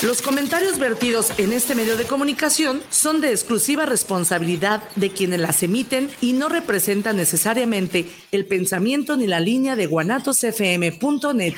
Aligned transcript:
Los 0.00 0.22
comentarios 0.22 0.78
vertidos 0.78 1.32
en 1.38 1.52
este 1.52 1.74
medio 1.74 1.96
de 1.96 2.04
comunicación 2.04 2.80
son 2.88 3.20
de 3.20 3.32
exclusiva 3.32 3.84
responsabilidad 3.84 4.88
de 4.94 5.10
quienes 5.10 5.40
las 5.40 5.60
emiten 5.64 6.08
y 6.20 6.34
no 6.34 6.48
representan 6.48 7.16
necesariamente 7.16 8.08
el 8.30 8.46
pensamiento 8.46 9.16
ni 9.16 9.26
la 9.26 9.40
línea 9.40 9.74
de 9.74 9.86
guanatosfm.net. 9.86 11.54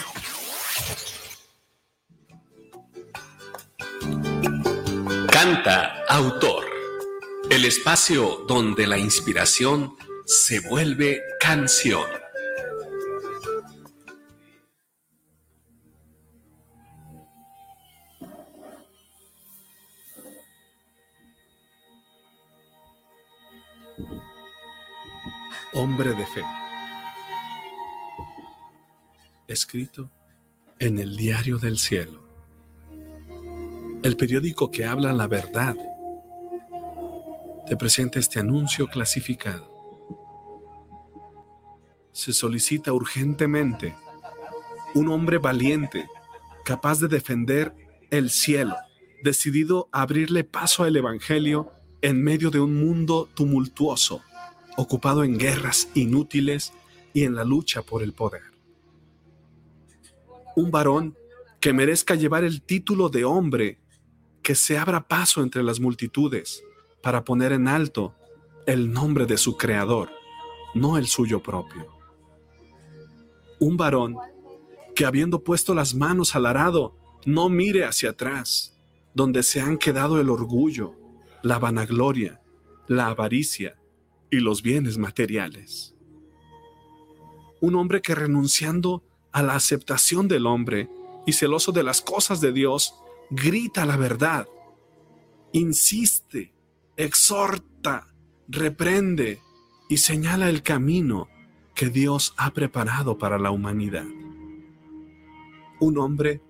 Canta 5.30 6.02
autor. 6.08 6.64
El 7.50 7.66
espacio 7.66 8.46
donde 8.48 8.86
la 8.86 8.96
inspiración 8.96 9.96
se 10.24 10.60
vuelve 10.60 11.20
canción. 11.40 12.19
Hombre 25.72 26.14
de 26.14 26.26
fe. 26.26 26.42
Escrito 29.46 30.10
en 30.80 30.98
el 30.98 31.16
diario 31.16 31.58
del 31.58 31.78
cielo. 31.78 32.24
El 34.02 34.16
periódico 34.16 34.72
que 34.72 34.84
habla 34.84 35.12
la 35.12 35.28
verdad 35.28 35.76
te 37.68 37.76
presenta 37.76 38.18
este 38.18 38.40
anuncio 38.40 38.88
clasificado. 38.88 39.70
Se 42.10 42.32
solicita 42.32 42.92
urgentemente 42.92 43.94
un 44.96 45.08
hombre 45.12 45.38
valiente, 45.38 46.08
capaz 46.64 46.98
de 46.98 47.06
defender 47.06 47.72
el 48.10 48.30
cielo, 48.30 48.74
decidido 49.22 49.88
a 49.92 50.02
abrirle 50.02 50.42
paso 50.42 50.82
al 50.82 50.96
Evangelio 50.96 51.70
en 52.02 52.20
medio 52.24 52.50
de 52.50 52.58
un 52.58 52.74
mundo 52.74 53.28
tumultuoso 53.34 54.24
ocupado 54.80 55.24
en 55.24 55.38
guerras 55.38 55.88
inútiles 55.94 56.72
y 57.12 57.24
en 57.24 57.34
la 57.34 57.44
lucha 57.44 57.82
por 57.82 58.02
el 58.02 58.12
poder. 58.12 58.42
Un 60.56 60.70
varón 60.70 61.16
que 61.60 61.72
merezca 61.72 62.14
llevar 62.14 62.44
el 62.44 62.62
título 62.62 63.08
de 63.08 63.24
hombre, 63.24 63.78
que 64.42 64.54
se 64.54 64.78
abra 64.78 65.06
paso 65.06 65.42
entre 65.42 65.62
las 65.62 65.80
multitudes 65.80 66.64
para 67.02 67.24
poner 67.24 67.52
en 67.52 67.68
alto 67.68 68.14
el 68.66 68.92
nombre 68.92 69.26
de 69.26 69.36
su 69.36 69.56
creador, 69.56 70.10
no 70.74 70.96
el 70.96 71.06
suyo 71.06 71.42
propio. 71.42 71.86
Un 73.58 73.76
varón 73.76 74.16
que 74.94 75.04
habiendo 75.04 75.44
puesto 75.44 75.74
las 75.74 75.94
manos 75.94 76.34
al 76.34 76.46
arado, 76.46 76.96
no 77.26 77.48
mire 77.48 77.84
hacia 77.84 78.10
atrás, 78.10 78.78
donde 79.14 79.42
se 79.42 79.60
han 79.60 79.76
quedado 79.76 80.20
el 80.20 80.30
orgullo, 80.30 80.94
la 81.42 81.58
vanagloria, 81.58 82.40
la 82.86 83.08
avaricia, 83.08 83.79
y 84.30 84.40
los 84.40 84.62
bienes 84.62 84.98
materiales. 84.98 85.94
Un 87.60 87.74
hombre 87.74 88.00
que 88.00 88.14
renunciando 88.14 89.02
a 89.32 89.42
la 89.42 89.54
aceptación 89.54 90.28
del 90.28 90.46
hombre 90.46 90.88
y 91.26 91.32
celoso 91.32 91.72
de 91.72 91.82
las 91.82 92.00
cosas 92.00 92.40
de 92.40 92.52
Dios, 92.52 92.94
grita 93.30 93.84
la 93.84 93.96
verdad, 93.96 94.48
insiste, 95.52 96.54
exhorta, 96.96 98.06
reprende 98.48 99.40
y 99.88 99.98
señala 99.98 100.48
el 100.48 100.62
camino 100.62 101.28
que 101.74 101.88
Dios 101.88 102.34
ha 102.36 102.52
preparado 102.52 103.18
para 103.18 103.38
la 103.38 103.50
humanidad. 103.50 104.06
Un 105.80 105.98
hombre 105.98 106.42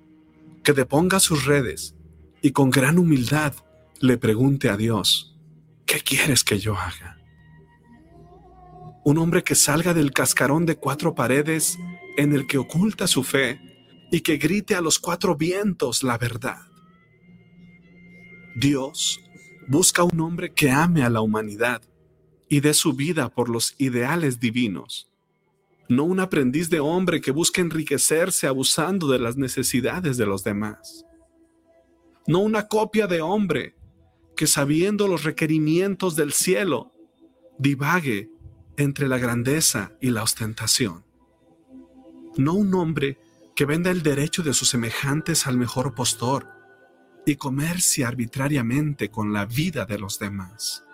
que 0.63 0.73
deponga 0.73 1.21
sus 1.21 1.45
redes 1.45 1.95
y 2.43 2.53
con 2.53 2.71
gran 2.71 2.99
humildad 2.99 3.55
le 4.01 4.19
pregunte 4.19 4.69
a 4.71 4.77
Dios, 4.77 5.39
¿qué 5.87 6.01
quieres 6.01 6.43
que 6.43 6.59
yo 6.59 6.77
haga? 6.77 7.20
Un 9.05 9.19
hombre 9.19 9.43
que 9.43 9.55
salga 9.55 9.95
del 9.95 10.13
cascarón 10.13 10.67
de 10.67 10.77
cuatro 10.77 11.15
paredes 11.15 11.79
en 12.17 12.33
el 12.33 12.47
que 12.47 12.59
oculta 12.59 13.07
su 13.07 13.23
fe 13.23 13.61
y 14.11 14.21
que 14.21 14.37
grite 14.37 14.75
a 14.75 14.81
los 14.81 14.99
cuatro 14.99 15.37
vientos 15.37 16.03
la 16.03 16.19
verdad. 16.19 16.61
Dios 18.57 19.21
busca 19.69 20.03
un 20.03 20.21
hombre 20.21 20.53
que 20.53 20.71
ame 20.71 21.03
a 21.03 21.11
la 21.11 21.21
humanidad 21.21 21.83
y 22.49 22.61
dé 22.61 22.75
su 22.75 22.93
vida 22.93 23.29
por 23.29 23.49
los 23.49 23.75
ideales 23.79 24.41
divinos, 24.41 25.09
no 25.89 26.05
un 26.05 26.21
aprendiz 26.21 26.69
de 26.69 26.81
hombre 26.81 27.21
que 27.21 27.31
busque 27.31 27.61
enriquecerse 27.61 28.49
abusando 28.49 29.09
de 29.09 29.21
las 29.21 29.37
necesidades 29.37 30.17
de 30.17 30.27
los 30.27 30.43
demás, 30.43 31.07
no 32.27 32.41
una 32.41 32.67
copia 32.67 33.07
de 33.07 33.21
hombre 33.21 33.77
que 34.37 34.47
sabiendo 34.47 35.07
los 35.07 35.23
requerimientos 35.23 36.17
del 36.17 36.33
cielo 36.33 36.93
divague 37.59 38.31
entre 38.83 39.09
la 39.09 39.19
grandeza 39.19 39.93
y 40.01 40.11
la 40.11 40.23
ostentación. 40.23 41.05
No 42.37 42.55
un 42.55 42.75
hombre 42.75 43.19
que 43.55 43.67
venda 43.67 43.91
el 43.91 44.03
derecho 44.03 44.43
de 44.43 44.55
sus 44.55 44.71
semejantes 44.71 45.47
al 45.47 45.59
mejor 45.59 45.95
postor 45.95 46.49
y 47.27 47.37
comercie 47.37 48.05
arbitrariamente 48.05 49.11
con 49.11 49.33
la 49.33 49.45
vida 49.45 49.85
de 49.85 49.99
los 49.99 50.19
demás. 50.19 50.85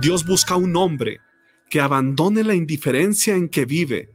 Dios 0.00 0.24
busca 0.24 0.56
un 0.56 0.74
hombre 0.76 1.20
que 1.68 1.80
abandone 1.80 2.44
la 2.44 2.54
indiferencia 2.54 3.34
en 3.34 3.48
que 3.48 3.66
vive 3.66 4.14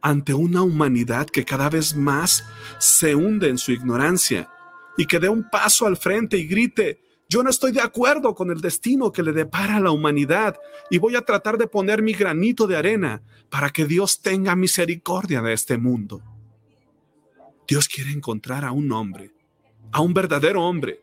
ante 0.00 0.32
una 0.32 0.62
humanidad 0.62 1.26
que 1.26 1.44
cada 1.44 1.68
vez 1.68 1.94
más 1.94 2.44
se 2.78 3.14
hunde 3.14 3.48
en 3.48 3.58
su 3.58 3.72
ignorancia 3.72 4.48
y 4.96 5.06
que 5.06 5.18
dé 5.18 5.28
un 5.28 5.48
paso 5.50 5.86
al 5.86 5.96
frente 5.96 6.38
y 6.38 6.46
grite, 6.46 7.02
yo 7.28 7.42
no 7.42 7.50
estoy 7.50 7.72
de 7.72 7.82
acuerdo 7.82 8.34
con 8.34 8.50
el 8.50 8.62
destino 8.62 9.12
que 9.12 9.22
le 9.22 9.32
depara 9.32 9.76
a 9.76 9.80
la 9.80 9.90
humanidad 9.90 10.56
y 10.88 10.96
voy 10.96 11.14
a 11.14 11.22
tratar 11.22 11.58
de 11.58 11.66
poner 11.66 12.00
mi 12.02 12.14
granito 12.14 12.66
de 12.66 12.76
arena 12.76 13.22
para 13.50 13.68
que 13.68 13.84
Dios 13.84 14.22
tenga 14.22 14.56
misericordia 14.56 15.42
de 15.42 15.52
este 15.52 15.76
mundo. 15.76 16.22
Dios 17.66 17.86
quiere 17.86 18.12
encontrar 18.12 18.64
a 18.64 18.72
un 18.72 18.90
hombre, 18.92 19.30
a 19.92 20.00
un 20.00 20.14
verdadero 20.14 20.64
hombre, 20.64 21.02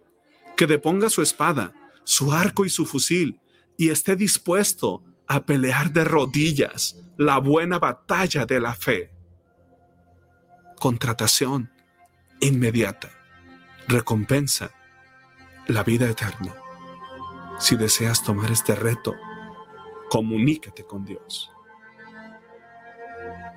que 0.58 0.66
deponga 0.66 1.12
su 1.12 1.22
espada, 1.22 1.74
su 2.04 2.32
arco 2.32 2.66
y 2.66 2.70
su 2.70 2.88
fusil 2.88 3.40
y 3.78 3.90
esté 3.90 4.16
dispuesto 4.16 5.04
a 5.28 5.46
pelear 5.46 5.92
de 5.92 6.06
rodillas 6.06 6.98
la 7.18 7.38
buena 7.38 7.78
batalla 7.78 8.48
de 8.48 8.60
la 8.60 8.74
fe. 8.74 9.12
Contratación 10.80 11.72
inmediata. 12.40 13.12
Recompensa 13.88 14.72
la 15.68 15.84
vida 15.84 16.10
eterna. 16.10 16.54
Si 17.60 17.76
deseas 17.76 18.24
tomar 18.24 18.52
este 18.52 18.76
reto, 18.76 19.16
comunícate 20.10 20.86
con 20.86 21.06
Dios. 21.06 21.52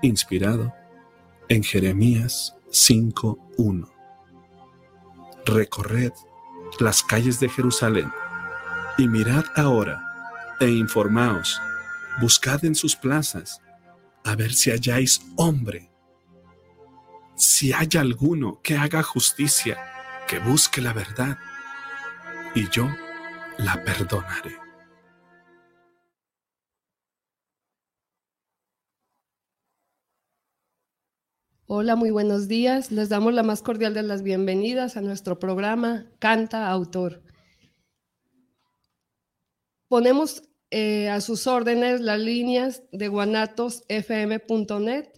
Inspirado 0.03 0.73
en 1.49 1.63
Jeremías 1.63 2.57
5.1. 2.71 3.91
Recorred 5.45 6.13
las 6.79 7.03
calles 7.03 7.41
de 7.41 7.49
Jerusalén 7.49 8.13
y 8.99 9.09
mirad 9.09 9.45
ahora 9.57 10.05
e 10.61 10.69
informaos, 10.69 11.61
buscad 12.21 12.65
en 12.65 12.75
sus 12.75 12.97
plazas 12.97 13.61
a 14.25 14.37
ver 14.37 14.53
si 14.53 14.71
halláis 14.71 15.23
hombre, 15.37 15.91
si 17.37 17.73
hay 17.73 17.89
alguno 17.97 18.61
que 18.63 18.77
haga 18.77 19.03
justicia, 19.03 19.79
que 20.27 20.39
busque 20.39 20.81
la 20.81 20.93
verdad 20.93 21.39
y 22.55 22.69
yo 22.71 22.89
la 23.59 23.85
perdonaré. 23.85 24.57
Hola, 31.67 31.97
muy 31.97 32.11
buenos 32.11 32.49
días. 32.49 32.91
Les 32.91 33.11
damos 33.11 33.35
la 33.35 33.43
más 33.43 33.61
cordial 33.61 33.93
de 33.93 34.03
las 34.03 34.23
bienvenidas 34.23 34.97
a 34.97 35.03
nuestro 35.03 35.39
programa 35.39 36.07
Canta 36.19 36.71
Autor. 36.71 37.23
Ponemos 39.89 40.45
eh, 40.71 41.11
a 41.11 41.21
sus 41.21 41.47
órdenes 41.47 42.01
las 42.01 42.19
líneas 42.19 42.85
de 42.93 43.09
guanatosfm.net 43.09 45.09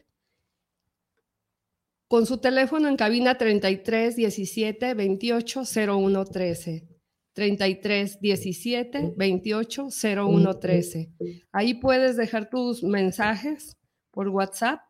con 2.08 2.26
su 2.26 2.38
teléfono 2.38 2.88
en 2.88 2.96
cabina 2.96 3.38
33 3.38 4.16
17 4.16 4.94
28 4.94 5.62
01 5.86 6.24
13. 6.24 6.89
33 7.32 8.20
17 8.20 9.14
28 9.16 9.88
01 10.02 10.58
13. 10.58 11.12
Ahí 11.52 11.74
puedes 11.74 12.16
dejar 12.16 12.50
tus 12.50 12.82
mensajes 12.82 13.76
por 14.10 14.28
WhatsApp, 14.28 14.80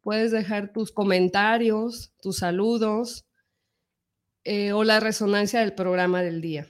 puedes 0.00 0.30
dejar 0.30 0.72
tus 0.72 0.92
comentarios, 0.92 2.12
tus 2.20 2.38
saludos 2.38 3.26
eh, 4.44 4.72
o 4.72 4.84
la 4.84 5.00
resonancia 5.00 5.60
del 5.60 5.74
programa 5.74 6.22
del 6.22 6.40
día. 6.40 6.68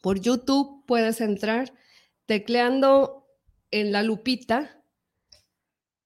Por 0.00 0.20
YouTube 0.20 0.84
puedes 0.86 1.20
entrar 1.20 1.72
tecleando 2.26 3.26
en 3.70 3.92
la 3.92 4.02
lupita 4.02 4.82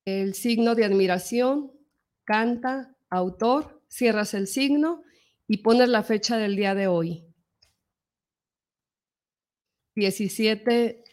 el 0.04 0.34
signo 0.34 0.74
de 0.74 0.84
admiración, 0.84 1.72
canta, 2.24 2.96
autor, 3.08 3.82
cierras 3.88 4.34
el 4.34 4.46
signo 4.46 5.02
y 5.46 5.58
pones 5.58 5.88
la 5.88 6.02
fecha 6.02 6.38
del 6.38 6.56
día 6.56 6.74
de 6.74 6.86
hoy. 6.86 7.31
17 9.94 11.04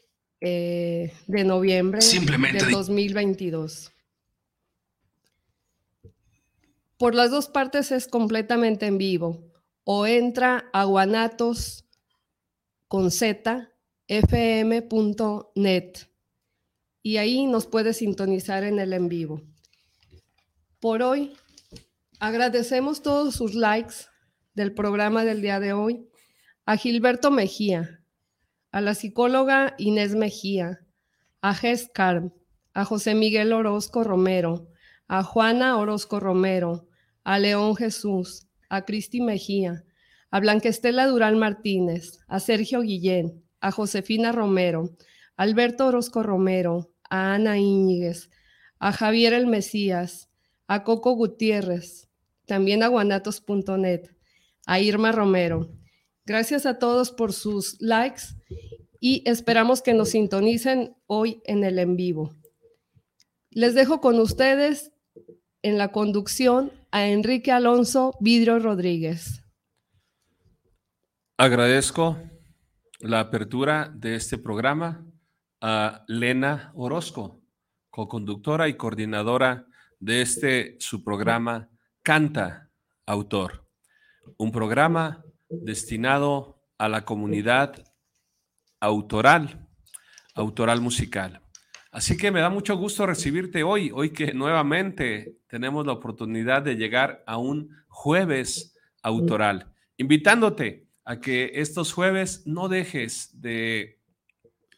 eh, 0.42 1.14
de 1.28 1.44
noviembre 1.44 2.02
Simplemente 2.02 2.64
del 2.64 2.72
2022. 2.72 3.92
Por 6.98 7.16
las 7.16 7.32
dos 7.32 7.48
partes 7.48 7.92
es 7.92 8.08
completamente 8.08 8.86
en 8.86 8.98
vivo. 8.98 9.46
O 9.84 10.06
entra 10.06 10.70
a 10.72 10.84
guanatos 10.84 11.86
con 12.88 13.10
z 13.10 13.72
fm.net 14.10 15.98
y 17.04 17.18
ahí 17.18 17.46
nos 17.46 17.68
puede 17.68 17.94
sintonizar 17.94 18.64
en 18.64 18.80
el 18.80 18.94
en 18.94 19.08
vivo. 19.08 19.42
Por 20.80 21.04
hoy, 21.04 21.34
agradecemos 22.20 23.02
todos 23.02 23.36
sus 23.36 23.54
likes 23.54 23.96
del 24.56 24.74
programa 24.74 25.24
del 25.24 25.42
día 25.42 25.60
de 25.60 25.74
hoy 25.74 26.10
a 26.66 26.76
Gilberto 26.76 27.32
Mejía, 27.32 27.99
a 28.72 28.82
la 28.82 28.94
psicóloga 28.94 29.74
Inés 29.78 30.16
Mejía, 30.16 30.80
a 31.42 31.54
Ges 31.56 31.90
Carm, 31.94 32.34
a 32.74 32.86
José 32.86 33.16
Miguel 33.16 33.54
Orozco 33.54 34.04
Romero, 34.04 34.68
a 35.08 35.24
Juana 35.24 35.78
Orozco 35.78 36.20
Romero, 36.20 36.88
a 37.24 37.40
León 37.40 37.76
Jesús, 37.76 38.48
a 38.70 38.86
Cristi 38.86 39.22
Mejía, 39.22 39.84
a 40.32 40.40
Blanquestela 40.40 41.08
Dural 41.08 41.36
Martínez, 41.36 42.20
a 42.28 42.40
Sergio 42.40 42.82
Guillén, 42.82 43.44
a 43.62 43.72
Josefina 43.72 44.32
Romero, 44.32 44.96
a 45.36 45.44
Alberto 45.44 45.88
Orozco 45.88 46.22
Romero, 46.22 46.92
a 47.10 47.34
Ana 47.34 47.58
Íñiguez, 47.58 48.30
a 48.78 48.92
Javier 48.92 49.34
El 49.34 49.48
Mesías, 49.48 50.30
a 50.68 50.84
Coco 50.84 51.14
Gutiérrez, 51.14 52.10
también 52.46 52.84
a 52.84 52.88
guanatos.net, 52.88 54.12
a 54.66 54.80
Irma 54.80 55.12
Romero. 55.12 55.72
Gracias 56.30 56.68
a 56.68 56.78
todos 56.78 57.12
por 57.12 57.34
sus 57.34 57.82
likes 57.82 58.22
y 59.00 59.24
esperamos 59.26 59.82
que 59.82 59.96
nos 59.96 60.10
sintonicen 60.10 60.96
hoy 61.08 61.42
en 61.46 61.64
el 61.64 61.80
en 61.80 61.96
vivo. 61.96 62.36
Les 63.50 63.74
dejo 63.74 64.00
con 64.00 64.20
ustedes 64.20 64.92
en 65.64 65.80
la 65.80 65.92
conducción 65.92 66.72
a 66.92 67.08
Enrique 67.08 67.52
Alonso 67.52 68.16
Vidrio 68.20 68.60
Rodríguez. 68.60 69.44
Agradezco 71.36 72.20
la 73.00 73.22
apertura 73.22 73.92
de 73.92 74.14
este 74.14 74.38
programa 74.38 75.04
a 75.62 76.04
Lena 76.08 76.72
Orozco, 76.76 77.42
co-conductora 77.90 78.70
y 78.70 78.76
coordinadora 78.76 79.66
de 80.00 80.22
este 80.22 80.76
su 80.80 81.04
programa 81.04 81.72
Canta 82.04 82.70
Autor, 83.08 83.68
un 84.38 84.52
programa 84.52 85.26
destinado 85.50 86.62
a 86.78 86.88
la 86.88 87.06
comunidad 87.06 87.84
autoral, 88.80 89.68
autoral 90.36 90.82
musical. 90.82 91.42
Así 91.92 92.18
que 92.18 92.32
me 92.32 92.40
da 92.40 92.50
mucho 92.50 92.78
gusto 92.78 93.08
recibirte 93.08 93.64
hoy, 93.64 93.92
hoy 93.94 94.12
que 94.12 94.34
nuevamente 94.34 95.38
tenemos 95.48 95.86
la 95.86 95.94
oportunidad 95.94 96.62
de 96.62 96.76
llegar 96.76 97.24
a 97.26 97.38
un 97.38 97.76
jueves 97.88 98.76
autoral, 99.02 99.74
invitándote 99.98 100.88
a 101.04 101.20
que 101.20 101.52
estos 101.56 101.92
jueves 101.92 102.44
no 102.46 102.70
dejes 102.70 103.42
de, 103.42 104.00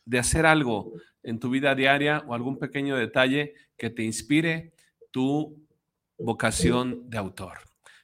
de 0.06 0.20
hacer 0.20 0.46
algo 0.46 0.94
en 1.22 1.40
tu 1.40 1.50
vida 1.50 1.76
diaria 1.76 2.24
o 2.28 2.34
algún 2.34 2.58
pequeño 2.58 2.96
detalle 2.96 3.56
que 3.78 3.90
te 3.90 4.04
inspire 4.04 4.74
tu 5.12 5.68
vocación 6.18 7.10
de 7.10 7.18
autor. 7.18 7.60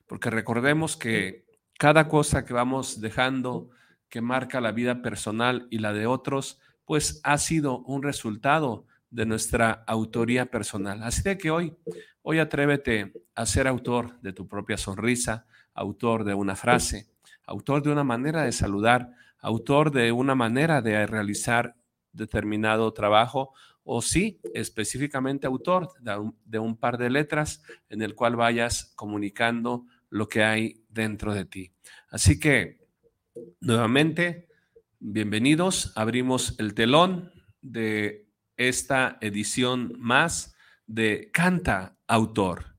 Porque 0.06 0.30
recordemos 0.30 0.98
que 0.98 1.47
cada 1.78 2.08
cosa 2.08 2.44
que 2.44 2.54
vamos 2.54 3.00
dejando 3.02 3.70
que 4.10 4.22
marca 4.22 4.62
la 4.62 4.72
vida 4.72 5.02
personal 5.02 5.68
y 5.70 5.80
la 5.80 5.94
de 5.94 6.08
otros, 6.08 6.60
pues 6.86 7.20
ha 7.24 7.38
sido 7.38 7.80
un 7.80 8.04
resultado 8.04 8.86
de 9.10 9.26
nuestra 9.26 9.84
autoría 9.88 10.48
personal. 10.48 11.04
Así 11.04 11.22
de 11.22 11.38
que 11.38 11.52
hoy, 11.52 11.76
hoy 12.22 12.40
atrévete 12.40 13.14
a 13.36 13.46
ser 13.46 13.68
autor 13.68 14.20
de 14.22 14.34
tu 14.34 14.48
propia 14.48 14.78
sonrisa, 14.78 15.46
autor 15.74 16.24
de 16.24 16.34
una 16.34 16.56
frase, 16.56 17.10
autor 17.46 17.84
de 17.84 17.92
una 17.92 18.04
manera 18.04 18.44
de 18.44 18.52
saludar, 18.52 19.12
autor 19.40 19.92
de 19.92 20.12
una 20.12 20.36
manera 20.36 20.82
de 20.82 21.06
realizar 21.06 21.76
determinado 22.12 22.92
trabajo 22.94 23.54
o 23.84 24.02
sí, 24.02 24.42
específicamente 24.54 25.48
autor 25.48 25.90
de 26.02 26.18
un, 26.18 26.38
de 26.44 26.60
un, 26.60 26.76
par 26.76 26.98
de 26.98 27.10
letras 27.10 27.62
en 27.90 28.02
el 28.02 28.16
cual 28.16 28.36
vayas 28.36 28.92
comunicando 28.96 29.86
lo 30.10 30.28
que 30.28 30.44
hay 30.44 30.86
dentro 30.90 31.34
de 31.34 31.46
ti. 31.46 31.74
Así 32.10 32.40
que, 32.40 32.88
nuevamente, 33.60 34.48
bienvenidos. 35.00 35.92
Abrimos 35.96 36.56
el 36.60 36.74
telón 36.74 37.32
de 37.62 38.28
esta 38.56 39.18
edición 39.22 39.94
más 40.00 40.56
de 40.86 41.30
Canta 41.32 41.98
Autor, 42.08 42.78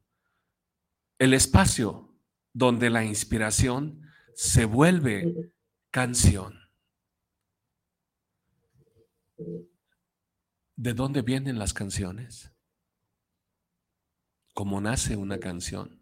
el 1.18 1.34
espacio 1.34 2.14
donde 2.52 2.90
la 2.90 3.04
inspiración 3.04 4.02
se 4.34 4.64
vuelve 4.64 5.52
canción. 5.90 6.58
¿De 10.76 10.94
dónde 10.94 11.22
vienen 11.22 11.58
las 11.58 11.74
canciones? 11.74 12.52
¿Cómo 14.54 14.80
nace 14.80 15.16
una 15.16 15.38
canción? 15.38 15.97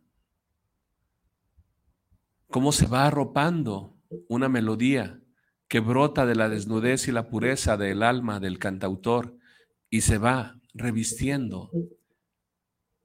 ¿Cómo 2.51 2.73
se 2.73 2.87
va 2.87 3.07
arropando 3.07 3.97
una 4.29 4.49
melodía 4.49 5.21
que 5.69 5.81
brota 5.81 6.27
de 6.27 6.37
la 6.37 6.49
desnudez 6.49 7.09
y 7.09 7.13
la 7.13 7.29
pureza 7.29 7.77
del 7.77 8.03
alma 8.03 8.41
del 8.41 8.59
cantautor 8.59 9.37
y 9.91 10.03
se 10.03 10.19
va 10.19 10.61
revistiendo 10.75 11.71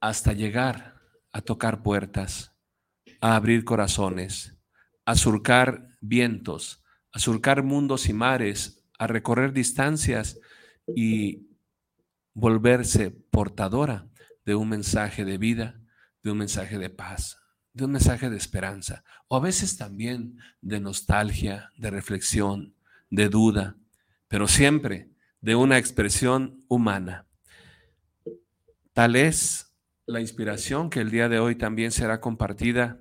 hasta 0.00 0.32
llegar 0.32 1.00
a 1.32 1.40
tocar 1.40 1.82
puertas, 1.82 2.54
a 3.20 3.36
abrir 3.36 3.64
corazones, 3.64 4.58
a 5.04 5.16
surcar 5.16 5.96
vientos, 6.00 6.84
a 7.12 7.18
surcar 7.18 7.62
mundos 7.62 8.08
y 8.08 8.12
mares, 8.12 8.84
a 8.98 9.06
recorrer 9.06 9.52
distancias 9.52 10.38
y 10.94 11.48
volverse 12.34 13.10
portadora 13.10 14.08
de 14.44 14.54
un 14.54 14.68
mensaje 14.68 15.24
de 15.24 15.38
vida, 15.38 15.80
de 16.22 16.30
un 16.30 16.38
mensaje 16.38 16.78
de 16.78 16.90
paz, 16.90 17.41
de 17.74 17.84
un 17.84 17.92
mensaje 17.92 18.28
de 18.28 18.36
esperanza, 18.36 19.04
o 19.28 19.36
a 19.36 19.40
veces 19.40 19.76
también 19.76 20.38
de 20.60 20.80
nostalgia, 20.80 21.72
de 21.76 21.90
reflexión, 21.90 22.74
de 23.10 23.28
duda, 23.28 23.76
pero 24.28 24.46
siempre 24.46 25.08
de 25.40 25.54
una 25.54 25.78
expresión 25.78 26.64
humana. 26.68 27.26
Tal 28.92 29.16
es 29.16 29.74
la 30.06 30.20
inspiración 30.20 30.90
que 30.90 31.00
el 31.00 31.10
día 31.10 31.28
de 31.28 31.38
hoy 31.38 31.56
también 31.56 31.92
será 31.92 32.20
compartida 32.20 33.00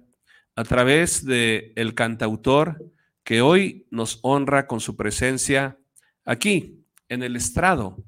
a 0.56 0.64
través 0.64 1.26
de 1.26 1.74
el 1.76 1.94
cantautor 1.94 2.92
que 3.24 3.42
hoy 3.42 3.88
nos 3.92 4.20
honra 4.24 4.68
con 4.68 4.80
su 4.80 4.96
presencia 4.96 5.78
aquí 6.26 6.86
en 7.10 7.24
el 7.24 7.36
estrado, 7.36 8.04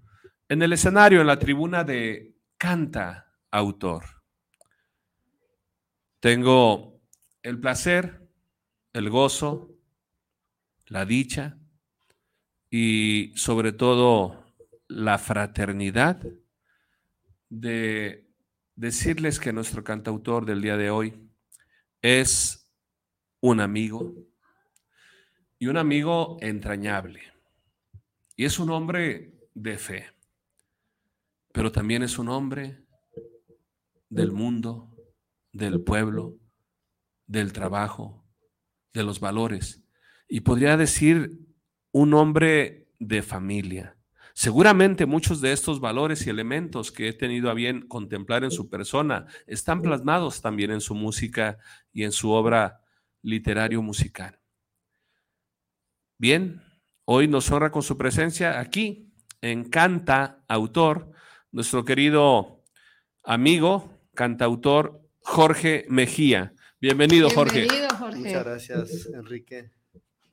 en 0.49 0.61
el 0.61 0.73
escenario, 0.73 1.21
en 1.21 1.27
la 1.27 1.39
tribuna 1.39 1.83
de 1.83 2.35
Canta 2.57 3.31
Autor. 3.51 4.22
Tengo 6.23 7.01
el 7.41 7.59
placer, 7.59 8.29
el 8.93 9.09
gozo, 9.09 9.75
la 10.85 11.03
dicha 11.03 11.57
y 12.69 13.33
sobre 13.35 13.73
todo 13.73 14.45
la 14.87 15.17
fraternidad 15.17 16.25
de 17.49 18.25
decirles 18.73 19.37
que 19.37 19.51
nuestro 19.51 19.83
cantautor 19.83 20.45
del 20.45 20.61
día 20.61 20.77
de 20.77 20.91
hoy 20.91 21.29
es 22.01 22.69
un 23.41 23.59
amigo 23.59 24.15
y 25.59 25.67
un 25.67 25.75
amigo 25.75 26.37
entrañable. 26.39 27.33
Y 28.37 28.45
es 28.45 28.59
un 28.59 28.69
hombre 28.69 29.33
de 29.53 29.77
fe, 29.77 30.05
pero 31.51 31.69
también 31.69 32.01
es 32.01 32.17
un 32.17 32.29
hombre 32.29 32.81
del 34.07 34.31
mundo, 34.31 34.92
del 35.53 35.81
pueblo, 35.81 36.35
del 37.27 37.53
trabajo, 37.53 38.25
de 38.93 39.03
los 39.03 39.19
valores. 39.19 39.81
Y 40.27 40.41
podría 40.41 40.75
decir 40.75 41.39
un 41.91 42.13
hombre 42.13 42.89
de 42.99 43.21
familia. 43.21 43.97
Seguramente 44.33 45.05
muchos 45.05 45.41
de 45.41 45.53
estos 45.53 45.79
valores 45.79 46.25
y 46.25 46.31
elementos 46.31 46.91
que 46.91 47.07
he 47.07 47.13
tenido 47.13 47.51
a 47.51 47.53
bien 47.53 47.87
contemplar 47.87 48.43
en 48.43 48.49
su 48.49 48.67
persona 48.67 49.27
están 49.45 49.81
plasmados 49.81 50.41
también 50.41 50.71
en 50.71 50.81
su 50.81 50.95
música 50.95 51.59
y 51.91 52.03
en 52.03 52.11
su 52.11 52.31
obra 52.31 52.81
literario 53.21 53.83
musical. 53.83 54.39
Bien, 56.17 56.63
hoy 57.05 57.27
nos 57.27 57.51
honra 57.51 57.71
con 57.71 57.83
su 57.83 57.95
presencia 57.95 58.59
aquí 58.59 59.13
en 59.41 59.69
Canta 59.69 60.43
Autor, 60.47 61.11
nuestro 61.51 61.85
querido 61.85 62.63
amigo, 63.23 63.99
cantautor 64.15 65.02
Jorge 65.23 65.85
Mejía. 65.89 66.53
Bienvenido, 66.79 67.29
Jorge. 67.29 67.61
Bienvenido, 67.61 67.95
Jorge. 67.95 68.19
Muchas 68.19 68.43
gracias, 68.43 69.09
Enrique, 69.13 69.71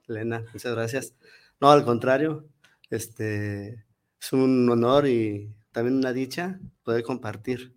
Elena, 0.09 0.45
muchas 0.53 0.75
gracias. 0.75 1.15
No, 1.61 1.71
al 1.71 1.85
contrario, 1.85 2.47
este, 2.91 3.85
es 4.21 4.33
un 4.33 4.69
honor 4.69 5.07
y 5.07 5.55
también 5.73 5.97
una 5.97 6.13
dicha 6.13 6.59
poder 6.83 7.03
compartir 7.05 7.75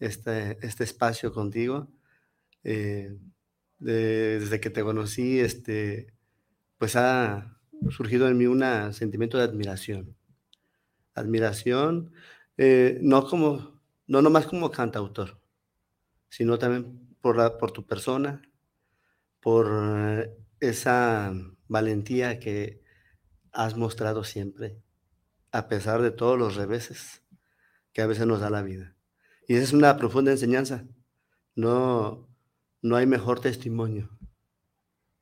este, 0.00 0.58
este 0.60 0.84
espacio 0.84 1.32
contigo. 1.32 1.88
Eh, 2.64 3.16
desde 3.78 4.60
que 4.60 4.68
te 4.70 4.82
conocí, 4.82 5.40
este, 5.40 6.12
pues 6.76 6.96
ha 6.96 7.58
surgido 7.88 8.28
en 8.28 8.36
mí 8.36 8.46
un 8.46 8.62
sentimiento 8.92 9.38
de 9.38 9.44
admiración. 9.44 10.14
Admiración, 11.14 12.12
eh, 12.58 12.98
no 13.00 13.24
como, 13.26 13.80
no 14.06 14.20
nomás 14.20 14.46
como 14.46 14.70
cantautor, 14.70 15.39
sino 16.30 16.58
también 16.58 17.14
por, 17.20 17.36
la, 17.36 17.58
por 17.58 17.72
tu 17.72 17.86
persona, 17.86 18.40
por 19.40 20.34
esa 20.60 21.32
valentía 21.68 22.38
que 22.38 22.82
has 23.52 23.76
mostrado 23.76 24.24
siempre, 24.24 24.82
a 25.52 25.68
pesar 25.68 26.00
de 26.02 26.10
todos 26.10 26.38
los 26.38 26.54
reveses 26.54 27.22
que 27.92 28.02
a 28.02 28.06
veces 28.06 28.26
nos 28.26 28.40
da 28.40 28.50
la 28.50 28.62
vida. 28.62 28.96
Y 29.46 29.54
esa 29.54 29.64
es 29.64 29.72
una 29.72 29.96
profunda 29.96 30.30
enseñanza. 30.30 30.86
No, 31.56 32.28
no 32.82 32.96
hay 32.96 33.06
mejor 33.06 33.40
testimonio, 33.40 34.16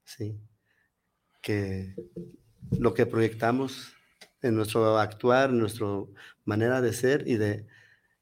¿sí? 0.05 0.39
Que 1.41 1.95
lo 2.79 2.93
que 2.93 3.07
proyectamos 3.07 3.95
en 4.43 4.55
nuestro 4.55 4.99
actuar, 4.99 5.51
en 5.51 5.59
nuestra 5.59 5.87
manera 6.45 6.81
de 6.81 6.93
ser 6.93 7.27
y 7.27 7.37
de, 7.37 7.67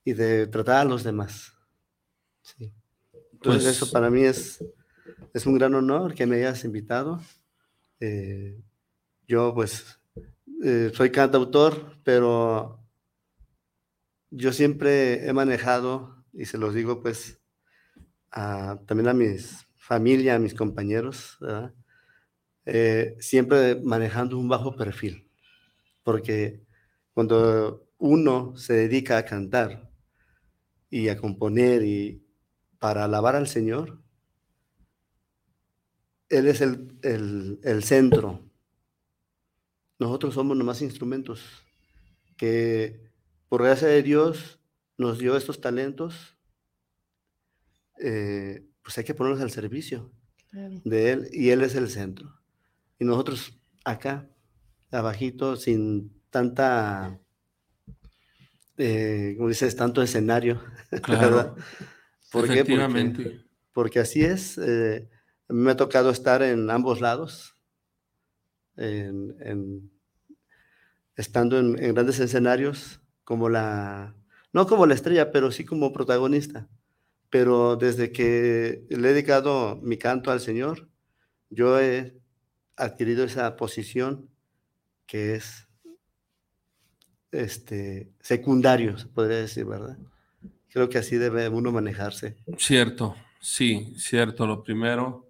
y 0.04 0.12
de 0.12 0.46
tratar 0.46 0.76
a 0.76 0.84
los 0.84 1.02
demás. 1.02 1.55
¿Sí? 2.46 2.72
Entonces 3.32 3.64
pues 3.64 3.76
eso 3.76 3.90
para 3.90 4.10
mí 4.10 4.22
es, 4.22 4.64
es 5.34 5.46
un 5.46 5.54
gran 5.54 5.74
honor 5.74 6.14
que 6.14 6.26
me 6.26 6.36
hayas 6.36 6.64
invitado. 6.64 7.20
Eh, 8.00 8.60
yo 9.26 9.52
pues 9.54 9.98
eh, 10.62 10.90
soy 10.94 11.10
cantautor, 11.10 11.96
pero 12.04 12.80
yo 14.30 14.52
siempre 14.52 15.26
he 15.26 15.32
manejado, 15.32 16.24
y 16.32 16.44
se 16.44 16.58
los 16.58 16.74
digo 16.74 17.02
pues 17.02 17.40
también 18.86 19.08
a 19.08 19.14
mis 19.14 19.66
familia, 19.76 20.34
a 20.34 20.38
mis 20.38 20.52
compañeros, 20.52 21.38
eh, 22.66 23.16
siempre 23.20 23.76
manejando 23.76 24.36
un 24.36 24.48
bajo 24.48 24.74
perfil, 24.76 25.30
porque 26.02 26.60
cuando 27.14 27.88
uno 27.98 28.56
se 28.56 28.74
dedica 28.74 29.16
a 29.16 29.24
cantar 29.24 29.90
y 30.90 31.08
a 31.08 31.16
componer 31.16 31.84
y 31.84 32.25
para 32.78 33.04
alabar 33.04 33.36
al 33.36 33.48
Señor, 33.48 34.02
Él 36.28 36.46
es 36.46 36.60
el, 36.60 36.98
el 37.02 37.84
centro. 37.84 38.40
Nosotros 39.98 40.34
somos 40.34 40.56
nomás 40.56 40.82
instrumentos 40.82 41.42
que 42.36 43.10
por 43.48 43.62
gracia 43.62 43.88
de 43.88 44.02
Dios 44.02 44.60
nos 44.98 45.18
dio 45.18 45.36
estos 45.36 45.60
talentos 45.60 46.36
eh, 47.98 48.66
pues 48.82 48.98
hay 48.98 49.04
que 49.04 49.14
ponernos 49.14 49.40
al 49.40 49.50
servicio 49.50 50.12
de 50.52 51.12
Él 51.12 51.28
y 51.32 51.50
Él 51.50 51.62
es 51.62 51.74
el 51.74 51.88
centro. 51.90 52.40
Y 52.98 53.04
nosotros 53.04 53.58
acá, 53.84 54.28
abajito, 54.90 55.56
sin 55.56 56.12
tanta, 56.30 57.18
eh, 58.76 59.34
como 59.36 59.48
dices, 59.48 59.76
tanto 59.76 60.02
escenario, 60.02 60.62
claro. 61.02 61.56
¿Por 62.40 62.46
Porque, 62.48 63.40
porque, 63.72 63.98
así 64.00 64.24
es. 64.24 64.58
Eh, 64.58 65.08
me 65.48 65.70
ha 65.70 65.76
tocado 65.76 66.10
estar 66.10 66.42
en 66.42 66.70
ambos 66.70 67.00
lados, 67.00 67.56
estando 71.16 71.58
en, 71.58 71.82
en 71.82 71.94
grandes 71.94 72.18
escenarios, 72.18 73.00
como 73.24 73.48
la, 73.48 74.14
no 74.52 74.66
como 74.66 74.86
la 74.86 74.94
estrella, 74.94 75.30
pero 75.30 75.50
sí 75.50 75.64
como 75.64 75.92
protagonista 75.92 76.68
pero 77.30 77.76
desde 77.76 78.12
que 78.12 78.86
le 78.88 79.10
he 79.10 79.12
dedicado 79.12 79.78
mi 79.82 79.98
canto 79.98 80.30
al 80.30 80.40
Señor, 80.40 80.88
yo 81.50 81.80
he 81.80 82.18
adquirido 82.76 83.24
esa 83.24 83.56
posición 83.56 84.30
que 85.06 85.34
es 85.34 85.68
este, 87.32 88.10
secundario, 88.20 88.98
se 88.98 89.06
podría 89.08 89.38
decir, 89.38 89.64
¿verdad? 89.64 89.98
Creo 90.76 90.90
que 90.90 90.98
así 90.98 91.16
debe 91.16 91.48
uno 91.48 91.72
manejarse. 91.72 92.36
Cierto, 92.58 93.16
sí, 93.40 93.94
cierto. 93.96 94.46
Lo 94.46 94.62
primero 94.62 95.26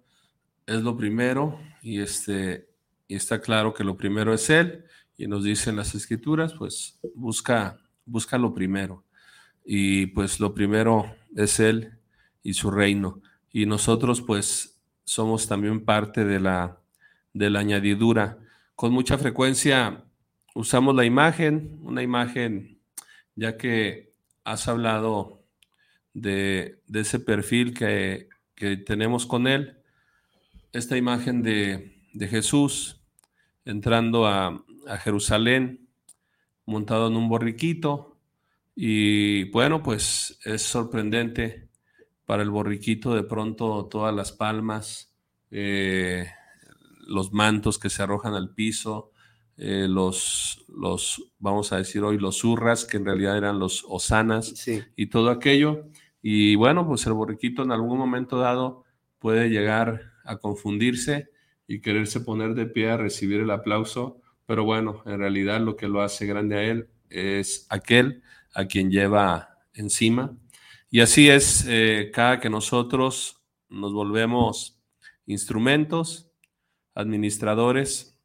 es 0.65 0.81
lo 0.81 0.97
primero 0.97 1.57
y, 1.81 2.01
este, 2.01 2.67
y 3.07 3.15
está 3.15 3.39
claro 3.39 3.73
que 3.73 3.85
lo 3.85 3.95
primero 3.95 4.33
es 4.33 4.49
Él 4.49 4.83
y 5.15 5.25
nos 5.25 5.45
dicen 5.45 5.77
las 5.77 5.95
escrituras, 5.95 6.53
pues 6.53 6.99
busca, 7.15 7.79
busca 8.05 8.37
lo 8.37 8.53
primero. 8.53 9.05
Y 9.63 10.07
pues 10.07 10.41
lo 10.41 10.53
primero 10.53 11.15
es 11.33 11.61
Él 11.61 11.97
y 12.43 12.53
su 12.53 12.69
reino. 12.69 13.21
Y 13.49 13.65
nosotros 13.65 14.21
pues 14.21 14.81
somos 15.05 15.47
también 15.47 15.85
parte 15.85 16.25
de 16.25 16.41
la, 16.41 16.77
de 17.31 17.49
la 17.49 17.59
añadidura. 17.59 18.37
Con 18.75 18.91
mucha 18.91 19.17
frecuencia 19.17 20.03
usamos 20.53 20.93
la 20.93 21.05
imagen, 21.05 21.79
una 21.83 22.03
imagen, 22.03 22.81
ya 23.33 23.55
que 23.55 24.11
has 24.43 24.67
hablado 24.67 25.36
de, 26.21 26.81
ese 26.93 27.19
perfil 27.19 27.73
que, 27.73 28.27
tenemos 28.85 29.25
con 29.25 29.47
él, 29.47 29.77
esta 30.73 30.97
imagen 30.97 31.43
de, 31.43 31.95
de 32.13 32.27
Jesús 32.27 32.99
entrando 33.65 34.25
a, 34.25 34.65
a 34.87 34.97
Jerusalén, 34.97 35.87
montado 36.65 37.07
en 37.07 37.15
un 37.15 37.29
borriquito, 37.29 38.17
y 38.75 39.45
bueno, 39.51 39.81
pues 39.81 40.39
es 40.43 40.61
sorprendente 40.61 41.69
para 42.25 42.43
el 42.43 42.49
borriquito, 42.49 43.15
de 43.15 43.23
pronto 43.23 43.87
todas 43.89 44.13
las 44.13 44.31
palmas, 44.31 45.13
eh, 45.49 46.27
los 47.07 47.31
mantos 47.31 47.79
que 47.79 47.89
se 47.89 48.03
arrojan 48.03 48.33
al 48.33 48.53
piso, 48.53 49.11
eh, 49.57 49.87
los, 49.89 50.63
los, 50.67 51.31
vamos 51.39 51.71
a 51.71 51.77
decir 51.77 52.03
hoy, 52.03 52.19
los 52.19 52.39
zurras, 52.39 52.85
que 52.85 52.97
en 52.97 53.05
realidad 53.05 53.37
eran 53.37 53.59
los 53.59 53.83
osanas, 53.87 54.67
y 54.95 55.07
todo 55.07 55.31
aquello. 55.31 55.85
Y 56.29 56.55
bueno, 56.55 56.85
pues 56.85 57.07
el 57.07 57.13
borriquito 57.13 57.63
en 57.63 57.71
algún 57.71 57.97
momento 57.97 58.37
dado 58.37 58.83
puede 59.17 59.49
llegar 59.49 60.11
a 60.25 60.35
confundirse 60.35 61.29
y 61.69 61.79
quererse 61.79 62.19
poner 62.19 62.53
de 62.53 62.65
pie 62.65 62.89
a 62.89 62.97
recibir 62.97 63.39
el 63.39 63.49
aplauso, 63.49 64.19
pero 64.45 64.65
bueno, 64.65 65.03
en 65.05 65.19
realidad 65.19 65.61
lo 65.61 65.77
que 65.77 65.87
lo 65.87 66.01
hace 66.01 66.25
grande 66.25 66.57
a 66.57 66.63
él 66.63 66.89
es 67.09 67.65
aquel 67.69 68.23
a 68.53 68.65
quien 68.65 68.91
lleva 68.91 69.57
encima. 69.73 70.35
Y 70.89 70.99
así 70.99 71.29
es, 71.29 71.65
eh, 71.65 72.11
cada 72.13 72.41
que 72.41 72.49
nosotros 72.49 73.41
nos 73.69 73.93
volvemos 73.93 74.81
instrumentos, 75.27 76.29
administradores, 76.93 78.16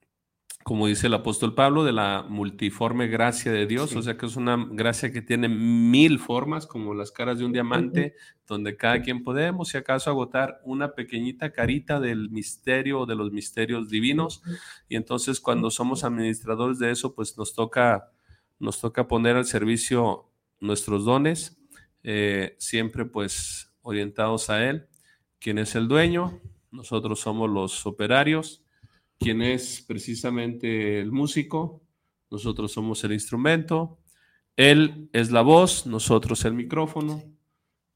como 0.65 0.87
dice 0.87 1.09
el 1.09 1.15
apóstol 1.15 1.55
Pablo, 1.55 1.85
de 1.85 1.93
la 1.93 2.25
multiforme 2.29 3.09
gracia 3.09 3.51
de 3.51 3.67
Dios, 3.67 3.97
o 3.97 4.03
sea 4.03 4.17
que 4.17 4.27
es 4.27 4.37
una 4.37 4.57
gracia 4.71 5.13
que 5.13 5.23
tiene 5.23 5.49
mil 5.49 6.19
formas, 6.19 6.67
como 6.67 6.95
las 6.95 7.11
caras 7.11 7.39
de 7.39 7.45
un 7.45 7.53
diamante, 7.53 8.15
donde 8.47 8.77
cada 8.77 9.03
quien 9.03 9.25
podemos, 9.25 9.69
si 9.69 9.79
acaso, 9.79 10.11
agotar 10.11 10.61
una 10.65 10.95
pequeñita 10.95 11.53
carita 11.53 12.01
del 12.01 12.31
misterio 12.31 13.01
o 13.01 13.07
de 13.07 13.17
los 13.17 13.33
misterios 13.33 13.89
divinos. 13.89 14.43
Y 14.89 14.97
entonces 14.97 15.41
cuando 15.41 15.71
somos 15.71 16.05
administradores 16.05 16.79
de 16.79 16.91
eso, 16.91 17.15
pues 17.15 17.37
nos 17.37 17.55
toca, 17.55 18.13
nos 18.59 18.81
toca 18.81 19.09
poner 19.09 19.37
al 19.37 19.47
servicio 19.47 20.31
nuestros 20.61 21.05
dones, 21.05 21.59
eh, 22.05 22.55
siempre 22.59 23.05
pues 23.05 23.73
orientados 23.83 24.49
a 24.49 24.65
Él, 24.69 24.87
quien 25.41 25.59
es 25.59 25.75
el 25.75 25.89
dueño, 25.89 26.41
nosotros 26.71 27.21
somos 27.21 27.51
los 27.51 27.85
operarios, 27.85 28.65
quien 29.23 29.43
es 29.43 29.85
precisamente 29.87 31.01
el 31.01 31.13
músico, 31.13 31.83
nosotros 32.31 32.73
somos 32.73 33.05
el 33.05 33.13
instrumento, 33.13 33.99
Él 34.57 35.09
es 35.13 35.31
la 35.31 35.43
voz, 35.43 35.87
nosotros 35.87 36.45
el 36.45 36.55
micrófono, 36.55 37.23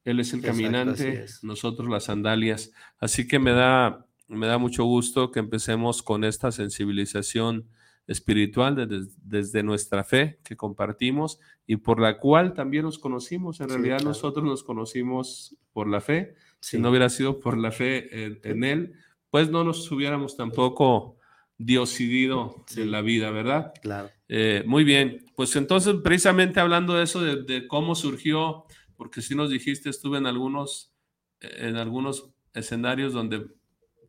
Él 0.05 0.21
es 0.21 0.33
el 0.33 0.43
caminante, 0.43 1.27
nosotros 1.43 1.89
las 1.89 2.05
sandalias. 2.05 2.73
Así 2.99 3.27
que 3.27 3.39
me 3.39 3.53
da, 3.53 4.07
me 4.29 4.47
da 4.47 4.59
mucho 4.59 4.85
gusto 4.85 5.31
que 5.31 5.41
empecemos 5.41 6.03
con 6.03 6.25
esta 6.25 6.53
sensibilización 6.53 7.69
espiritual 8.07 8.77
desde, 8.77 9.11
desde, 9.23 9.63
nuestra 9.63 10.05
fe 10.05 10.39
que 10.45 10.57
compartimos 10.57 11.41
y 11.67 11.77
por 11.77 12.01
la 12.01 12.19
cual 12.19 12.55
también 12.55 12.85
nos 12.85 12.99
conocimos. 12.99 13.61
En 13.61 13.69
realidad 13.69 14.01
nosotros 14.03 14.45
nos 14.45 14.63
conocimos 14.63 15.57
por 15.73 15.89
la 15.89 16.01
fe. 16.01 16.35
Si 16.61 16.79
no 16.79 16.91
hubiera 16.91 17.09
sido 17.11 17.39
por 17.39 17.59
la 17.59 17.71
fe 17.71 18.39
en, 18.43 18.65
Él, 18.65 18.95
pues 19.31 19.51
no 19.51 19.63
nos 19.63 19.91
hubiéramos 19.91 20.37
tampoco 20.37 21.16
diosidido 21.59 22.65
en 22.77 22.91
la 22.91 23.01
vida, 23.01 23.31
¿verdad? 23.31 23.73
Claro. 23.81 24.11
Eh, 24.29 24.63
muy 24.67 24.85
bien, 24.85 25.25
pues 25.35 25.55
entonces 25.57 25.97
precisamente 26.03 26.61
hablando 26.61 26.95
de 26.95 27.05
eso, 27.05 27.23
de, 27.23 27.67
cómo 27.67 27.95
surgió, 27.95 28.65
porque 28.97 29.23
si 29.23 29.35
nos 29.35 29.51
dijiste, 29.51 29.89
estuve 29.89 30.19
en 30.19 30.27
algunos, 30.27 30.93
en 31.41 31.77
algunos 31.77 32.31
escenarios 32.55 33.13
donde 33.13 33.47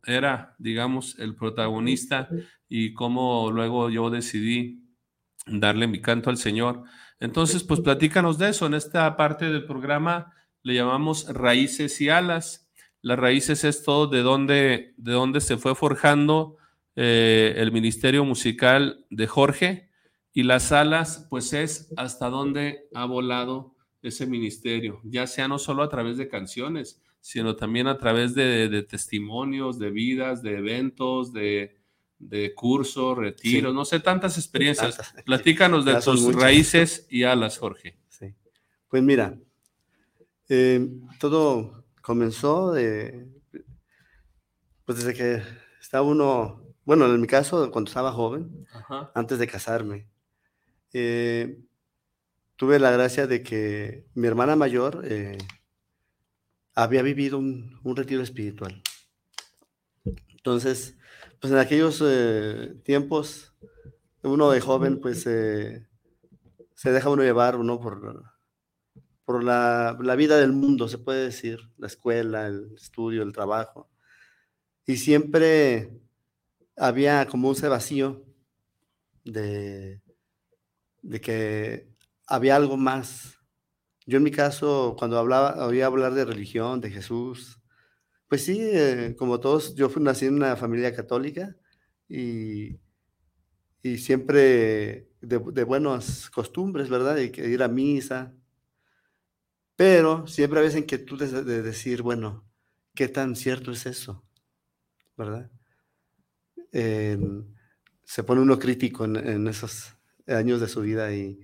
era, 0.04 0.54
digamos, 0.58 1.18
el 1.18 1.34
protagonista 1.34 2.28
y 2.68 2.94
cómo 2.94 3.50
luego 3.50 3.90
yo 3.90 4.10
decidí 4.10 4.84
darle 5.46 5.86
mi 5.86 6.00
canto 6.00 6.30
al 6.30 6.36
Señor. 6.36 6.84
Entonces, 7.20 7.64
pues 7.64 7.80
platícanos 7.80 8.38
de 8.38 8.50
eso. 8.50 8.66
En 8.66 8.74
esta 8.74 9.16
parte 9.16 9.46
del 9.46 9.64
programa 9.64 10.32
le 10.62 10.74
llamamos 10.74 11.26
raíces 11.32 12.00
y 12.00 12.08
alas. 12.08 12.70
Las 13.02 13.18
raíces 13.18 13.64
es 13.64 13.82
todo 13.82 14.06
de 14.06 14.22
dónde, 14.22 14.94
de 14.96 15.12
dónde 15.12 15.40
se 15.40 15.56
fue 15.56 15.74
forjando 15.74 16.56
eh, 17.00 17.54
el 17.56 17.70
ministerio 17.70 18.24
musical 18.24 19.06
de 19.08 19.28
Jorge 19.28 19.88
y 20.32 20.42
las 20.42 20.72
alas, 20.72 21.28
pues 21.30 21.52
es 21.52 21.92
hasta 21.96 22.28
dónde 22.28 22.88
ha 22.92 23.04
volado 23.04 23.76
ese 24.02 24.26
ministerio, 24.26 25.00
ya 25.04 25.28
sea 25.28 25.46
no 25.46 25.60
solo 25.60 25.84
a 25.84 25.88
través 25.88 26.16
de 26.16 26.26
canciones, 26.26 27.00
sino 27.20 27.54
también 27.54 27.86
a 27.86 27.98
través 27.98 28.34
de, 28.34 28.82
testimonios, 28.82 29.78
de 29.78 29.90
vidas, 29.90 30.42
de 30.42 30.58
eventos, 30.58 31.32
de, 31.32 31.76
cursos, 32.56 33.16
retiros, 33.16 33.72
no 33.72 33.84
sé, 33.84 34.00
tantas 34.00 34.36
experiencias. 34.36 34.98
Platícanos 35.24 35.84
de 35.84 36.00
tus 36.00 36.34
raíces 36.34 37.06
y 37.08 37.22
alas, 37.22 37.58
Jorge. 37.58 37.96
Sí. 38.08 38.34
Pues 38.88 39.04
mira, 39.04 39.38
eh, 40.48 40.84
todo 41.20 41.84
comenzó 42.02 42.72
de, 42.72 43.28
pues 44.84 44.98
desde 44.98 45.14
que 45.14 45.42
estaba 45.80 46.02
uno, 46.02 46.67
bueno, 46.88 47.04
en 47.04 47.20
mi 47.20 47.26
caso, 47.26 47.70
cuando 47.70 47.90
estaba 47.90 48.12
joven, 48.12 48.66
antes 49.14 49.38
de 49.38 49.46
casarme. 49.46 50.08
Eh, 50.94 51.60
tuve 52.56 52.78
la 52.78 52.90
gracia 52.90 53.26
de 53.26 53.42
que 53.42 54.06
mi 54.14 54.26
hermana 54.26 54.56
mayor 54.56 55.02
eh, 55.04 55.36
había 56.74 57.02
vivido 57.02 57.36
un, 57.36 57.78
retiro 57.94 58.22
espiritual. 58.22 58.82
Entonces, 60.30 60.96
pues 61.38 61.52
en 61.52 61.58
aquellos 61.58 62.02
tiempos, 62.84 63.54
uno 64.22 64.50
de 64.50 64.60
joven, 64.62 64.98
pues 64.98 65.24
se 65.24 65.86
deja 66.90 67.10
uno 67.10 67.22
llevar, 67.22 67.56
uno 67.56 67.78
por 67.78 68.24
por 69.26 69.44
la, 69.44 69.94
vida 70.16 70.38
del 70.38 70.54
mundo, 70.54 70.88
se 70.88 70.96
puede 70.96 71.24
decir, 71.24 71.60
la 71.76 71.86
escuela, 71.86 72.46
el 72.46 72.72
estudio, 72.74 73.22
el 73.22 73.34
trabajo. 73.34 73.90
Y 74.86 74.96
siempre 74.96 75.90
había 76.78 77.26
como 77.26 77.48
un 77.48 77.56
vacío 77.68 78.24
de, 79.24 80.00
de 81.02 81.20
que 81.20 81.88
había 82.26 82.56
algo 82.56 82.76
más. 82.76 83.38
Yo 84.06 84.18
en 84.18 84.24
mi 84.24 84.30
caso, 84.30 84.96
cuando 84.98 85.18
hablaba, 85.18 85.66
oía 85.66 85.86
hablar 85.86 86.14
de 86.14 86.24
religión, 86.24 86.80
de 86.80 86.90
Jesús, 86.90 87.60
pues 88.28 88.44
sí, 88.44 88.58
eh, 88.60 89.16
como 89.18 89.40
todos, 89.40 89.74
yo 89.74 89.88
fui, 89.88 90.02
nací 90.02 90.26
en 90.26 90.34
una 90.34 90.56
familia 90.56 90.94
católica 90.94 91.56
y, 92.08 92.80
y 93.82 93.98
siempre 93.98 95.10
de, 95.20 95.38
de 95.38 95.64
buenas 95.64 96.30
costumbres, 96.30 96.88
¿verdad? 96.88 97.16
De 97.16 97.24
ir 97.24 97.62
a 97.62 97.68
misa, 97.68 98.34
pero 99.78 100.26
siempre 100.26 100.58
había 100.58 100.70
esa 100.70 100.80
inquietud 100.80 101.22
de, 101.22 101.62
decir, 101.62 102.02
bueno, 102.02 102.44
¿qué 102.96 103.06
tan 103.06 103.36
cierto 103.36 103.70
es 103.70 103.86
eso? 103.86 104.24
¿Verdad? 105.16 105.52
Se 106.72 108.22
pone 108.24 108.40
uno 108.40 108.58
crítico 108.58 109.04
en, 109.04 109.46
esos 109.48 109.94
años 110.26 110.60
de 110.60 110.68
su 110.68 110.82
vida 110.82 111.12
y, 111.12 111.40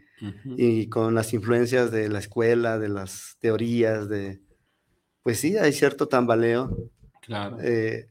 con 0.88 1.14
las 1.14 1.32
influencias 1.34 1.90
de 1.90 2.08
la 2.08 2.18
escuela, 2.18 2.78
de 2.78 2.88
las 2.88 3.36
teorías, 3.40 4.08
de, 4.08 4.40
pues 5.22 5.40
sí, 5.40 5.56
hay 5.56 5.72
cierto 5.72 6.08
tambaleo. 6.08 6.90
Claro. 7.20 7.58
Eh, 7.60 8.08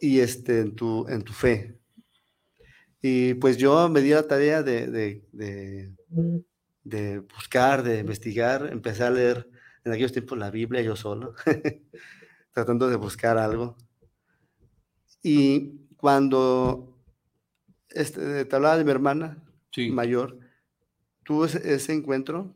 y 0.00 0.20
este, 0.20 0.60
en, 0.60 0.74
tu, 0.74 1.06
en 1.08 1.22
tu 1.22 1.32
fe. 1.32 1.78
Y 3.00 3.34
pues 3.34 3.56
yo 3.56 3.88
me 3.88 4.00
di 4.00 4.10
la 4.10 4.26
tarea 4.26 4.62
de 4.62 5.92
de 6.84 7.20
buscar, 7.20 7.82
de 7.82 7.98
investigar, 7.98 8.68
empecé 8.70 9.02
a 9.02 9.10
leer 9.10 9.48
en 9.84 9.92
aquellos 9.92 10.12
tiempos 10.12 10.38
la 10.38 10.50
Biblia 10.50 10.82
yo 10.82 10.94
solo, 10.94 11.34
tratando 12.52 12.88
de 12.88 12.96
buscar 12.96 13.38
algo. 13.38 13.76
Y 15.22 15.83
cuando 16.04 16.94
este, 17.88 18.44
te 18.44 18.56
hablaba 18.56 18.76
de 18.76 18.84
mi 18.84 18.90
hermana 18.90 19.42
mayor, 19.90 20.38
tuvo 21.24 21.46
ese, 21.46 21.94
encuentro, 21.94 22.54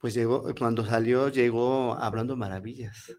pues 0.00 0.14
llegó, 0.14 0.46
cuando 0.58 0.82
salió, 0.86 1.28
llegó 1.28 1.92
hablando 1.96 2.38
maravillas. 2.38 3.14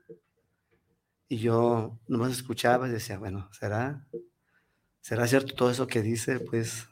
Y 1.27 1.37
yo 1.37 1.99
nomás 2.07 2.31
escuchaba 2.31 2.87
y 2.87 2.91
decía, 2.91 3.19
bueno, 3.19 3.47
¿será, 3.51 4.07
¿será 5.01 5.27
cierto 5.27 5.53
todo 5.53 5.69
eso 5.69 5.85
que 5.85 6.01
dice? 6.01 6.39
Pues 6.39 6.87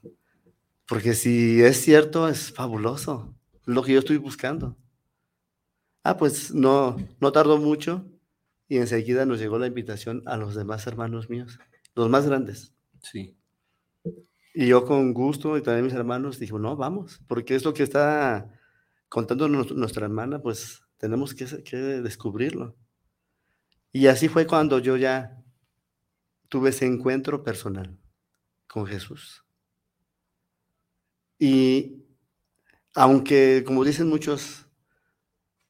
porque 0.87 1.15
si 1.15 1.59
es 1.63 1.81
cierto, 1.81 2.27
es 2.27 2.53
fabuloso. 2.53 3.33
Lo 3.65 3.81
que 3.81 3.93
yo 3.93 3.99
estoy 3.99 4.17
buscando. 4.17 4.77
Ah, 6.03 6.17
pues 6.17 6.53
no, 6.53 6.97
no 7.19 7.31
tardó 7.31 7.57
mucho 7.57 8.05
y 8.67 8.77
enseguida 8.77 9.25
nos 9.25 9.39
llegó 9.39 9.57
la 9.57 9.65
invitación 9.65 10.21
a 10.27 10.37
los 10.37 10.53
demás 10.53 10.85
hermanos 10.85 11.31
míos, 11.31 11.57
los 11.95 12.09
más 12.09 12.25
grandes. 12.25 12.73
Sí. 13.01 13.37
Y 14.53 14.67
yo 14.67 14.85
con 14.85 15.13
gusto 15.13 15.57
y 15.57 15.63
también 15.63 15.85
mis 15.85 15.93
hermanos 15.93 16.39
dijo, 16.39 16.59
no, 16.59 16.75
vamos, 16.75 17.21
porque 17.27 17.55
es 17.55 17.65
lo 17.65 17.73
que 17.73 17.83
está 17.83 18.51
contando 19.09 19.47
nuestra 19.47 20.05
hermana, 20.05 20.41
pues 20.41 20.83
tenemos 20.97 21.33
que, 21.33 21.45
que 21.63 21.77
descubrirlo. 21.77 22.75
Y 23.91 24.07
así 24.07 24.27
fue 24.27 24.47
cuando 24.47 24.79
yo 24.79 24.97
ya 24.97 25.43
tuve 26.49 26.69
ese 26.69 26.85
encuentro 26.85 27.43
personal 27.43 27.97
con 28.67 28.85
Jesús. 28.85 29.43
Y 31.39 32.05
aunque, 32.95 33.63
como 33.65 33.83
dicen 33.83 34.07
muchos, 34.07 34.67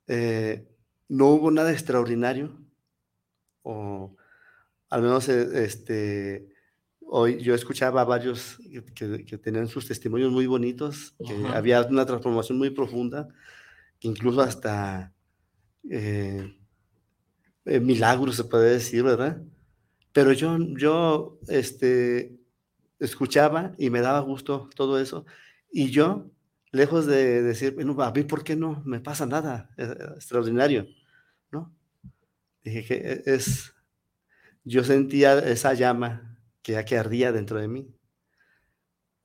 eh, 0.08 0.68
no 1.08 1.28
hubo 1.28 1.52
nada 1.52 1.72
extraordinario, 1.72 2.58
o 3.62 4.16
al 4.94 5.02
menos 5.02 5.28
eh, 5.28 5.66
este, 5.66 6.48
hoy 7.08 7.42
yo 7.42 7.56
escuchaba 7.56 8.02
a 8.02 8.06
varios 8.06 8.60
que, 8.94 9.38
tenían 9.40 9.68
sus 9.68 9.88
testimonios 9.88 10.32
muy 10.32 10.46
bonitos, 10.46 11.16
que 11.18 11.48
había 11.48 11.82
una 11.82 12.06
transformación 12.06 12.60
muy 12.60 12.70
profunda, 12.70 13.28
incluso 14.02 14.42
hasta 14.42 15.12
eh, 15.90 16.54
milagros 17.66 18.36
se 18.36 18.44
puede 18.44 18.70
decir, 18.70 19.02
¿verdad? 19.02 19.42
Pero 20.12 20.32
yo, 20.32 20.60
yo 20.78 21.40
este, 21.48 22.38
escuchaba 23.00 23.74
y 23.80 23.90
me 23.90 24.02
daba 24.02 24.20
gusto 24.20 24.70
todo 24.76 25.00
eso. 25.00 25.26
Y 25.72 25.90
yo, 25.90 26.30
lejos 26.72 27.08
de 27.08 27.42
decir, 27.42 27.74
bueno, 27.74 28.00
a 28.00 28.12
mí, 28.12 28.26
¿por 28.26 28.44
qué 28.44 28.56
no 28.56 28.84
me 28.86 29.00
pasa 29.00 29.26
nada 29.26 29.72
extraordinario? 29.76 30.86
¿No? 31.52 31.74
Dije 32.64 32.86
que 32.86 32.94
e, 32.94 33.24
es, 33.26 33.74
yo 34.64 34.84
sentía 34.84 35.40
esa 35.40 35.74
llama 35.74 36.40
que 36.62 36.74
ya 36.74 36.86
que 36.86 36.98
ardía 36.98 37.32
dentro 37.32 37.60
de 37.60 37.68
mí. 37.68 37.94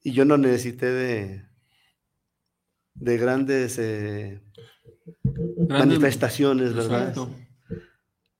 Y 0.02 0.12
yo 0.12 0.24
no 0.24 0.38
necesité 0.38 0.86
de, 0.86 1.48
de 2.94 3.18
grandes, 3.18 3.78
eh, 3.78 4.42
manifestaciones, 5.68 6.74
¿verdad? 6.74 7.14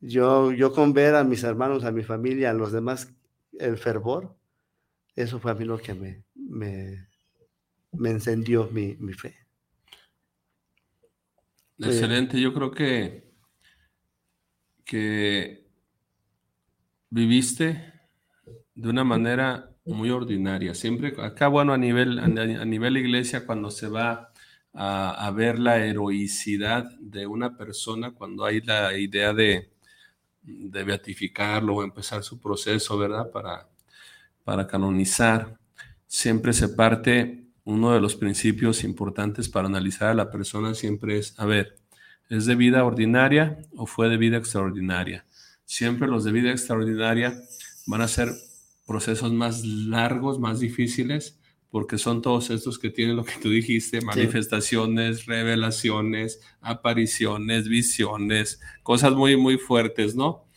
Yo, 0.01 0.53
yo 0.53 0.73
con 0.73 0.93
ver 0.93 1.15
a 1.15 1.25
mis 1.25 1.43
hermanos, 1.43 1.85
a 1.85 1.93
mi 1.93 2.03
familia, 2.03 2.51
a 2.51 2.55
los 2.55 2.73
demás, 2.73 3.13
el 3.59 3.77
fervor, 3.77 4.37
eso 5.17 5.41
fue 5.41 5.51
a 5.51 5.55
mí 5.55 5.65
lo 5.65 5.79
que 5.79 5.95
me, 5.95 6.25
me, 6.35 7.09
me 7.93 8.11
encendió 8.11 8.69
mi, 8.71 8.95
fe. 9.13 9.37
Excelente, 11.79 12.41
yo 12.41 12.55
creo 12.55 12.71
que, 12.71 13.33
que 14.85 15.68
viviste 17.11 17.93
de 18.75 18.89
una 18.89 19.05
manera 19.05 19.71
muy 19.85 20.11
ordinaria. 20.11 20.75
Siempre, 20.75 21.15
acá, 21.19 21.49
bueno, 21.49 21.73
a 21.73 21.79
nivel, 21.79 22.19
a, 22.19 22.29
nivel 22.29 22.97
iglesia, 22.97 23.47
cuando 23.47 23.71
se 23.71 23.89
va 23.89 24.33
a, 24.75 25.31
ver 25.35 25.59
la 25.59 25.79
heroicidad 25.79 26.91
de 27.01 27.27
una 27.27 27.57
persona, 27.57 28.13
cuando 28.13 28.45
hay 28.45 28.61
la 28.61 28.97
idea 28.97 29.33
de, 29.33 29.73
de 30.43 30.85
beatificarlo 30.85 31.77
o 31.77 31.83
empezar 31.83 32.23
su 32.23 32.39
proceso, 32.41 32.99
¿verdad? 32.99 33.31
Para, 33.31 33.69
para 34.45 34.67
canonizar, 34.67 35.59
siempre 36.07 36.53
se 36.53 36.69
parte 36.69 37.49
uno 37.65 37.93
de 37.93 38.01
los 38.01 38.17
principios 38.17 38.83
importantes 38.83 39.49
para 39.49 39.69
analizar 39.69 40.09
a 40.09 40.15
la 40.15 40.31
persona 40.31 40.75
siempre 40.75 41.19
es, 41.19 41.39
a 41.39 41.45
ver, 41.45 41.77
¿es 42.31 42.47
de 42.47 42.55
vida 42.55 42.83
ordinaria 42.83 43.59
o 43.77 43.85
fue 43.85 44.09
de 44.09 44.17
vida 44.17 44.39
extraordinaria? 44.39 45.27
Siempre 45.69 46.09
los 46.09 46.25
de 46.25 46.33
vida 46.33 46.51
extraordinaria 46.51 47.39
van 47.87 48.01
a 48.01 48.09
ser 48.09 48.31
procesos 48.87 49.35
más 49.35 49.67
largos, 49.67 50.39
más 50.41 50.61
difíciles, 50.61 51.39
porque 51.69 51.99
son 51.99 52.23
todos 52.23 52.49
estos 52.49 52.79
que 52.79 52.89
tienen 52.89 53.17
lo 53.17 53.25
que 53.25 53.35
tú 53.43 53.51
dijiste, 53.51 54.01
manifestaciones, 54.01 55.27
revelaciones, 55.27 56.41
apariciones, 56.63 57.69
visiones, 57.69 58.63
cosas 58.83 59.13
muy, 59.13 59.37
muy 59.37 59.59
fuertes, 59.59 60.17
¿no? 60.17 60.49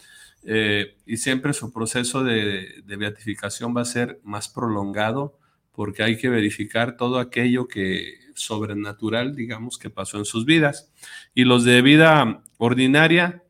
eh, 0.43 0.95
y 1.05 1.17
siempre 1.17 1.51
su 1.51 1.73
proceso 1.73 2.23
de, 2.23 2.81
de, 2.85 2.95
beatificación 2.95 3.75
va 3.75 3.81
a 3.81 3.85
ser 3.85 4.21
más 4.23 4.47
prolongado 4.47 5.37
porque 5.73 6.03
hay 6.03 6.17
que 6.17 6.29
verificar 6.29 6.95
todo 6.95 7.19
aquello 7.19 7.67
que 7.67 8.15
sobrenatural, 8.33 9.35
digamos, 9.35 9.77
que 9.77 9.89
pasó 9.89 10.17
en 10.17 10.25
sus 10.25 10.45
vidas. 10.45 10.91
Y 11.33 11.43
los 11.43 11.65
de 11.65 11.81
vida 11.81 12.43
ordinaria 12.57 13.43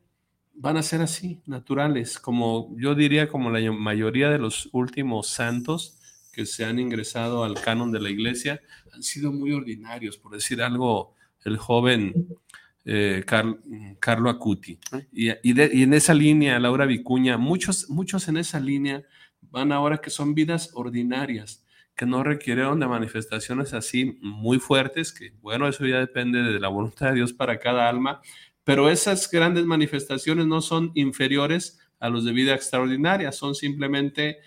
van 0.54 0.78
a 0.78 0.84
ser 0.84 1.02
así, 1.02 1.42
naturales, 1.46 2.20
como 2.20 2.76
yo 2.78 2.96
diría 2.96 3.28
como 3.28 3.50
la 3.50 3.72
mayoría 3.72 4.30
de 4.30 4.40
los 4.40 4.70
últimos 4.72 5.28
santos 5.28 5.98
que 6.32 6.46
se 6.46 6.66
han 6.66 6.80
ingresado 6.80 7.44
al 7.44 7.56
canon 7.56 7.92
de 7.92 8.00
la 8.00 8.10
iglesia, 8.10 8.62
han 8.94 9.04
sido 9.04 9.32
muy 9.32 9.52
ordinarios, 9.52 10.18
por 10.18 10.32
decir 10.32 10.62
algo, 10.62 11.16
el 11.44 11.58
joven 11.58 12.28
eh, 12.86 13.24
Carlo 13.26 14.30
Acuti. 14.30 14.80
Ah. 14.92 15.02
Y, 15.12 15.30
en 15.30 15.94
esa 15.94 16.14
línea, 16.14 16.60
Laura 16.60 16.86
Vicuña, 16.86 17.38
muchos, 17.38 17.90
muchos 17.90 18.28
en 18.28 18.38
esa 18.38 18.60
línea 18.60 19.04
van 19.42 19.72
ahora 19.72 20.00
que 20.00 20.10
son 20.10 20.34
vidas 20.34 20.72
ordinarias, 20.74 21.66
que 21.96 22.06
no 22.06 22.24
requieren 22.24 22.80
de 22.80 22.88
manifestaciones 22.88 23.74
así 23.74 24.18
muy 24.22 24.60
fuertes, 24.60 25.12
que 25.12 25.34
bueno, 25.42 25.68
eso 25.68 25.86
ya 25.86 26.00
depende 26.00 26.42
de 26.42 26.60
la 26.60 26.70
voluntad 26.70 27.10
de 27.10 27.16
Dios 27.16 27.34
para 27.34 27.60
cada 27.60 27.90
alma, 27.90 28.22
pero 28.64 28.90
esas 28.90 29.30
grandes 29.30 29.66
manifestaciones 29.66 30.46
no 30.46 30.62
son 30.62 30.92
inferiores 30.96 31.80
a 32.00 32.10
los 32.10 32.26
de 32.26 32.32
vida 32.32 32.54
extraordinaria, 32.54 33.32
son 33.32 33.56
simplemente 33.56 34.40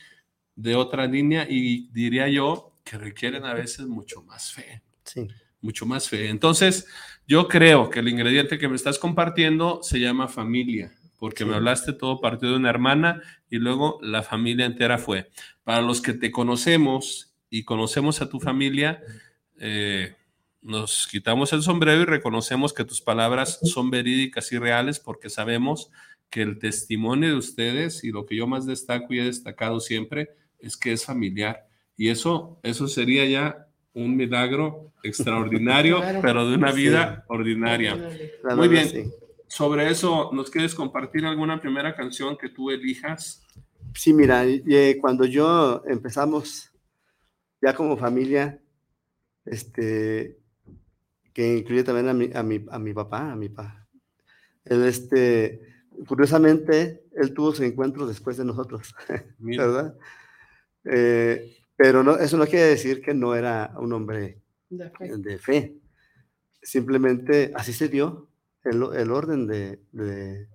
de 0.57 0.75
otra 0.75 1.07
línea 1.07 1.47
y 1.49 1.89
diría 1.93 2.29
yo 2.29 2.77
que 2.85 2.99
requieren 2.99 3.45
a 3.45 3.55
veces 3.55 3.87
mucho 3.87 4.23
más 4.23 4.53
fe. 4.53 4.83
Sí. 5.05 5.27
Mucho 5.61 5.87
más 5.87 6.09
fe. 6.09 6.29
Entonces, 6.29 6.87
yo 7.27 7.49
creo 7.49 7.89
que 7.89 8.01
el 8.01 8.09
ingrediente 8.09 8.59
que 8.59 8.69
me 8.69 8.77
estás 8.77 8.99
compartiendo 8.99 9.81
se 9.83 9.99
llama 9.99 10.29
familia, 10.29 10.93
porque 11.19 11.45
me 11.45 11.55
hablaste 11.55 11.95
todo 11.95 12.21
partido 12.21 12.53
de 12.53 12.59
una 12.59 12.71
hermana 12.71 13.23
y 13.49 13.57
luego 13.57 13.99
la 14.03 14.23
familia 14.23 14.67
entera 14.67 14.99
fue. 14.99 15.31
Para 15.63 15.81
los 15.81 16.03
que 16.03 16.13
te 16.13 16.31
conocemos 16.31 17.35
y 17.49 17.65
conocemos 17.65 18.21
a 18.21 18.29
tu 18.29 18.41
familia, 18.41 19.01
eh, 19.59 20.15
nos 20.65 21.07
quitamos 21.07 21.53
el 21.53 21.63
sombrero 21.63 22.03
y 22.03 22.07
reconocemos 22.07 22.73
que 22.73 22.85
tus 22.85 23.03
palabras 23.03 23.61
son 23.63 23.91
verídicas 23.91 24.51
y 24.51 24.59
reales 24.59 24.99
porque 24.99 25.29
sabemos 25.29 25.91
que 26.31 26.41
el 26.41 26.59
testimonio 26.59 27.29
de 27.29 27.37
ustedes 27.37 28.03
y 28.03 28.11
lo 28.11 28.25
que 28.25 28.35
yo 28.35 28.47
más 28.47 28.65
destaco 28.67 29.13
y 29.13 29.21
he 29.21 29.25
destacado 29.25 29.79
siempre 29.79 30.31
es 30.59 30.77
que 30.77 30.93
es 30.93 31.05
familiar. 31.05 31.69
Y 31.99 32.09
eso, 32.09 32.59
eso 32.63 32.89
sería 32.89 33.27
ya 33.27 33.69
un 33.93 34.17
milagro 34.17 34.91
extraordinario, 35.03 36.01
pero 36.23 36.49
de 36.49 36.57
una 36.57 36.73
vida 36.73 37.25
ordinaria. 37.29 37.97
Muy 38.57 38.69
bien. 38.69 39.13
Sobre 39.47 39.91
eso, 39.91 40.31
¿nos 40.33 40.51
quieres 40.51 40.75
compartir 40.75 41.27
alguna 41.27 41.61
primera 41.61 41.95
canción 41.95 42.39
que 42.39 42.49
tú 42.49 42.71
elijas? 42.71 43.43
Sí, 43.95 44.15
mira, 44.15 44.45
cuando 45.01 45.27
yo 45.27 45.83
empezamos 45.87 46.73
ya 47.61 47.75
como 47.75 47.99
familia, 47.99 48.59
este, 49.45 50.39
que 51.35 51.59
incluye 51.59 51.83
también 51.83 52.09
a 52.09 52.15
mi, 52.15 52.31
a 52.33 52.43
mi, 52.43 52.65
a 52.71 52.79
mi 52.79 52.95
papá, 52.95 53.33
a 53.33 53.37
mi 53.37 53.49
papá. 53.49 53.87
Él, 54.65 54.85
este, 54.85 55.61
curiosamente, 56.07 57.05
él 57.13 57.35
tuvo 57.35 57.53
su 57.53 57.65
encuentro 57.65 58.07
después 58.07 58.37
de 58.37 58.45
nosotros, 58.45 58.95
¿verdad? 59.39 59.97
Eh, 60.85 61.57
pero 61.77 62.05
no, 62.05 62.17
eso 62.17 62.37
no 62.37 62.47
quiere 62.47 62.67
decir 62.67 63.03
que 63.03 63.15
no 63.15 63.35
era 63.35 63.75
un 63.79 63.93
hombre 63.93 64.41
de 64.71 65.39
fe. 65.39 65.77
Simplemente 66.63 67.53
así 67.55 67.73
se 67.73 67.89
dio 67.89 68.29
el, 68.63 68.83
el 68.95 69.11
orden 69.11 69.47
de, 69.47 70.49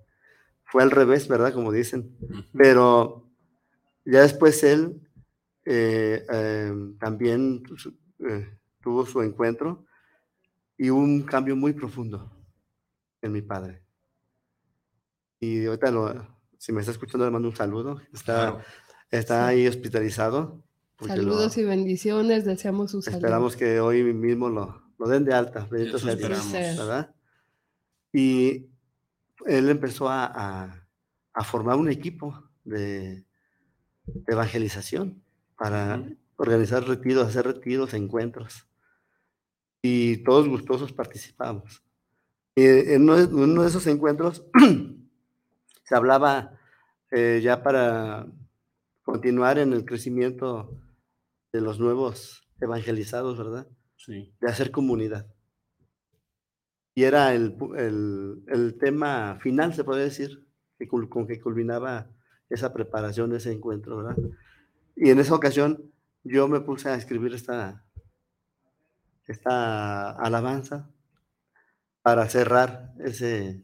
Fue 0.64 0.82
al 0.82 0.90
revés, 0.90 1.28
¿verdad? 1.28 1.52
Como 1.52 1.72
dicen. 1.72 2.16
Pero 2.56 3.28
ya 4.04 4.22
después 4.22 4.64
él 4.64 5.00
eh, 5.66 6.24
em, 6.30 6.96
también 6.98 7.62
eh, 8.26 8.48
tuvo 8.82 9.04
su 9.04 9.22
encuentro 9.22 9.84
y 10.80 10.88
un 10.88 11.22
cambio 11.22 11.54
muy 11.54 11.74
profundo 11.74 12.32
en 13.20 13.32
mi 13.32 13.42
padre. 13.42 13.82
Y 15.38 15.66
ahorita, 15.66 15.90
lo, 15.90 16.26
si 16.58 16.72
me 16.72 16.80
está 16.80 16.92
escuchando, 16.92 17.26
le 17.26 17.30
mando 17.30 17.48
un 17.48 17.56
saludo. 17.56 18.00
Está, 18.12 18.64
está 19.10 19.46
ahí 19.46 19.66
hospitalizado 19.68 20.62
Saludos 21.06 21.56
y 21.56 21.64
bendiciones, 21.64 22.44
deseamos 22.44 22.90
su 22.90 23.02
salud. 23.02 23.16
Esperamos 23.16 23.56
que 23.56 23.80
hoy 23.80 24.02
mismo 24.12 24.48
lo, 24.48 24.82
lo 24.98 25.08
den 25.08 25.24
de 25.24 25.34
alta, 25.34 25.66
bendito 25.70 25.98
sea 25.98 26.14
Dios, 26.14 26.52
¿verdad? 26.52 27.14
Y 28.12 28.66
él 29.46 29.68
empezó 29.70 30.08
a, 30.08 30.84
a, 31.32 31.44
formar 31.44 31.76
un 31.76 31.88
equipo 31.88 32.50
de, 32.64 33.24
evangelización 34.26 35.22
para 35.56 36.04
organizar 36.36 36.86
retiros, 36.86 37.26
hacer 37.26 37.46
retiros, 37.46 37.94
encuentros. 37.94 38.66
Y 39.82 40.18
todos 40.18 40.48
gustosos 40.48 40.92
participamos. 40.92 41.82
Y 42.54 42.64
en 42.66 43.08
uno 43.08 43.62
de 43.62 43.68
esos 43.68 43.86
encuentros 43.86 44.44
se 45.84 45.94
hablaba 45.94 46.58
eh, 47.10 47.40
ya 47.42 47.62
para 47.62 48.26
continuar 49.02 49.58
en 49.58 49.72
el 49.72 49.84
crecimiento 49.84 50.78
de 51.52 51.60
los 51.60 51.80
nuevos 51.80 52.48
evangelizados, 52.60 53.38
¿verdad? 53.38 53.66
Sí. 53.96 54.32
De 54.40 54.48
hacer 54.48 54.70
comunidad. 54.70 55.26
Y 56.94 57.04
era 57.04 57.34
el, 57.34 57.56
el, 58.48 58.76
tema 58.78 59.38
final, 59.40 59.74
se 59.74 59.84
puede 59.84 60.04
decir, 60.04 60.46
que, 60.78 60.86
con 60.86 61.26
que 61.26 61.40
culminaba 61.40 62.10
esa 62.48 62.72
preparación, 62.72 63.34
ese 63.34 63.52
encuentro, 63.52 63.96
¿verdad? 63.96 64.16
Y 64.96 65.10
en 65.10 65.18
esa 65.18 65.34
ocasión 65.34 65.90
yo 66.24 66.48
me 66.48 66.60
puse 66.60 66.88
a 66.88 66.94
escribir 66.94 67.32
esta, 67.34 67.84
esta 69.30 70.10
alabanza 70.10 70.90
para 72.02 72.28
cerrar 72.28 72.92
ese, 72.98 73.62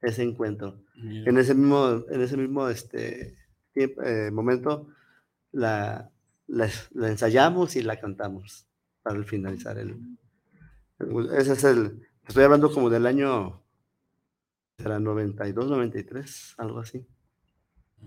ese 0.00 0.22
encuentro. 0.22 0.82
En 0.94 1.38
ese 1.38 1.54
mismo, 1.54 2.04
en 2.10 2.20
ese 2.22 2.36
mismo 2.36 2.68
este, 2.68 3.36
eh, 3.74 4.30
momento, 4.32 4.88
la, 5.52 6.10
la, 6.48 6.68
ensayamos 7.08 7.76
y 7.76 7.82
la 7.82 8.00
cantamos 8.00 8.66
para 9.02 9.22
finalizar 9.22 9.78
el, 9.78 9.96
Ese 11.32 11.52
es 11.52 11.64
el. 11.64 12.02
Estoy 12.26 12.44
hablando 12.44 12.72
como 12.72 12.90
del 12.90 13.06
año. 13.06 13.62
Será 14.76 14.98
92, 15.00 15.70
93, 15.70 16.54
algo 16.58 16.80
así. 16.80 17.04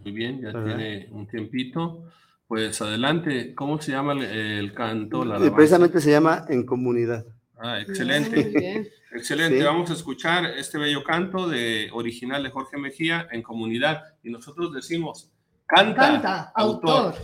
Muy 0.04 0.12
bien, 0.12 0.42
ya 0.42 0.52
tiene 0.52 1.10
un 1.12 1.28
tiempito. 1.28 2.06
Pues 2.52 2.82
adelante, 2.82 3.56
¿cómo 3.56 3.82
se 3.82 3.94
llama 3.94 4.12
el, 4.12 4.74
canto? 4.74 5.24
La 5.24 5.40
Precisamente 5.56 6.02
se 6.02 6.12
llama 6.12 6.44
En 6.50 6.66
Comunidad. 6.66 7.26
Ah, 7.58 7.80
excelente. 7.80 8.92
Excelente. 9.14 9.64
Vamos 9.64 9.90
a 9.90 9.94
escuchar 9.94 10.44
este 10.58 10.78
bello 10.78 11.02
canto 11.02 11.48
de 11.48 11.90
original 11.94 12.44
de 12.44 12.50
Jorge 12.50 12.78
Mejía 12.78 13.26
en 13.32 13.42
comunidad. 13.42 14.02
Y 14.22 14.32
nosotros 14.32 14.74
decimos, 14.74 15.32
canta, 15.66 15.96
canta 15.96 16.52
autor. 16.54 17.16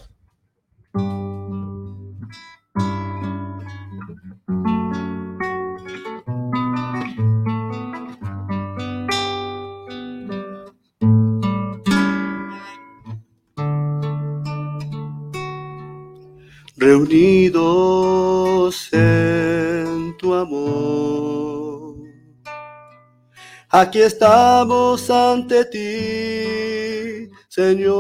Reunidos 17.08 18.92
en 18.92 20.16
tu 20.18 20.34
amor. 20.34 21.96
Aquí 23.70 24.00
estamos 24.00 25.10
ante 25.10 25.64
ti, 25.66 27.30
Señor. 27.48 27.98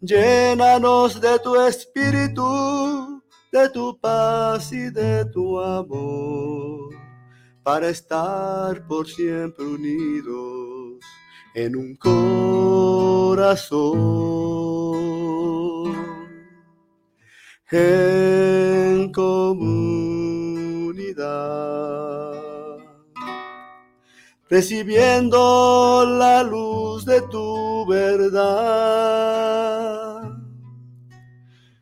Llénanos 0.00 1.20
de 1.20 1.38
tu 1.40 1.60
espíritu, 1.60 3.22
de 3.52 3.68
tu 3.70 3.98
paz 3.98 4.72
y 4.72 4.88
de 4.90 5.24
tu 5.26 5.60
amor, 5.60 6.94
para 7.62 7.88
estar 7.88 8.86
por 8.86 9.08
siempre 9.08 9.64
unidos 9.64 11.00
en 11.54 11.74
un 11.74 11.96
corazón, 11.96 13.86
en 17.70 19.12
comunidad, 19.12 19.96
recibiendo 24.48 26.04
la 26.18 26.42
luz 26.42 27.04
de 27.04 27.20
tu 27.22 27.86
verdad. 27.86 29.02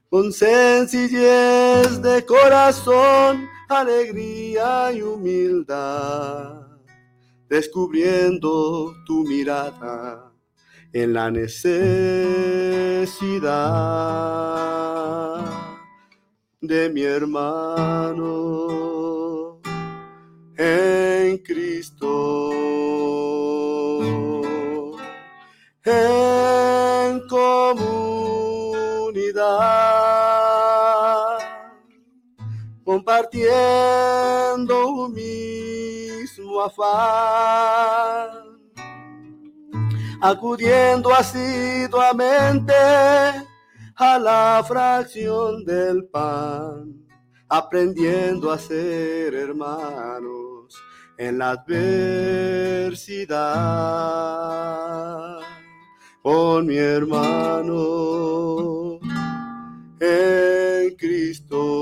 Con 0.09 0.33
sencillez 0.33 2.01
de 2.01 2.25
corazón, 2.25 3.49
alegría 3.69 4.93
y 4.93 5.03
humildad 5.03 6.65
descubriendo 7.49 8.95
tu 9.07 9.25
mirada 9.25 10.33
en 10.93 11.13
la 11.13 11.31
necesidad 11.31 11.85
de 16.67 16.91
mi 16.91 17.03
hermano 17.03 18.55
en 20.57 21.39
Cristo. 21.39 22.51
En 25.85 27.21
comunidad, 27.29 27.79
compartiendo 32.85 34.89
un 34.89 35.13
mismo 35.13 36.63
afán 36.63 38.31
acudiendo 40.23 41.13
asiduamente 41.13 42.73
a 43.97 44.19
la 44.19 44.65
fracción 44.67 45.65
del 45.65 46.05
pan, 46.07 47.07
aprendiendo 47.49 48.51
a 48.51 48.59
ser 48.59 49.35
hermanos 49.35 50.77
en 51.17 51.39
la 51.39 51.51
adversidad. 51.51 51.95
Con 56.23 56.67
mi 56.67 56.77
hermano 56.77 57.75
en 60.01 60.97
Cristo. 60.97 61.75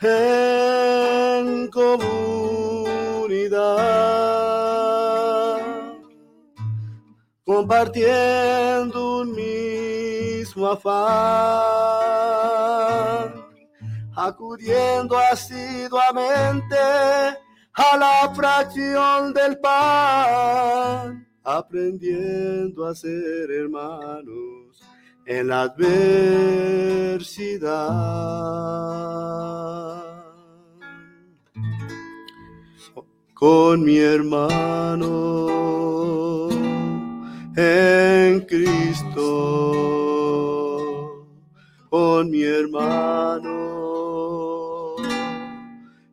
En 0.00 1.68
compartiendo 7.54 9.20
un 9.20 9.32
mismo 9.32 10.68
afán, 10.68 10.94
acudiendo 14.16 15.18
asiduamente 15.18 16.76
a 17.74 17.96
la 17.98 18.32
fracción 18.34 19.34
del 19.34 19.58
pan, 19.58 21.28
aprendiendo 21.44 22.86
a 22.86 22.94
ser 22.94 23.50
hermanos 23.50 24.80
en 25.26 25.48
la 25.48 25.62
adversidad. 25.62 26.22
Con 33.34 33.84
mi 33.84 33.98
hermano 33.98 35.42
en 37.56 38.40
Cristo, 38.42 39.28
con 41.90 42.30
mi 42.30 42.42
hermano, 42.42 43.50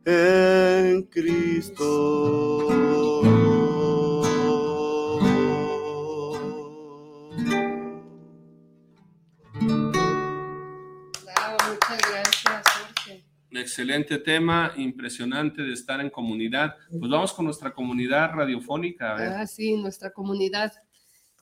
en 0.04 1.02
Cristo. 1.04 2.66
muchas 11.68 12.00
gracias, 12.10 12.64
Jorge. 12.66 13.24
Excelente 13.50 14.18
tema, 14.18 14.72
impresionante 14.76 15.62
de 15.62 15.72
estar 15.72 16.00
en 16.00 16.10
comunidad. 16.10 16.76
Pues 16.90 17.10
vamos 17.10 17.32
con 17.32 17.46
nuestra 17.46 17.72
comunidad 17.72 18.32
radiofónica. 18.32 19.12
A 19.12 19.16
ver. 19.16 19.28
Ah, 19.32 19.46
sí, 19.46 19.76
nuestra 19.76 20.10
comunidad. 20.10 20.72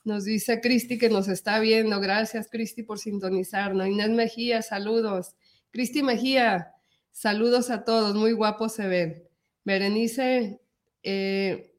Nos 0.04 0.24
dice 0.24 0.60
Cristi 0.60 0.98
que 0.98 1.08
nos 1.08 1.28
está 1.28 1.60
viendo. 1.60 2.00
Gracias, 2.00 2.48
Cristi, 2.50 2.82
por 2.82 2.98
sintonizarnos. 2.98 3.86
Inés 3.88 4.10
Mejía, 4.10 4.62
saludos. 4.62 5.34
Cristi 5.70 6.02
Mejía, 6.02 6.72
saludos 7.12 7.70
a 7.70 7.84
todos. 7.84 8.14
Muy 8.14 8.32
guapos 8.32 8.74
se 8.74 8.86
ven. 8.86 9.28
Berenice 9.64 10.60
eh, 11.02 11.74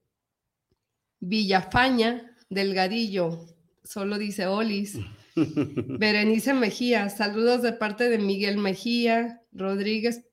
Villafaña, 1.19 2.35
Delgadillo, 2.49 3.45
solo 3.83 4.17
dice 4.17 4.47
Olis. 4.47 4.97
Berenice 5.35 6.53
Mejía, 6.53 7.09
saludos 7.09 7.61
de 7.61 7.73
parte 7.73 8.09
de 8.09 8.19
Miguel 8.19 8.57
Mejía, 8.57 9.41
Rodríguez 9.51 10.25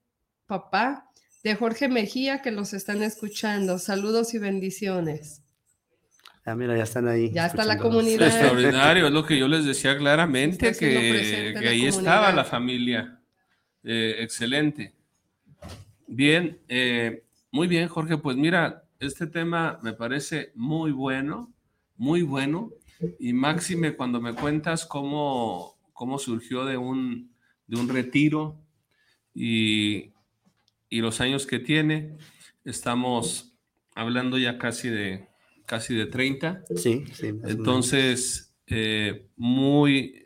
Papá, 0.47 1.11
de 1.43 1.55
Jorge 1.55 1.89
Mejía, 1.89 2.43
que 2.43 2.51
los 2.51 2.73
están 2.73 3.03
escuchando. 3.03 3.79
Saludos 3.79 4.35
y 4.35 4.39
bendiciones. 4.39 5.43
Ah, 6.49 6.55
mira, 6.55 6.77
ya 6.77 6.85
están 6.85 7.09
ahí. 7.09 7.33
Ya 7.33 7.47
está 7.47 7.65
la 7.65 7.77
comunidad. 7.77 8.29
Extraordinario, 8.29 9.09
es 9.09 9.13
lo 9.13 9.27
que 9.27 9.37
yo 9.37 9.49
les 9.49 9.65
decía 9.65 9.99
claramente, 9.99 10.73
que, 10.77 10.97
ahí 10.97 11.55
comunidad. 11.55 11.89
estaba 11.89 12.33
la 12.33 12.45
familia. 12.45 13.21
Eh, 13.83 14.19
excelente. 14.21 14.95
Bien, 16.07 16.61
eh, 16.69 17.25
muy 17.51 17.67
bien, 17.67 17.89
Jorge. 17.89 18.17
Pues 18.17 18.37
mira, 18.37 18.85
este 19.01 19.27
tema 19.27 19.81
me 19.83 19.93
parece 19.93 20.53
muy 20.55 20.93
bueno, 20.93 21.53
muy 21.97 22.23
bueno. 22.23 22.71
Y 23.19 23.33
máxime 23.33 23.97
cuando 23.97 24.21
me 24.21 24.33
cuentas 24.33 24.87
cómo, 24.87 25.77
cómo 25.93 26.17
surgió 26.17 26.65
de 26.65 26.77
un, 26.77 27.35
de 27.67 27.77
un 27.77 27.89
retiro 27.89 28.57
y, 29.35 30.13
y 30.89 31.01
los 31.01 31.21
años 31.21 31.45
que 31.45 31.59
tiene. 31.59 32.17
Estamos 32.65 33.59
hablando 33.97 34.39
ya 34.39 34.59
casi 34.59 34.89
de, 34.89 35.29
casi 35.67 35.95
de 35.95 36.07
30. 36.07 36.63
Sí, 36.77 37.05
sí. 37.13 37.27
Entonces, 37.45 38.55
eh, 38.67 39.29
muy, 39.37 40.25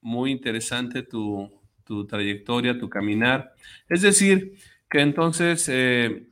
muy 0.00 0.30
interesante 0.30 1.02
tu, 1.02 1.50
tu 1.84 2.06
trayectoria, 2.06 2.78
tu 2.78 2.88
caminar. 2.88 3.54
Es 3.88 4.02
decir, 4.02 4.56
que 4.88 5.00
entonces, 5.00 5.68
eh, 5.68 6.28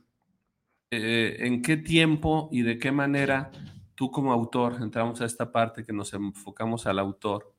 eh, 0.91 1.37
¿en 1.39 1.61
qué 1.61 1.77
tiempo 1.77 2.49
y 2.51 2.61
de 2.61 2.77
qué 2.77 2.91
manera 2.91 3.51
tú 3.95 4.09
como 4.09 4.33
autor, 4.33 4.77
entramos 4.81 5.21
a 5.21 5.25
esta 5.25 5.51
parte 5.51 5.83
que 5.83 5.93
nos 5.93 6.13
enfocamos 6.13 6.87
al 6.87 6.99
autor, 6.99 7.53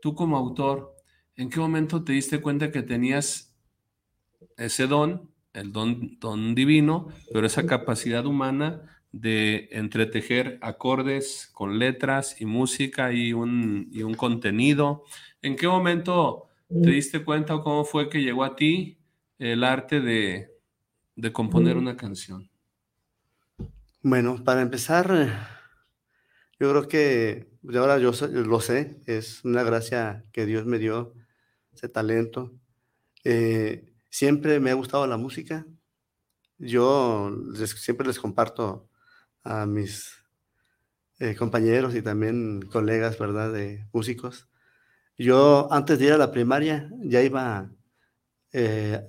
tú 0.00 0.14
como 0.14 0.36
autor, 0.36 0.94
¿en 1.34 1.50
qué 1.50 1.58
momento 1.58 2.04
te 2.04 2.12
diste 2.12 2.40
cuenta 2.40 2.70
que 2.70 2.82
tenías 2.82 3.56
ese 4.56 4.86
don, 4.86 5.30
el 5.52 5.72
don, 5.72 6.18
don 6.20 6.54
divino, 6.54 7.08
pero 7.32 7.46
esa 7.46 7.66
capacidad 7.66 8.26
humana 8.26 8.97
de 9.20 9.68
entretejer 9.72 10.58
acordes 10.62 11.48
con 11.52 11.78
letras 11.78 12.40
y 12.40 12.46
música 12.46 13.12
y 13.12 13.32
un, 13.32 13.88
y 13.92 14.02
un 14.02 14.14
contenido. 14.14 15.04
¿En 15.42 15.56
qué 15.56 15.68
momento 15.68 16.48
te 16.82 16.90
diste 16.90 17.24
cuenta 17.24 17.54
o 17.56 17.62
cómo 17.62 17.84
fue 17.84 18.08
que 18.08 18.22
llegó 18.22 18.44
a 18.44 18.56
ti 18.56 18.98
el 19.38 19.64
arte 19.64 20.00
de, 20.00 20.52
de 21.16 21.32
componer 21.32 21.76
una 21.76 21.96
canción? 21.96 22.50
Bueno, 24.02 24.42
para 24.44 24.62
empezar, 24.62 25.08
yo 26.60 26.70
creo 26.70 26.88
que 26.88 27.50
de 27.62 27.78
ahora 27.78 27.98
yo 27.98 28.12
lo 28.30 28.60
sé, 28.60 29.00
es 29.06 29.44
una 29.44 29.62
gracia 29.62 30.24
que 30.32 30.46
Dios 30.46 30.66
me 30.66 30.78
dio, 30.78 31.14
ese 31.72 31.88
talento. 31.88 32.52
Eh, 33.24 33.94
siempre 34.10 34.60
me 34.60 34.70
ha 34.70 34.74
gustado 34.74 35.06
la 35.06 35.16
música. 35.18 35.66
Yo 36.58 37.30
les- 37.54 37.70
siempre 37.82 38.06
les 38.06 38.18
comparto 38.20 38.87
a 39.48 39.66
mis 39.66 40.12
eh, 41.18 41.34
compañeros 41.34 41.94
y 41.94 42.02
también 42.02 42.62
colegas, 42.62 43.18
¿verdad?, 43.18 43.52
de 43.52 43.86
músicos. 43.92 44.48
Yo 45.18 45.68
antes 45.72 45.98
de 45.98 46.06
ir 46.06 46.12
a 46.12 46.18
la 46.18 46.32
primaria 46.32 46.90
ya 47.02 47.22
iba, 47.22 47.72
eh, 48.52 49.02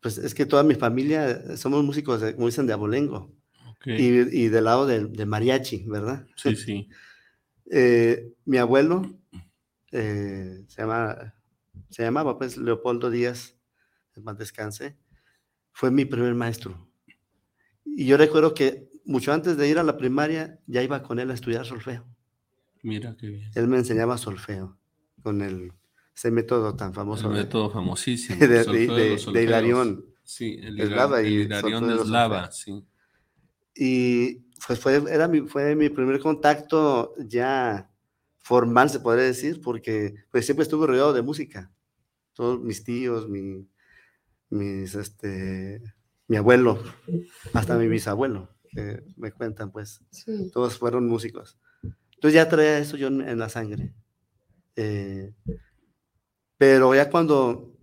pues 0.00 0.18
es 0.18 0.34
que 0.34 0.46
toda 0.46 0.62
mi 0.64 0.74
familia 0.76 1.30
eh, 1.30 1.56
somos 1.56 1.84
músicos, 1.84 2.20
de, 2.20 2.34
como 2.34 2.46
dicen, 2.48 2.66
de 2.66 2.74
abolengo 2.74 3.32
Ok, 3.70 3.86
y, 3.86 4.44
y 4.44 4.48
del 4.48 4.64
lado 4.64 4.86
del 4.86 5.12
de 5.12 5.26
mariachi, 5.26 5.86
¿verdad? 5.88 6.26
Sí, 6.36 6.56
sí. 6.56 6.88
Eh, 7.70 8.32
mi 8.44 8.58
abuelo 8.58 9.02
eh, 9.92 10.64
se, 10.68 10.82
llama, 10.82 11.34
se 11.90 12.02
llamaba 12.02 12.38
pues 12.38 12.56
Leopoldo 12.56 13.10
Díaz, 13.10 13.56
en 14.16 14.24
paz 14.24 14.38
descanse, 14.38 14.96
fue 15.72 15.90
mi 15.90 16.04
primer 16.04 16.34
maestro. 16.34 16.88
Y 17.84 18.06
yo 18.06 18.16
recuerdo 18.16 18.54
que 18.54 18.89
mucho 19.04 19.32
antes 19.32 19.56
de 19.56 19.68
ir 19.68 19.78
a 19.78 19.82
la 19.82 19.96
primaria 19.96 20.58
ya 20.66 20.82
iba 20.82 21.02
con 21.02 21.18
él 21.18 21.30
a 21.30 21.34
estudiar 21.34 21.64
solfeo. 21.66 22.06
Mira 22.82 23.16
qué 23.18 23.28
bien. 23.28 23.50
Él 23.54 23.68
me 23.68 23.76
enseñaba 23.78 24.16
solfeo 24.18 24.78
con 25.22 25.42
el, 25.42 25.72
ese 26.16 26.30
método 26.30 26.74
tan 26.76 26.94
famoso 26.94 27.28
El 27.28 27.34
de- 27.34 27.40
método 27.44 27.70
famosísimo. 27.70 28.38
de, 28.40 28.46
de- 28.48 28.64
de- 28.86 29.32
de. 29.32 29.42
Hilarión. 29.42 30.04
Sí, 30.22 30.58
el, 30.62 30.80
Eslava 30.80 31.20
el 31.20 31.26
Hilarión 31.28 31.86
de 31.88 31.94
Eslava, 31.96 32.50
sí. 32.52 32.84
Y 33.74 34.34
pues 34.66 34.78
fue, 34.78 35.02
era 35.10 35.26
mi, 35.28 35.40
fue 35.42 35.74
mi 35.74 35.88
primer 35.88 36.20
contacto 36.20 37.14
ya 37.18 37.90
formal, 38.38 38.90
se 38.90 39.00
podría 39.00 39.24
decir, 39.24 39.60
porque 39.60 40.14
pues 40.30 40.44
siempre 40.44 40.62
estuve 40.64 40.86
rodeado 40.86 41.12
de 41.12 41.22
música. 41.22 41.70
Todos 42.34 42.60
mis 42.60 42.84
tíos, 42.84 43.28
mi- 43.28 43.66
mis, 44.50 44.94
este, 44.94 45.80
mi 46.28 46.36
abuelo, 46.36 46.82
hasta 47.52 47.76
mi 47.76 47.86
bisabuelo, 47.88 48.48
que 48.72 49.02
me 49.16 49.32
cuentan, 49.32 49.70
pues, 49.72 50.00
Sí. 50.10 50.50
todos 50.52 50.78
fueron 50.78 51.06
músicos. 51.08 51.58
Entonces 52.14 52.34
ya 52.34 52.48
traía 52.48 52.78
eso 52.78 52.96
yo 52.96 53.08
en, 53.08 53.20
en 53.22 53.38
la 53.38 53.48
sangre. 53.48 53.94
Eh, 54.76 55.32
pero 56.56 56.94
ya 56.94 57.08
cuando, 57.10 57.74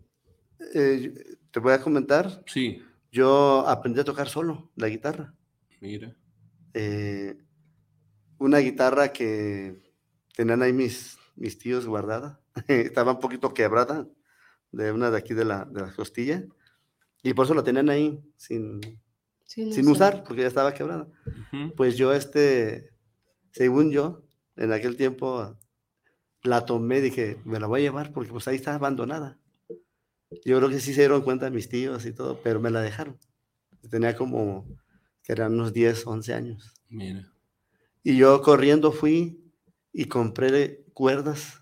eh, 0.73 1.38
te 1.52 1.60
voy 1.60 1.73
a 1.73 1.82
comentar, 1.82 2.43
Sí, 2.45 2.82
yo 3.12 3.67
aprendí 3.67 4.00
a 4.00 4.04
tocar 4.04 4.28
solo 4.30 4.71
la 4.76 4.88
guitarra. 4.89 5.34
mira. 5.82 6.15
Eh, 6.73 7.38
una 8.39 8.60
guitarra 8.60 9.12
que 9.12 9.82
tenían 10.36 10.62
ahí 10.62 10.71
mis, 10.73 11.17
mis 11.36 11.58
tíos 11.58 11.88
guardada. 11.88 12.39
Estaba 12.67 13.13
un 13.13 13.19
poquito 13.19 13.54
quebrada, 13.54 14.08
de 14.71 14.91
una 14.91 15.10
de 15.10 15.17
aquí 15.17 15.34
de 15.34 15.45
la, 15.45 15.65
de 15.65 15.82
la 15.82 15.91
costilla. 15.93 16.45
Y 17.23 17.34
por 17.34 17.45
eso 17.45 17.56
la 17.56 17.63
tenían 17.63 17.89
ahí 17.89 18.21
sin, 18.36 18.80
Sin, 19.48 19.74
sin 19.74 19.88
usar, 19.88 20.24
porque 20.24 20.44
ya 20.44 20.48
estaba 20.48 20.74
quebrada. 20.74 21.08
Pues 21.76 21.98
yo, 21.98 22.14
este, 22.14 22.92
según 23.52 23.92
yo, 23.92 24.24
en 24.56 24.72
aquel 24.72 24.96
tiempo 24.96 25.58
la 26.44 26.66
tomé, 26.66 27.02
dije, 27.02 27.40
me 27.46 27.60
la 27.60 27.68
voy 27.68 27.80
a 27.80 27.84
llevar 27.84 28.14
porque 28.14 28.32
pues 28.32 28.48
ahí 28.48 28.58
está 28.58 28.76
abandonada. 28.76 29.40
Yo 30.46 30.58
creo 30.58 30.70
que 30.70 30.80
sí 30.80 30.94
se 30.94 31.02
dieron 31.02 31.22
cuenta 31.22 31.50
mis 31.50 31.70
tíos 31.70 32.06
y 32.06 32.12
todo, 32.12 32.42
pero 32.44 32.60
me 32.60 32.70
la 32.70 32.82
dejaron. 32.82 33.18
Tenía 33.90 34.16
como, 34.16 34.68
que 35.24 35.32
eran 35.32 35.54
unos 35.54 35.74
10, 35.74 36.06
11 36.06 36.34
años. 36.34 36.74
Mira. 36.90 37.34
Y 38.04 38.18
yo 38.18 38.42
corriendo 38.42 38.92
fui 38.92 39.52
y 39.94 40.06
compré 40.06 40.86
cuerdas 40.94 41.62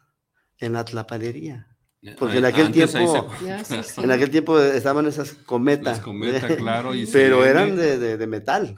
en 0.57 0.73
la 0.73 0.85
tlapalería. 0.85 1.74
Porque 2.19 2.37
en 2.37 2.45
aquel 2.45 2.67
antes 2.67 2.91
tiempo- 2.91 3.29
se- 3.39 3.45
Ya, 3.45 3.63
sí, 3.63 3.75
sí. 3.83 4.01
En 4.01 4.11
aquel 4.11 4.29
tiempo 4.29 4.59
estaban 4.59 5.05
esas 5.07 5.33
cometas. 5.33 5.99
Claro. 6.57 6.93
Y 6.95 7.05
pero 7.07 7.43
eran 7.45 7.75
de, 7.75 7.97
de- 7.97 8.17
de 8.17 8.27
metal. 8.27 8.75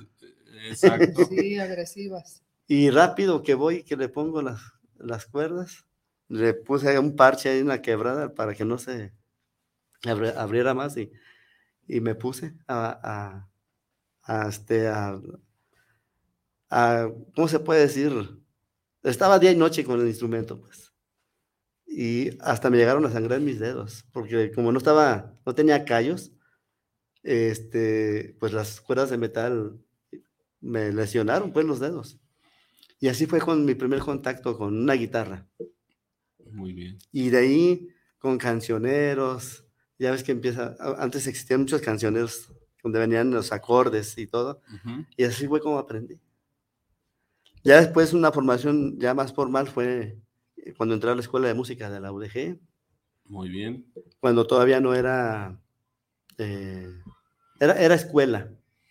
Exacto. 0.69 1.25
Sí, 1.25 1.57
agresivas. 1.59 2.43
Y 2.67 2.89
rápido 2.89 3.43
que 3.43 3.53
voy, 3.55 3.83
que 3.83 3.95
le 3.95 4.09
pongo 4.09 4.41
las, 4.41 4.59
las 4.97 5.25
cuerdas, 5.25 5.85
le 6.29 6.53
puse 6.53 6.97
un 6.99 7.15
parche 7.15 7.49
ahí 7.49 7.59
en 7.59 7.67
la 7.69 7.81
quebrada 7.81 8.33
para 8.33 8.53
que 8.53 8.65
no 8.65 8.77
se 8.77 9.13
abri- 10.03 10.35
abriera 10.35 10.73
más 10.73 10.97
y, 10.97 11.11
y 11.87 12.01
me 12.01 12.15
puse 12.15 12.53
a, 12.67 13.47
a, 14.23 14.43
a, 14.43 14.49
este, 14.49 14.87
a, 14.87 15.19
a- 16.69 17.09
¿cómo 17.35 17.47
se 17.47 17.59
puede 17.59 17.81
decir? 17.81 18.11
Estaba 19.03 19.39
día 19.39 19.51
y 19.51 19.55
noche 19.55 19.83
con 19.85 20.01
el 20.01 20.07
instrumento, 20.07 20.59
pues. 20.59 20.86
Y 21.87 22.37
hasta 22.41 22.69
me 22.69 22.77
llegaron 22.77 23.05
a 23.05 23.11
sangrar 23.11 23.39
mis 23.39 23.59
dedos, 23.59 24.05
porque 24.11 24.51
como 24.51 24.71
no 24.71 24.77
estaba, 24.77 25.33
no 25.45 25.55
tenía 25.55 25.85
callos, 25.85 26.31
este, 27.23 28.35
pues 28.39 28.53
las 28.53 28.81
cuerdas 28.81 29.09
de 29.09 29.17
metal 29.17 29.79
me 30.59 30.91
lesionaron 30.91 31.51
pues 31.51 31.65
los 31.65 31.79
dedos. 31.79 32.19
Y 32.99 33.07
así 33.07 33.25
fue 33.25 33.39
con 33.39 33.63
mi 33.65 33.75
primer 33.75 33.99
contacto 33.99 34.57
con 34.57 34.75
una 34.75 34.93
guitarra. 34.93 35.47
Muy 36.51 36.73
bien. 36.73 36.97
Y 37.11 37.29
de 37.29 37.37
ahí 37.37 37.89
con 38.17 38.37
cancioneros, 38.37 39.65
ya 39.99 40.11
ves 40.11 40.23
que 40.23 40.31
empieza, 40.31 40.75
antes 40.97 41.27
existían 41.27 41.61
muchos 41.61 41.81
cancioneros 41.81 42.51
donde 42.83 42.99
venían 42.99 43.31
los 43.31 43.51
acordes 43.51 44.17
y 44.17 44.27
todo, 44.27 44.61
y 45.15 45.23
así 45.23 45.47
fue 45.47 45.59
como 45.59 45.77
aprendí. 45.77 46.19
Ya 47.63 47.81
después 47.81 48.13
una 48.13 48.31
formación 48.31 48.97
ya 48.99 49.13
más 49.13 49.33
formal 49.33 49.67
fue 49.67 50.17
cuando 50.75 50.95
entré 50.95 51.09
a 51.11 51.15
la 51.15 51.21
escuela 51.21 51.47
de 51.47 51.53
música 51.53 51.89
de 51.89 51.99
la 51.99 52.11
UDG, 52.11 52.59
Muy 53.25 53.49
bien. 53.49 53.85
cuando 54.19 54.45
todavía 54.47 54.79
no 54.79 54.93
era, 54.93 55.59
eh, 56.37 56.89
era, 57.59 57.73
era 57.81 57.95
escuela. 57.95 58.49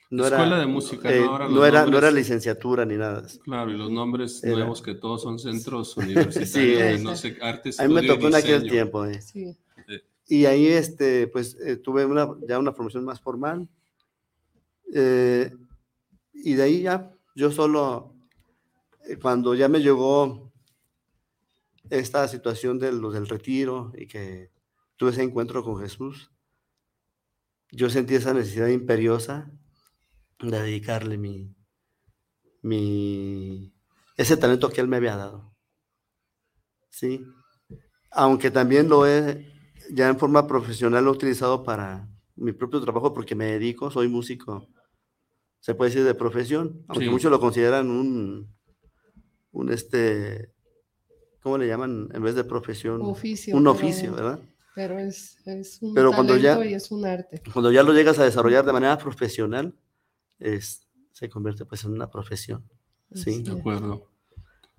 No 0.08 0.22
Escuela 0.24 0.46
era, 0.46 0.58
de 0.60 0.66
música, 0.66 1.12
eh, 1.12 1.20
no 1.20 1.30
ahora 1.32 1.48
no 1.48 1.66
era, 1.66 1.80
no 1.86 1.98
era 1.98 2.10
nombres- 2.10 2.14
licenciatura 2.14 2.84
ni 2.84 2.96
nada. 2.96 3.26
Claro, 3.42 3.72
y 3.72 3.76
los 3.76 3.90
nombres 3.90 4.42
Era- 4.44 4.54
nuevos 4.58 4.80
que 4.80 4.94
todos 4.94 5.20
son 5.22 5.38
centros 5.40 5.96
universitarios 5.96 6.48
Sí, 6.50 6.60
de, 6.60 6.94
eh. 6.94 6.98
no 7.00 7.16
sé, 7.16 7.36
artes. 7.42 7.80
A 7.80 7.88
mí 7.88 7.92
me 7.94 8.02
tocó 8.04 8.28
en 8.28 8.34
aquel 8.36 8.68
tiempo. 8.68 9.04
eh. 9.04 9.20
Sí. 9.20 9.56
Y 10.28 10.44
ahí, 10.46 10.66
este, 10.66 11.26
pues, 11.28 11.56
eh, 11.60 11.76
tuve 11.76 12.04
una, 12.04 12.28
ya 12.48 12.58
una 12.58 12.72
formación 12.72 13.04
más 13.04 13.20
formal. 13.20 13.68
eh, 14.94 15.52
y 16.32 16.54
de 16.54 16.62
ahí 16.62 16.82
ya, 16.82 17.12
yo 17.34 17.50
solo, 17.50 18.14
eh, 19.08 19.16
cuando 19.20 19.54
ya 19.54 19.68
me 19.68 19.80
llegó 19.80 20.45
esta 21.90 22.26
situación 22.28 22.78
de 22.78 22.92
lo 22.92 23.10
del 23.10 23.28
retiro 23.28 23.92
y 23.96 24.06
que 24.06 24.50
tuve 24.96 25.10
ese 25.10 25.22
encuentro 25.22 25.62
con 25.62 25.78
Jesús, 25.80 26.32
yo 27.70 27.90
sentí 27.90 28.14
esa 28.14 28.32
necesidad 28.34 28.68
imperiosa 28.68 29.50
de 30.38 30.62
dedicarle 30.62 31.18
mi, 31.18 31.54
mi, 32.62 33.74
ese 34.16 34.36
talento 34.36 34.68
que 34.70 34.80
Él 34.80 34.88
me 34.88 34.96
había 34.96 35.16
dado. 35.16 35.54
Sí. 36.90 37.24
Aunque 38.10 38.50
también 38.50 38.88
lo 38.88 39.06
he, 39.06 39.46
ya 39.90 40.08
en 40.08 40.18
forma 40.18 40.46
profesional, 40.46 41.04
lo 41.04 41.10
he 41.10 41.14
utilizado 41.14 41.62
para 41.64 42.08
mi 42.34 42.52
propio 42.52 42.80
trabajo 42.80 43.12
porque 43.12 43.34
me 43.34 43.46
dedico, 43.46 43.90
soy 43.90 44.08
músico, 44.08 44.68
se 45.60 45.74
puede 45.74 45.90
decir 45.90 46.04
de 46.04 46.14
profesión, 46.14 46.84
aunque 46.88 47.06
Sí. 47.06 47.10
muchos 47.10 47.30
lo 47.30 47.40
consideran 47.40 47.90
un, 47.90 48.54
un 49.52 49.72
este, 49.72 50.52
¿cómo 51.46 51.58
le 51.58 51.68
llaman? 51.68 52.08
En 52.12 52.22
vez 52.24 52.34
de 52.34 52.42
profesión, 52.42 53.00
Oficio. 53.02 53.54
un 53.56 53.62
pero- 53.62 53.70
oficio, 53.70 54.12
¿verdad? 54.12 54.40
Pero 54.74 54.98
es, 54.98 55.38
es 55.46 55.78
un 55.80 55.94
Pero 55.94 56.10
cuando 56.12 56.36
ya- 56.36 56.66
y 56.66 56.74
es 56.74 56.90
un 56.90 57.06
arte. 57.06 57.40
Cuando 57.52 57.70
ya 57.70 57.84
lo 57.84 57.92
llegas 57.92 58.18
a 58.18 58.24
desarrollar 58.24 58.66
de 58.66 58.72
manera 58.72 58.98
profesional, 58.98 59.72
es, 60.40 60.88
se 61.12 61.28
convierte 61.30 61.64
pues 61.64 61.84
en 61.84 61.92
una 61.92 62.10
profesión. 62.10 62.64
Sí. 63.14 63.44
De 63.44 63.52
acuerdo. 63.52 64.10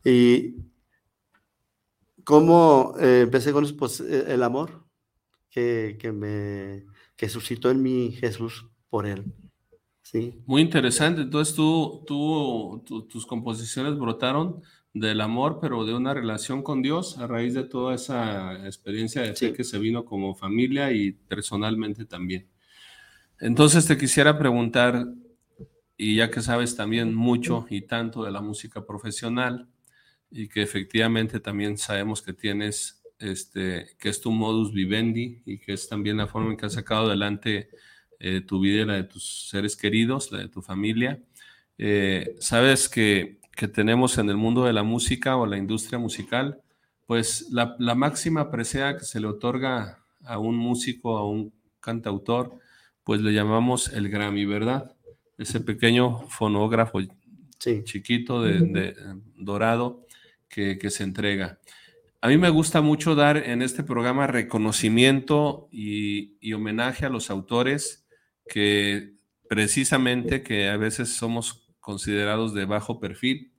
Y 0.04 0.58
cómo 2.26 2.96
eh, 3.00 3.22
empecé 3.24 3.54
con 3.54 3.64
eso, 3.64 3.78
pues 3.78 4.02
eh, 4.02 4.26
el 4.28 4.44
amor 4.44 4.84
que, 5.50 5.98
que 5.98 6.12
me 6.12 6.86
que 7.16 7.30
suscitó 7.30 7.72
en 7.72 7.82
mí 7.82 8.12
Jesús 8.12 8.68
por 8.90 9.08
él. 9.08 9.24
Sí, 10.02 10.34
Muy 10.46 10.62
interesante. 10.62 11.22
Entonces 11.22 11.56
tú, 11.56 12.04
tú, 12.06 12.84
tu- 12.86 13.08
tus 13.08 13.26
composiciones 13.26 13.98
brotaron 13.98 14.62
del 14.94 15.22
amor, 15.22 15.60
pero 15.62 15.86
de 15.86 15.94
una 15.94 16.14
relación 16.14 16.64
con 16.64 16.82
Dios 16.82 17.18
a 17.20 17.28
raíz 17.28 17.54
de 17.54 17.64
toda 17.64 17.94
esa 17.96 18.66
experiencia 18.66 19.22
de 19.22 19.30
fe 19.36 19.50
Sí. 19.50 19.54
que 19.54 19.64
se 19.64 19.78
vino 19.78 20.06
como 20.06 20.34
familia 20.36 20.92
y 20.92 21.12
personalmente 21.12 22.06
también. 22.06 22.48
Entonces 23.40 23.86
te 23.86 23.98
quisiera 23.98 24.38
preguntar, 24.38 25.08
y 25.98 26.16
ya 26.16 26.32
que 26.32 26.42
sabes 26.42 26.76
también 26.76 27.14
mucho 27.14 27.66
y 27.70 27.82
tanto 27.82 28.24
de 28.24 28.32
la 28.32 28.42
música 28.42 28.86
profesional, 28.86 29.68
y 30.32 30.48
que 30.48 30.62
efectivamente 30.62 31.40
también 31.40 31.78
sabemos 31.78 32.22
que 32.22 32.34
tienes, 32.34 33.04
este, 33.20 33.96
que 34.00 34.10
es 34.10 34.20
tu 34.22 34.32
modus 34.32 34.74
vivendi 34.74 35.42
y 35.46 35.58
que 35.60 35.74
es 35.74 35.88
también 35.88 36.18
la 36.18 36.28
forma 36.28 36.52
en 36.52 36.58
que 36.58 36.66
has 36.66 36.74
sacado 36.74 37.08
adelante 37.08 37.70
eh, 38.20 38.42
tu 38.42 38.60
vida 38.60 38.82
y 38.82 38.86
la 38.86 38.94
de 38.96 39.04
tus 39.04 39.48
seres 39.50 39.76
queridos, 39.76 40.32
la 40.32 40.40
de 40.40 40.50
tu 40.50 40.62
familia. 40.62 41.22
Eh, 41.78 42.36
sabes 42.40 42.90
que, 42.90 43.40
que 43.58 43.68
tenemos 43.68 44.20
en 44.20 44.30
el 44.30 44.38
mundo 44.38 44.66
de 44.66 44.72
la 44.72 44.84
música 44.84 45.36
o 45.36 45.48
la 45.48 45.58
industria 45.58 45.98
musical, 45.98 46.62
pues 47.08 47.48
la, 47.50 47.76
la 47.80 47.96
máxima 47.96 48.52
presea 48.52 48.96
que 48.96 49.04
se 49.04 49.20
le 49.20 49.26
otorga 49.26 50.06
a 50.24 50.38
un 50.38 50.56
músico, 50.56 51.18
a 51.18 51.28
un 51.28 51.52
cantautor, 51.80 52.60
pues 53.04 53.20
le 53.22 53.34
llamamos 53.34 53.92
el 53.92 54.10
Grammy, 54.10 54.46
¿verdad? 54.46 54.96
Ese 55.40 55.60
pequeño 55.60 56.28
fonógrafo 56.30 57.00
sí, 57.58 57.82
chiquito 57.84 58.44
de, 58.44 58.60
de, 58.60 58.96
dorado 59.36 60.06
que, 60.48 60.78
que 60.78 60.92
se 60.92 61.04
entrega. 61.04 61.60
A 62.22 62.28
mí 62.28 62.38
me 62.38 62.50
gusta 62.50 62.82
mucho 62.82 63.16
dar 63.16 63.38
en 63.38 63.64
este 63.64 63.84
programa 63.84 64.28
reconocimiento 64.28 65.68
y, 65.72 66.38
y 66.42 66.54
homenaje 66.54 67.08
a 67.08 67.10
los 67.10 67.32
autores 67.32 68.06
que 68.48 69.14
precisamente 69.50 70.44
que 70.44 70.70
a 70.70 70.78
veces 70.78 71.10
somos 71.16 71.67
considerados 71.88 72.54
de 72.54 72.66
bajo 72.66 73.00
perfil. 73.00 73.54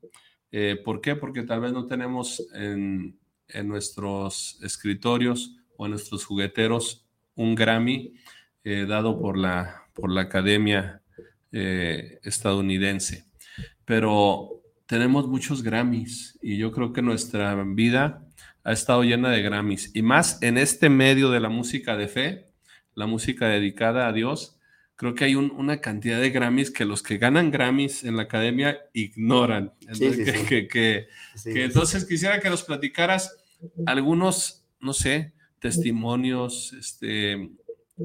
Eh, 0.53 0.77
¿Por 0.85 1.01
qué? 1.01 1.17
Porque 1.17 1.45
tal 1.45 1.63
vez 1.63 1.73
no 1.73 1.87
tenemos 1.87 2.47
en, 2.53 3.19
en 3.49 3.69
nuestros 3.69 4.61
escritorios 4.63 5.57
o 5.79 5.87
en 5.87 5.93
nuestros 5.93 6.27
jugueteros 6.27 7.07
un 7.37 7.55
Grammy 7.55 8.13
eh, 8.65 8.85
dado 8.87 9.19
por 9.19 9.39
la, 9.39 9.85
por 9.95 10.11
la 10.11 10.21
Academia 10.21 11.01
eh, 11.53 12.21
estadounidense. 12.23 13.25
Pero 13.87 14.61
tenemos 14.85 15.27
muchos 15.27 15.63
Grammys 15.63 16.39
y 16.43 16.59
yo 16.59 16.71
creo 16.71 16.93
que 16.93 17.01
nuestra 17.01 17.55
vida 17.65 18.29
ha 18.63 18.73
estado 18.73 19.05
llena 19.05 19.31
de 19.31 19.41
Grammys 19.41 19.91
y 19.95 20.03
más 20.03 20.43
en 20.43 20.59
este 20.59 20.91
medio 20.91 21.31
de 21.31 21.41
la 21.41 21.49
música 21.49 21.97
de 21.97 22.09
fe, 22.09 22.45
la 22.95 23.07
música 23.07 23.49
dedicada 23.49 24.07
a 24.07 24.13
Dios. 24.13 24.58
Creo 24.99 25.15
que 25.15 25.25
hay 25.25 25.37
un- 25.37 25.53
una 25.53 25.81
cantidad 25.81 26.21
de 26.21 26.31
Grammys 26.31 26.73
que 26.73 26.85
los 26.85 27.05
que 27.05 27.19
ganan 27.19 27.53
Grammys 27.53 28.03
en 28.03 28.17
la 28.17 28.25
academia 28.25 28.79
ignoran. 28.93 29.73
Sí, 29.81 29.87
Entonces, 29.93 30.17
sí, 30.17 30.25
que- 30.25 30.33
sí. 30.39 30.47
que- 30.47 30.69
que, 30.69 31.07
sí, 31.37 31.53
que 31.55 31.65
entonces 31.65 32.05
quisiera 32.05 32.41
que 32.41 32.51
nos 32.51 32.65
platicaras 32.65 33.37
algunos, 33.87 34.65
no 34.81 34.93
sé, 34.93 35.33
testimonios, 35.61 36.73
este, 36.73 37.49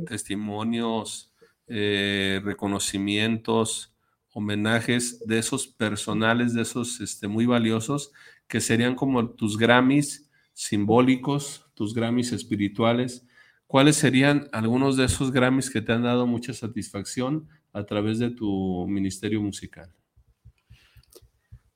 testimonios 0.07 1.31
eh, 1.67 2.41
reconocimientos, 2.43 3.93
homenajes 4.33 5.25
de 5.25 5.39
esos 5.39 5.65
personales, 5.67 6.53
de 6.53 6.61
esos 6.63 6.99
este, 7.01 7.27
muy 7.27 7.45
valiosos, 7.47 8.11
que 8.47 8.59
serían 8.61 8.93
como 8.95 9.29
tus 9.31 9.57
Grammys 9.57 10.29
simbólicos, 10.53 11.65
tus 11.73 11.93
Grammys 11.95 12.31
espirituales. 12.33 13.25
¿Cuáles 13.74 13.95
serían 13.95 14.49
algunos 14.51 14.97
de 14.97 15.05
esos 15.05 15.32
Grammys 15.32 15.71
que 15.71 15.82
te 15.82 15.91
han 15.91 16.03
dado 16.03 16.28
mucha 16.28 16.53
satisfacción 16.53 17.49
a 17.71 17.84
través 17.84 18.19
de 18.19 18.30
tu 18.30 18.86
ministerio 18.88 19.41
musical? 19.41 19.91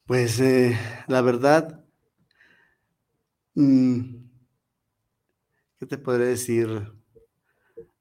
Pues 0.06 0.40
eh, 0.40 0.78
la 1.08 1.22
verdad, 1.22 1.84
mm, 3.56 4.02
¿qué 5.80 5.88
te 5.88 5.98
podré 5.98 6.26
decir? 6.26 6.70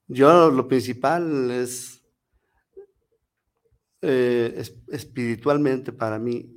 Yo 0.09 0.51
lo 0.51 0.69
principal 0.69 1.51
es, 1.51 2.05
eh, 4.03 4.63
espiritualmente 4.89 5.91
para 5.91 6.19
mí, 6.19 6.55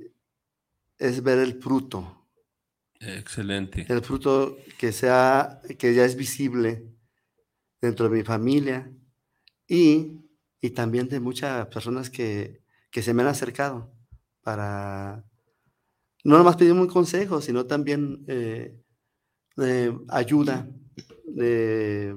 es 0.98 1.22
ver 1.22 1.38
el 1.38 1.54
fruto. 1.54 2.28
Excelente. 3.00 3.86
El 3.88 4.02
fruto 4.02 4.58
que 4.76 4.92
sea, 4.92 5.62
que 5.78 5.94
ya 5.94 6.04
es 6.04 6.16
visible 6.16 6.89
dentro 7.80 8.08
de 8.08 8.16
mi 8.16 8.22
familia 8.22 8.92
y, 9.66 10.18
también 10.74 11.08
de 11.08 11.20
muchas 11.20 11.66
personas 11.68 12.10
que, 12.10 12.62
se 12.92 13.14
me 13.14 13.22
han 13.22 13.28
acercado 13.28 13.92
para 14.42 15.24
no 16.24 16.36
nomás 16.36 16.56
pedirme 16.56 16.82
un 16.82 16.88
consejo, 16.88 17.40
sino 17.40 17.66
también 17.66 18.24
eh, 18.28 18.78
ayuda, 20.08 20.68
de, 21.24 22.14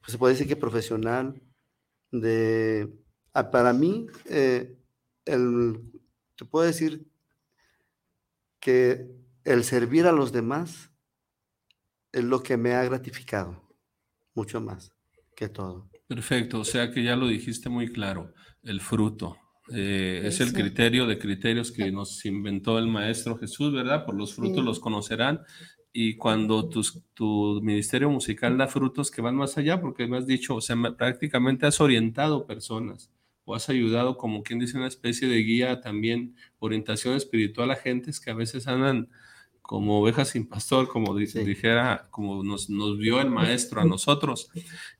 pues 0.00 0.12
se 0.12 0.18
puede 0.18 0.34
decir 0.34 0.48
que 0.48 0.56
profesional, 0.56 1.40
de, 2.10 2.92
ah, 3.32 3.50
para 3.50 3.72
mí, 3.72 4.06
eh, 4.26 4.76
el, 5.24 5.80
te 6.36 6.44
puedo 6.44 6.66
decir 6.66 7.06
que 8.60 9.08
el 9.44 9.64
servir 9.64 10.06
a 10.06 10.12
los 10.12 10.32
demás 10.32 10.90
es 12.12 12.24
lo 12.24 12.42
que 12.42 12.56
me 12.56 12.74
ha 12.74 12.84
gratificado, 12.84 13.65
mucho 14.36 14.60
más 14.60 14.92
que 15.34 15.48
todo. 15.48 15.88
Perfecto, 16.06 16.60
o 16.60 16.64
sea 16.64 16.90
que 16.92 17.02
ya 17.02 17.16
lo 17.16 17.26
dijiste 17.26 17.68
muy 17.68 17.92
claro, 17.92 18.32
el 18.62 18.80
fruto. 18.80 19.36
Eh, 19.72 20.22
es 20.24 20.40
el 20.40 20.52
criterio 20.52 21.06
de 21.06 21.18
criterios 21.18 21.72
que 21.72 21.90
nos 21.90 22.24
inventó 22.24 22.78
el 22.78 22.86
Maestro 22.86 23.36
Jesús, 23.36 23.72
¿verdad? 23.72 24.04
Por 24.06 24.14
los 24.14 24.34
frutos 24.34 24.64
los 24.64 24.78
conocerán. 24.78 25.40
Y 25.92 26.16
cuando 26.16 26.68
tu 26.68 27.60
ministerio 27.62 28.10
musical 28.10 28.56
da 28.58 28.68
frutos 28.68 29.10
que 29.10 29.22
van 29.22 29.34
más 29.34 29.56
allá, 29.58 29.80
porque 29.80 30.06
me 30.06 30.18
has 30.18 30.26
dicho, 30.26 30.54
o 30.54 30.60
sea, 30.60 30.76
prácticamente 30.96 31.66
has 31.66 31.80
orientado 31.80 32.46
personas 32.46 33.10
o 33.46 33.54
has 33.54 33.68
ayudado, 33.68 34.16
como 34.18 34.42
quien 34.42 34.58
dice, 34.58 34.76
una 34.76 34.88
especie 34.88 35.26
de 35.26 35.38
guía 35.38 35.80
también, 35.80 36.36
orientación 36.58 37.14
espiritual 37.14 37.70
a 37.70 37.76
gentes 37.76 38.20
que 38.20 38.30
a 38.30 38.34
veces 38.34 38.68
andan 38.68 39.08
como 39.66 40.00
ovejas 40.00 40.28
sin 40.28 40.46
pastor, 40.46 40.88
como 40.88 41.14
dijera, 41.14 42.06
como 42.10 42.44
nos, 42.44 42.70
nos, 42.70 42.98
vio 42.98 43.20
el 43.20 43.30
maestro 43.30 43.80
a 43.80 43.84
nosotros. 43.84 44.48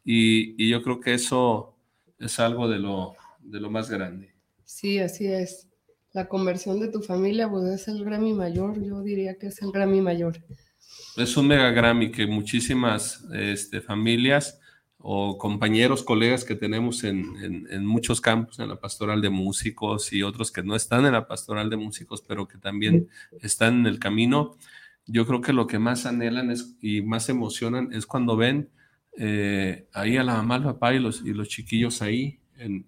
Y, 0.04 0.62
y, 0.62 0.68
yo 0.68 0.82
creo 0.82 1.00
que 1.00 1.14
eso 1.14 1.76
es 2.18 2.40
algo 2.40 2.68
de 2.68 2.80
lo, 2.80 3.14
de 3.40 3.60
lo 3.60 3.70
más 3.70 3.88
grande. 3.88 4.34
Sí, 4.64 4.98
así 4.98 5.26
es. 5.26 5.68
La 6.12 6.28
conversión 6.28 6.80
de 6.80 6.88
tu 6.88 7.00
familia, 7.00 7.48
pues 7.48 7.64
es 7.66 7.88
el 7.88 8.04
Grammy 8.04 8.32
mayor, 8.32 8.82
yo 8.82 9.02
diría 9.02 9.38
que 9.38 9.48
es 9.48 9.62
el 9.62 9.70
Grammy 9.70 10.00
mayor. 10.00 10.42
Es 11.16 11.36
un 11.36 11.46
mega 11.46 11.70
Grammy 11.70 12.10
que 12.10 12.26
muchísimas 12.26 13.24
este, 13.32 13.80
familias 13.80 14.58
o 15.08 15.38
compañeros, 15.38 16.02
colegas 16.02 16.44
que 16.44 16.56
tenemos 16.56 17.04
en, 17.04 17.68
en, 17.70 17.86
muchos 17.86 18.20
campos, 18.20 18.58
en 18.58 18.68
la 18.68 18.80
pastoral 18.80 19.22
de 19.22 19.30
músicos 19.30 20.12
y 20.12 20.24
otros 20.24 20.50
que 20.50 20.64
no 20.64 20.74
están 20.74 21.06
en 21.06 21.12
la 21.12 21.28
pastoral 21.28 21.70
de 21.70 21.76
músicos, 21.76 22.24
pero 22.26 22.48
que 22.48 22.58
también 22.58 23.08
están 23.40 23.78
en 23.78 23.86
el 23.86 24.00
camino. 24.00 24.56
Yo 25.06 25.24
creo 25.24 25.40
que 25.40 25.52
lo 25.52 25.68
que 25.68 25.78
más 25.78 26.06
anhelan 26.06 26.50
es, 26.50 26.74
y 26.82 27.02
más 27.02 27.28
emocionan 27.28 27.92
es 27.92 28.04
cuando 28.04 28.36
ven 28.36 28.68
eh, 29.16 29.86
ahí 29.92 30.16
a 30.16 30.24
la 30.24 30.34
mamá, 30.34 30.56
al 30.56 30.64
papá 30.64 30.92
y 30.92 30.98
los, 30.98 31.24
y 31.24 31.32
los 31.34 31.46
chiquillos 31.46 32.02
ahí 32.02 32.40
en, 32.56 32.84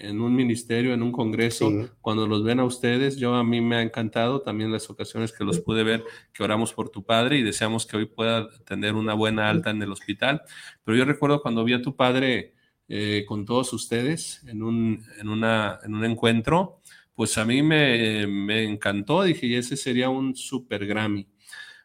en 0.00 0.20
un 0.20 0.34
ministerio, 0.34 0.94
en 0.94 1.02
un 1.02 1.12
congreso, 1.12 1.70
cuando 2.00 2.26
los 2.26 2.42
ven 2.42 2.60
a 2.60 2.64
ustedes, 2.64 3.16
yo 3.16 3.34
a 3.34 3.44
mí 3.44 3.60
me 3.60 3.76
ha 3.76 3.82
encantado 3.82 4.40
también 4.40 4.72
las 4.72 4.88
ocasiones 4.90 5.32
que 5.32 5.44
los 5.44 5.60
pude 5.60 5.84
ver, 5.84 6.04
que 6.32 6.42
oramos 6.42 6.72
por 6.72 6.88
tu 6.88 7.04
padre 7.04 7.38
y 7.38 7.42
deseamos 7.42 7.86
que 7.86 7.96
hoy 7.96 8.06
pueda 8.06 8.48
tener 8.64 8.94
una 8.94 9.14
buena 9.14 9.48
alta 9.48 9.70
en 9.70 9.82
el 9.82 9.92
hospital. 9.92 10.42
Pero 10.84 10.96
yo 10.96 11.04
recuerdo 11.04 11.42
cuando 11.42 11.64
vi 11.64 11.74
a 11.74 11.82
tu 11.82 11.94
padre 11.94 12.54
eh, 12.88 13.24
con 13.28 13.44
todos 13.44 13.72
ustedes 13.72 14.42
en 14.46 14.62
un, 14.62 15.04
en, 15.18 15.28
una, 15.28 15.78
en 15.84 15.94
un 15.94 16.04
encuentro, 16.04 16.80
pues 17.14 17.36
a 17.38 17.44
mí 17.44 17.62
me, 17.62 18.26
me 18.26 18.64
encantó, 18.64 19.22
dije, 19.22 19.46
y 19.46 19.54
ese 19.54 19.76
sería 19.76 20.08
un 20.08 20.34
super 20.34 20.86
Grammy. 20.86 21.28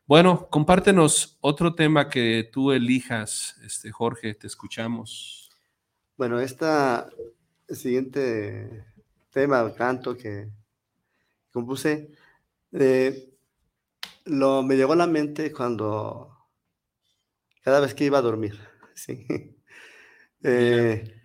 Bueno, 0.07 0.47
compártenos 0.51 1.37
otro 1.41 1.73
tema 1.73 2.09
que 2.09 2.47
tú 2.51 2.71
elijas, 2.71 3.59
este 3.65 3.91
Jorge, 3.91 4.35
te 4.35 4.45
escuchamos. 4.45 5.49
Bueno, 6.15 6.39
esta 6.39 7.09
el 7.67 7.75
siguiente 7.75 8.85
tema, 9.31 9.73
canto 9.73 10.15
que 10.15 10.49
compuse, 11.51 12.11
eh, 12.71 13.33
lo, 14.25 14.63
me 14.63 14.75
llegó 14.75 14.93
a 14.93 14.97
la 14.97 15.07
mente 15.07 15.51
cuando, 15.51 16.35
cada 17.61 17.79
vez 17.79 17.93
que 17.93 18.05
iba 18.05 18.17
a 18.17 18.21
dormir, 18.21 18.59
¿sí? 18.95 19.25
Eh, 20.43 21.21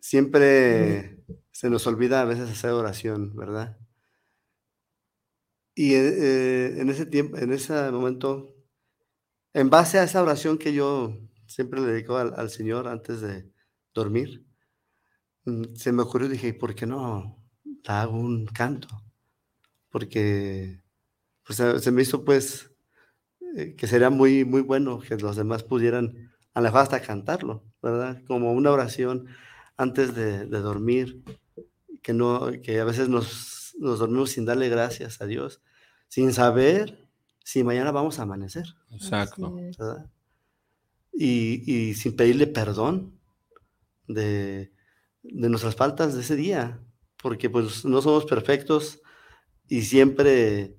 siempre 0.00 1.18
se 1.50 1.68
nos 1.68 1.86
olvida 1.86 2.22
a 2.22 2.24
veces 2.24 2.48
hacer 2.48 2.70
oración, 2.70 3.36
¿verdad? 3.36 3.78
Y 5.74 5.94
eh, 5.94 6.80
en 6.80 6.88
ese 6.88 7.04
tiempo, 7.04 7.36
en 7.36 7.52
ese 7.52 7.90
momento, 7.90 8.54
en 9.52 9.68
base 9.68 9.98
a 9.98 10.04
esa 10.04 10.22
oración 10.22 10.56
que 10.56 10.72
yo 10.72 11.18
siempre 11.46 11.80
le 11.80 11.88
dedico 11.88 12.16
al 12.16 12.50
Señor 12.50 12.88
antes 12.88 13.20
de 13.20 13.50
dormir, 13.92 14.45
se 15.74 15.92
me 15.92 16.02
ocurrió, 16.02 16.28
dije, 16.28 16.54
¿por 16.54 16.74
qué 16.74 16.86
no 16.86 17.38
hago 17.86 18.18
un 18.18 18.46
canto? 18.46 18.88
Porque 19.90 20.82
pues, 21.44 21.62
se 21.82 21.90
me 21.92 22.02
hizo 22.02 22.24
pues 22.24 22.70
eh, 23.56 23.74
que 23.76 23.86
sería 23.86 24.10
muy, 24.10 24.44
muy 24.44 24.60
bueno 24.60 25.00
que 25.00 25.16
los 25.16 25.36
demás 25.36 25.62
pudieran 25.62 26.30
a 26.52 26.60
la 26.60 26.70
hasta 26.70 27.00
cantarlo, 27.00 27.64
¿verdad? 27.82 28.22
Como 28.26 28.52
una 28.52 28.70
oración 28.70 29.28
antes 29.76 30.14
de, 30.14 30.46
dormir, 30.46 31.22
que, 32.02 32.12
no, 32.12 32.50
que 32.62 32.80
a 32.80 32.84
veces 32.84 33.08
nos, 33.08 33.74
nos 33.78 33.98
dormimos 33.98 34.30
sin 34.30 34.46
darle 34.46 34.68
gracias 34.68 35.20
a 35.20 35.26
Dios, 35.26 35.60
sin 36.08 36.32
saber 36.32 37.08
si 37.44 37.62
mañana 37.62 37.92
vamos 37.92 38.18
a 38.18 38.22
amanecer. 38.22 38.66
Exacto. 38.90 39.54
Y, 41.12 41.62
y, 41.72 41.94
sin 41.94 42.16
pedirle 42.16 42.46
perdón 42.46 43.18
de, 44.06 44.72
de 45.32 45.48
nuestras 45.48 45.76
faltas 45.76 46.14
de 46.14 46.20
ese 46.20 46.36
día, 46.36 46.80
porque 47.22 47.50
pues 47.50 47.84
no 47.84 48.02
somos 48.02 48.24
perfectos 48.24 49.00
y 49.68 49.82
siempre, 49.82 50.76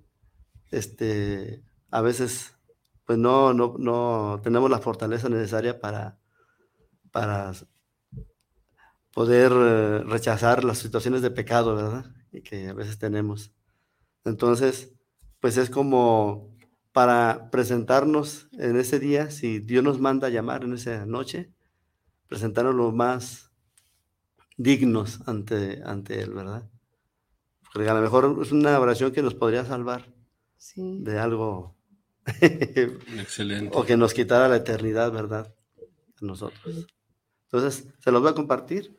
este, 0.71 1.63
a 1.91 2.01
veces, 2.01 2.57
pues 3.05 3.17
no, 3.17 3.53
no, 3.53 3.75
no 3.77 4.39
tenemos 4.43 4.69
la 4.69 4.79
fortaleza 4.79 5.29
necesaria 5.29 5.79
para, 5.79 6.19
para 7.11 7.51
poder 9.13 9.51
eh, 9.51 10.03
rechazar 10.03 10.63
las 10.63 10.77
situaciones 10.77 11.21
de 11.21 11.31
pecado, 11.31 11.75
¿verdad? 11.75 12.05
Y 12.31 12.41
que 12.41 12.69
a 12.69 12.73
veces 12.73 12.99
tenemos. 12.99 13.51
Entonces, 14.23 14.93
pues 15.39 15.57
es 15.57 15.69
como 15.69 16.55
para 16.91 17.49
presentarnos 17.51 18.47
en 18.53 18.77
ese 18.77 18.99
día, 18.99 19.29
si 19.31 19.59
Dios 19.59 19.83
nos 19.83 19.99
manda 19.99 20.27
a 20.27 20.31
llamar 20.31 20.63
en 20.63 20.73
esa 20.73 21.05
noche, 21.05 21.51
presentarnos 22.27 22.75
lo 22.75 22.91
más 22.91 23.51
dignos 24.57 25.21
ante, 25.27 25.81
ante 25.85 26.19
Él, 26.21 26.33
¿verdad? 26.33 26.69
Porque 27.71 27.89
a 27.89 27.93
lo 27.93 28.01
mejor 28.01 28.39
es 28.41 28.51
una 28.51 28.79
oración 28.79 29.11
que 29.11 29.21
nos 29.21 29.35
podría 29.35 29.63
salvar 29.63 30.13
de 30.75 31.19
algo. 31.19 31.75
Excelente. 32.41 33.71
o 33.73 33.85
que 33.85 33.95
nos 33.95 34.13
quitara 34.13 34.49
la 34.49 34.57
eternidad, 34.57 35.11
¿verdad? 35.11 35.53
A 36.21 36.25
nosotros. 36.25 36.87
Entonces, 37.45 37.87
se 37.99 38.11
los 38.11 38.21
voy 38.21 38.31
a 38.31 38.35
compartir. 38.35 38.97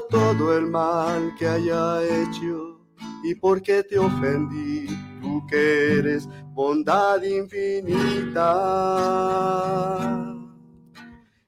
todo 0.09 0.57
el 0.57 0.66
mal 0.66 1.34
que 1.38 1.46
haya 1.46 2.03
hecho 2.03 2.78
y 3.22 3.34
porque 3.34 3.82
te 3.82 3.99
ofendí, 3.99 4.86
tú 5.20 5.44
que 5.46 5.99
eres 5.99 6.28
bondad 6.53 7.22
infinita. 7.22 8.44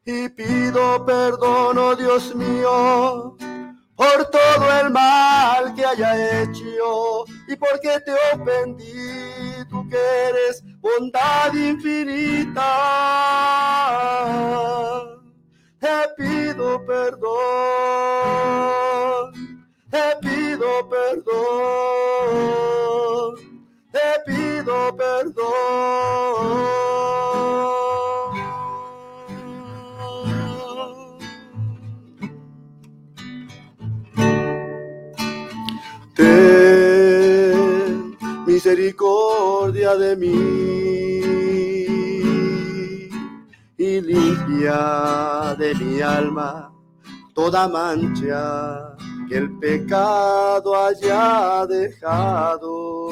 Y 0.05 0.29
pido 0.31 1.05
perdón, 1.05 1.79
oh 1.79 1.95
Dios 1.95 2.35
mío, 2.35 3.37
por 3.95 4.27
todo 4.31 4.81
el 4.83 4.91
mal 4.91 5.75
que 5.75 5.85
haya 5.85 6.43
hecho 6.43 7.25
y 7.47 7.57
porque 7.57 8.01
te 8.01 8.13
ofendí, 8.35 9.65
tú 9.69 9.89
que 9.89 9.97
eres 9.97 10.65
bondad 10.81 11.55
infinita 11.55 12.61
te 15.81 15.89
pido 16.17 16.85
perdón, 16.85 17.33
te 19.91 20.17
pido 20.21 20.89
perdón, 20.89 21.35
te 23.91 24.21
pido 24.27 24.97
perdón. 24.97 25.41
Ten 36.15 38.17
misericordia 38.47 39.97
de 39.97 40.17
mí 40.17 41.00
limpia 43.99 45.57
de 45.59 45.75
mi 45.75 46.01
alma 46.01 46.71
toda 47.35 47.67
mancha 47.69 48.97
que 49.29 49.37
el 49.39 49.59
pecado 49.59 50.77
haya 50.77 51.67
dejado. 51.67 53.09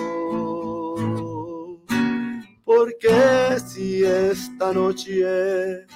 Porque 2.64 3.58
si 3.66 4.04
esta 4.04 4.72
noche 4.72 5.86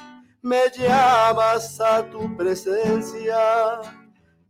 me 0.40 0.60
llamas 0.76 1.78
a 1.80 2.02
tu 2.10 2.34
presencia, 2.36 3.80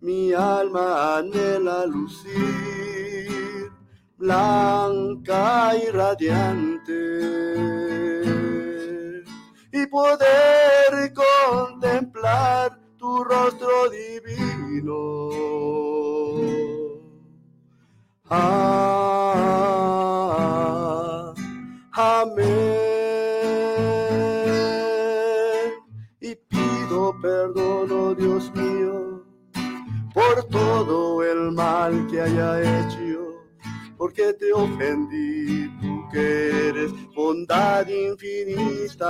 mi 0.01 0.33
alma 0.33 1.19
anhela 1.19 1.87
lucir 1.87 3.73
blanca 4.17 5.73
y 5.77 5.91
radiante 5.91 7.72
poder 9.87 11.13
contemplar 11.15 12.79
tu 12.97 13.25
rostro 13.25 13.91
divino. 13.91 15.29
Ah, 18.29 18.93
amén. 21.93 22.63
Y 26.21 26.35
pido 26.35 27.15
perdón, 27.21 27.93
oh 27.93 28.15
Dios 28.15 28.53
mío, 28.55 29.25
por 30.15 30.45
todo 30.45 31.23
el 31.23 31.53
mal 31.53 32.07
que 32.09 32.21
haya 32.21 32.61
hecho, 32.61 33.43
porque 33.97 34.33
te 34.35 34.53
ofendí 34.53 35.33
eres 36.13 36.62
bondad 37.43 37.89
infinita. 37.89 39.09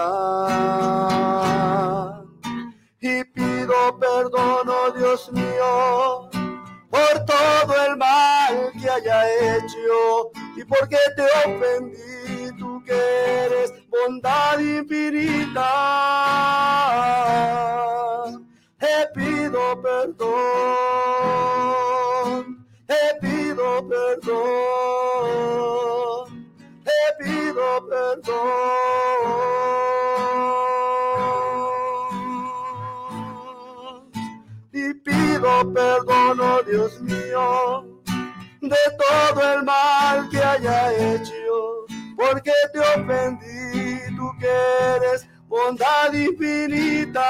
Y 3.01 3.25
pido 3.25 3.99
perdón, 3.99 4.69
oh 4.69 4.93
Dios 4.97 5.31
mío, 5.33 6.31
por 6.89 7.25
todo 7.27 7.75
el 7.89 7.97
mal 7.97 8.73
que 8.81 8.89
haya 8.89 9.57
hecho 9.57 10.31
y 10.57 10.65
porque 10.65 10.99
te 11.17 11.25
ofendí, 11.45 12.57
tú 12.59 12.83
que 12.85 12.93
eres 12.93 13.73
bondad 13.89 14.59
infinita. 14.61 15.69
Te 18.79 19.09
pido 19.15 19.83
perdón, 19.83 20.29
te 22.87 23.19
pido 23.21 23.89
perdón 23.89 25.02
pido 27.93 28.23
perdón. 28.23 28.43
Y 34.73 34.95
pido 34.95 35.73
perdón, 35.73 36.41
oh 36.41 36.63
Dios 36.63 37.01
mío, 37.01 38.01
de 38.61 38.77
todo 38.99 39.53
el 39.55 39.63
mal 39.65 40.29
que 40.31 40.39
haya 40.39 40.93
hecho, 40.93 41.87
porque 42.17 42.53
te 42.73 42.81
ofendí, 42.81 44.17
tú 44.17 44.31
que 44.41 44.49
eres 44.97 45.29
bondad 45.47 46.13
infinita. 46.13 47.23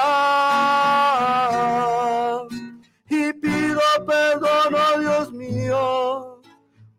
Y 3.09 3.33
pido 3.33 3.81
perdón, 4.07 4.75
oh 4.75 4.99
Dios 4.99 5.31
mío, 5.33 6.41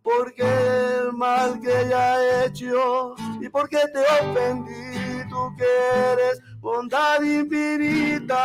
porque 0.02 0.42
el 0.42 1.12
mal 1.14 1.58
que 1.60 1.88
ya 1.88 2.20
he 2.20 2.46
hecho 2.46 3.16
porque 3.55 3.78
te 3.92 4.00
ofendí, 4.00 5.22
tú 5.30 5.55
que 5.57 5.64
eres 6.12 6.40
bondad 6.59 7.22
infinita. 7.22 8.44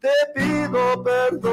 Te 0.00 0.10
pido 0.34 1.04
perdón, 1.04 1.52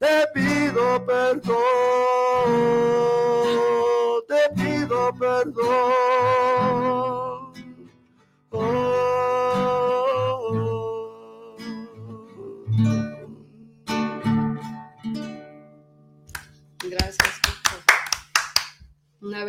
te 0.00 0.26
pido 0.34 1.06
perdón, 1.06 1.54
te 4.26 4.50
pido 4.56 5.14
perdón. 5.16 7.25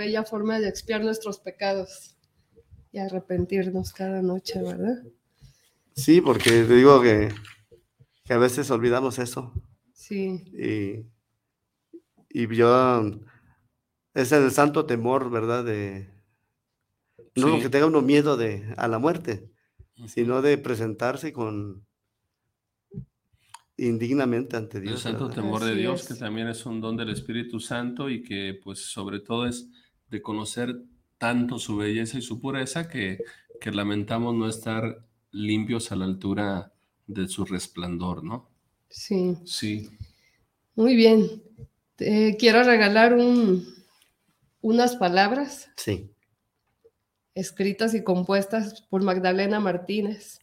Bella 0.08 0.24
forma 0.24 0.60
de 0.60 0.70
expiar 0.70 1.04
nuestros 1.04 1.40
pecados 1.40 2.16
y 2.94 3.00
arrepentirnos 3.00 3.92
cada 3.92 4.22
noche, 4.22 4.62
¿verdad? 4.64 5.04
Sí, 5.94 6.22
porque 6.22 6.50
te 6.50 6.76
digo 6.76 7.02
que, 7.02 7.30
a 8.30 8.38
veces 8.38 8.72
olvidamos 8.72 9.20
eso. 9.20 9.54
Sí. 9.94 10.44
Y, 10.54 11.06
y 12.30 12.56
yo, 12.56 13.12
es 14.14 14.32
el 14.32 14.50
santo 14.52 14.86
temor, 14.86 15.30
¿verdad? 15.30 15.66
De, 15.66 16.10
no 17.36 17.60
que 17.60 17.70
tenga 17.70 17.88
uno 17.88 18.02
miedo 18.02 18.38
de, 18.38 18.74
a 18.78 18.88
la 18.88 19.00
muerte, 19.00 19.52
sino 20.06 20.42
de 20.42 20.58
presentarse 20.58 21.34
con, 21.34 21.86
indignamente 23.76 24.56
ante 24.56 24.80
Dios. 24.80 24.94
El 24.94 25.12
santo 25.12 25.30
temor 25.30 25.64
de 25.64 25.76
Dios, 25.76 26.08
que 26.08 26.16
también 26.16 26.48
es 26.48 26.66
un 26.66 26.80
don 26.80 26.96
del 26.96 27.10
Espíritu 27.10 27.60
Santo 27.60 28.10
y 28.10 28.24
que 28.24 28.60
pues 28.64 28.80
sobre 28.80 29.20
todo 29.20 29.46
es 29.46 29.70
de 30.10 30.22
conocer 30.22 30.84
tanto 31.18 31.60
su 31.60 31.78
belleza 31.78 32.18
y 32.18 32.22
su 32.22 32.40
pureza 32.40 32.88
que, 32.90 33.20
que 33.60 33.72
lamentamos 33.72 34.36
no 34.36 34.48
estar 34.48 35.04
limpios 35.32 35.92
a 35.92 35.96
la 35.96 36.06
altura 36.06 36.74
de 37.08 37.28
su 37.28 37.46
resplandor, 37.46 38.24
¿no? 38.24 38.50
Sí. 38.90 39.38
Sí. 39.46 39.90
Muy 40.76 40.96
bien. 40.96 41.44
quiero 41.98 42.64
regalar 42.64 43.14
un, 43.14 43.66
unas 44.62 44.96
palabras. 44.96 45.70
Sí. 45.76 46.12
Escritas 47.34 47.94
y 47.94 48.04
compuestas 48.04 48.82
por 48.84 49.04
Magdalena 49.04 49.60
Martínez. 49.60 50.40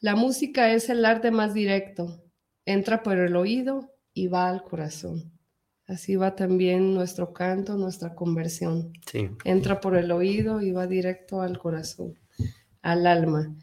La 0.00 0.16
música 0.16 0.72
es 0.72 0.88
el 0.90 1.04
arte 1.04 1.30
más 1.30 1.54
directo. 1.54 2.22
Entra 2.66 3.02
por 3.02 3.18
el 3.18 3.36
oído 3.36 3.94
y 4.12 4.28
va 4.28 4.48
al 4.48 4.62
corazón. 4.62 5.33
Así 5.86 6.16
va 6.16 6.34
también 6.34 6.94
nuestro 6.94 7.34
canto, 7.34 7.76
nuestra 7.76 8.14
conversión. 8.14 8.92
Sí. 9.10 9.28
Entra 9.44 9.80
por 9.80 9.96
el 9.96 10.10
oído 10.12 10.62
y 10.62 10.72
va 10.72 10.86
directo 10.86 11.42
al 11.42 11.58
corazón, 11.58 12.18
al 12.80 13.06
alma. 13.06 13.54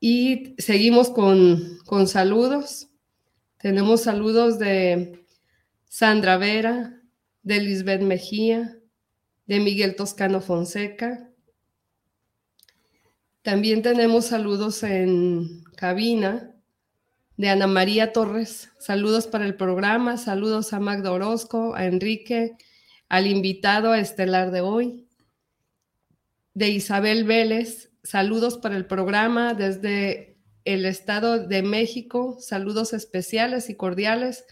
Y 0.00 0.54
seguimos 0.58 1.10
con, 1.10 1.78
con 1.84 2.08
saludos. 2.08 2.88
Tenemos 3.58 4.02
saludos 4.02 4.58
de 4.58 5.26
Sandra 5.88 6.38
Vera, 6.38 7.02
de 7.42 7.60
Lisbeth 7.60 8.02
Mejía, 8.02 8.78
de 9.46 9.60
Miguel 9.60 9.94
Toscano 9.94 10.40
Fonseca. 10.40 11.30
También 13.42 13.82
tenemos 13.82 14.24
saludos 14.26 14.82
en 14.82 15.64
cabina 15.76 16.55
de 17.36 17.48
Ana 17.48 17.66
María 17.66 18.12
Torres. 18.12 18.70
Saludos 18.78 19.26
para 19.26 19.44
el 19.44 19.54
programa, 19.54 20.16
saludos 20.16 20.72
a 20.72 20.80
Magda 20.80 21.12
Orozco, 21.12 21.74
a 21.74 21.84
Enrique, 21.84 22.56
al 23.08 23.26
invitado 23.26 23.92
a 23.92 23.98
estelar 23.98 24.50
de 24.50 24.62
hoy. 24.62 25.06
De 26.54 26.70
Isabel 26.70 27.24
Vélez, 27.24 27.90
saludos 28.02 28.56
para 28.56 28.76
el 28.76 28.86
programa 28.86 29.52
desde 29.52 30.38
el 30.64 30.86
Estado 30.86 31.46
de 31.46 31.62
México, 31.62 32.38
saludos 32.40 32.94
especiales 32.94 33.68
y 33.68 33.76
cordiales 33.76 34.46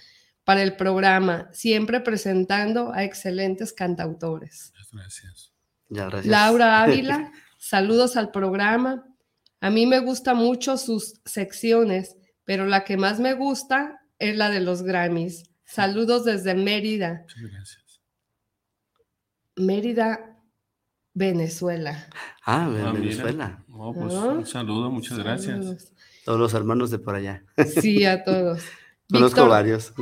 para 0.44 0.62
el 0.62 0.76
programa, 0.76 1.48
siempre 1.52 2.00
presentando 2.00 2.92
a 2.92 3.04
excelentes 3.04 3.72
cantautores. 3.72 4.72
Gracias. 4.92 5.52
gracias. 5.88 6.26
Laura 6.26 6.82
Ávila, 6.82 7.32
saludos 7.58 8.18
al 8.18 8.30
programa. 8.30 9.06
A 9.60 9.70
mí 9.70 9.86
me 9.86 10.00
gustan 10.00 10.36
mucho 10.36 10.76
sus 10.76 11.14
secciones 11.24 12.16
pero 12.44 12.66
la 12.66 12.84
que 12.84 12.96
más 12.96 13.20
me 13.20 13.34
gusta 13.34 14.00
es 14.18 14.36
la 14.36 14.50
de 14.50 14.60
los 14.60 14.82
Grammys. 14.82 15.44
Saludos 15.64 16.24
desde 16.24 16.54
Mérida. 16.54 17.24
gracias. 17.36 18.00
Mérida, 19.56 20.38
Venezuela. 21.14 22.06
Ah, 22.44 22.66
ah 22.66 22.92
Venezuela. 22.92 23.64
Pues, 23.68 24.14
un 24.14 24.46
saludo, 24.46 24.90
muchas 24.90 25.18
gracias. 25.18 25.92
Todos 26.24 26.40
los 26.40 26.54
hermanos 26.54 26.90
de 26.90 26.98
por 26.98 27.14
allá. 27.14 27.44
Sí, 27.80 28.04
a 28.04 28.24
todos. 28.24 28.62
Conozco 29.10 29.46
varios. 29.48 29.92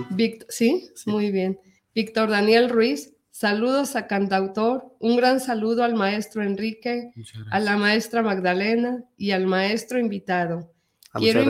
¿sí? 0.49 0.91
muy 1.07 1.31
bien. 1.31 1.59
Víctor 1.95 2.31
Daniel 2.31 2.71
Ruiz, 2.71 3.15
saludos 3.31 3.97
a 3.97 4.07
cantautor, 4.07 4.97
un 5.01 5.17
gran 5.17 5.41
saludo 5.41 5.85
al 5.85 5.95
maestro 5.95 6.43
Enrique, 6.43 7.11
a 7.51 7.61
la 7.61 7.77
maestra 7.77 8.23
Magdalena 8.23 9.05
y 9.17 9.33
al 9.33 9.47
maestro 9.47 9.99
invitado. 9.99 10.72
Ah, 11.13 11.19
Quiero 11.19 11.45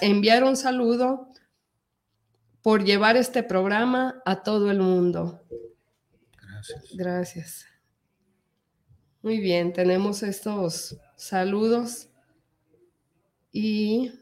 enviar 0.00 0.44
un 0.44 0.56
saludo 0.56 1.28
por 2.62 2.84
llevar 2.84 3.16
este 3.16 3.42
programa 3.42 4.22
a 4.24 4.42
todo 4.42 4.70
el 4.70 4.80
mundo. 4.80 5.42
Gracias. 6.40 6.84
Gracias. 6.94 7.66
Muy 9.22 9.40
bien, 9.40 9.72
tenemos 9.72 10.22
estos 10.22 10.96
saludos. 11.16 12.08
Y 13.50 14.12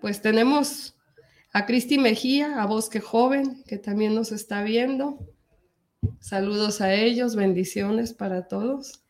pues 0.00 0.22
tenemos 0.22 0.94
a 1.52 1.66
Cristi 1.66 1.98
Mejía, 1.98 2.62
a 2.62 2.66
Bosque 2.66 3.00
Joven, 3.00 3.64
que 3.64 3.78
también 3.78 4.14
nos 4.14 4.32
está 4.32 4.62
viendo. 4.62 5.18
Saludos 6.20 6.80
a 6.80 6.94
ellos, 6.94 7.36
bendiciones 7.36 8.12
para 8.12 8.48
todos. 8.48 9.02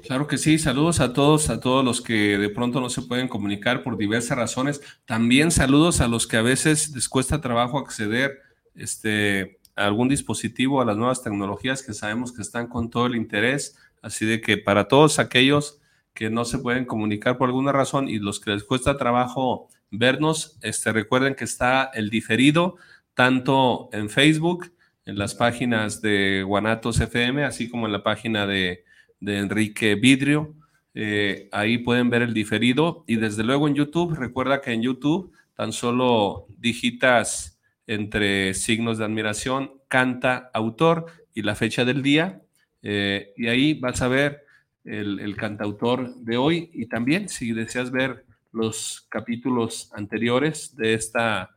Claro 0.00 0.26
que 0.26 0.38
sí, 0.38 0.58
saludos 0.58 1.00
a 1.00 1.12
todos, 1.12 1.50
a 1.50 1.60
todos 1.60 1.84
los 1.84 2.00
que 2.00 2.38
de 2.38 2.48
pronto 2.48 2.80
no 2.80 2.88
se 2.88 3.02
pueden 3.02 3.28
comunicar 3.28 3.82
por 3.82 3.98
diversas 3.98 4.38
razones. 4.38 4.80
También 5.04 5.50
saludos 5.50 6.00
a 6.00 6.08
los 6.08 6.26
que 6.26 6.38
a 6.38 6.42
veces 6.42 6.90
les 6.94 7.10
cuesta 7.10 7.42
trabajo 7.42 7.78
acceder 7.78 8.40
este, 8.74 9.60
a 9.76 9.84
algún 9.84 10.08
dispositivo, 10.08 10.80
a 10.80 10.86
las 10.86 10.96
nuevas 10.96 11.22
tecnologías 11.22 11.82
que 11.82 11.92
sabemos 11.92 12.32
que 12.32 12.40
están 12.40 12.68
con 12.68 12.88
todo 12.88 13.04
el 13.04 13.16
interés. 13.16 13.76
Así 14.00 14.24
de 14.24 14.40
que 14.40 14.56
para 14.56 14.88
todos 14.88 15.18
aquellos 15.18 15.78
que 16.14 16.30
no 16.30 16.46
se 16.46 16.58
pueden 16.58 16.86
comunicar 16.86 17.36
por 17.36 17.50
alguna 17.50 17.72
razón 17.72 18.08
y 18.08 18.18
los 18.18 18.40
que 18.40 18.50
les 18.52 18.64
cuesta 18.64 18.96
trabajo 18.96 19.68
vernos, 19.90 20.58
este, 20.62 20.90
recuerden 20.92 21.34
que 21.34 21.44
está 21.44 21.90
el 21.92 22.08
diferido 22.08 22.76
tanto 23.12 23.90
en 23.92 24.08
Facebook, 24.08 24.72
en 25.04 25.18
las 25.18 25.34
páginas 25.34 26.00
de 26.00 26.44
Guanatos 26.44 26.98
FM, 26.98 27.44
así 27.44 27.68
como 27.68 27.86
en 27.86 27.92
la 27.92 28.02
página 28.02 28.46
de 28.46 28.84
de 29.22 29.38
Enrique 29.38 29.94
Vidrio. 29.94 30.54
Eh, 30.94 31.48
ahí 31.52 31.78
pueden 31.78 32.10
ver 32.10 32.22
el 32.22 32.34
diferido 32.34 33.04
y 33.06 33.16
desde 33.16 33.44
luego 33.44 33.66
en 33.68 33.74
YouTube, 33.74 34.14
recuerda 34.14 34.60
que 34.60 34.72
en 34.72 34.82
YouTube 34.82 35.32
tan 35.56 35.72
solo 35.72 36.46
digitas 36.58 37.58
entre 37.86 38.52
signos 38.52 38.98
de 38.98 39.04
admiración, 39.04 39.72
canta, 39.88 40.50
autor 40.52 41.06
y 41.32 41.42
la 41.42 41.54
fecha 41.54 41.84
del 41.84 42.02
día. 42.02 42.42
Eh, 42.82 43.32
y 43.36 43.46
ahí 43.46 43.74
vas 43.74 44.02
a 44.02 44.08
ver 44.08 44.44
el, 44.84 45.20
el, 45.20 45.36
cantautor 45.36 46.16
de 46.16 46.36
hoy 46.36 46.70
y 46.74 46.86
también 46.86 47.28
si 47.28 47.52
deseas 47.52 47.92
ver 47.92 48.24
los 48.50 49.06
capítulos 49.08 49.88
anteriores 49.94 50.74
de 50.76 50.94
esta 50.94 51.50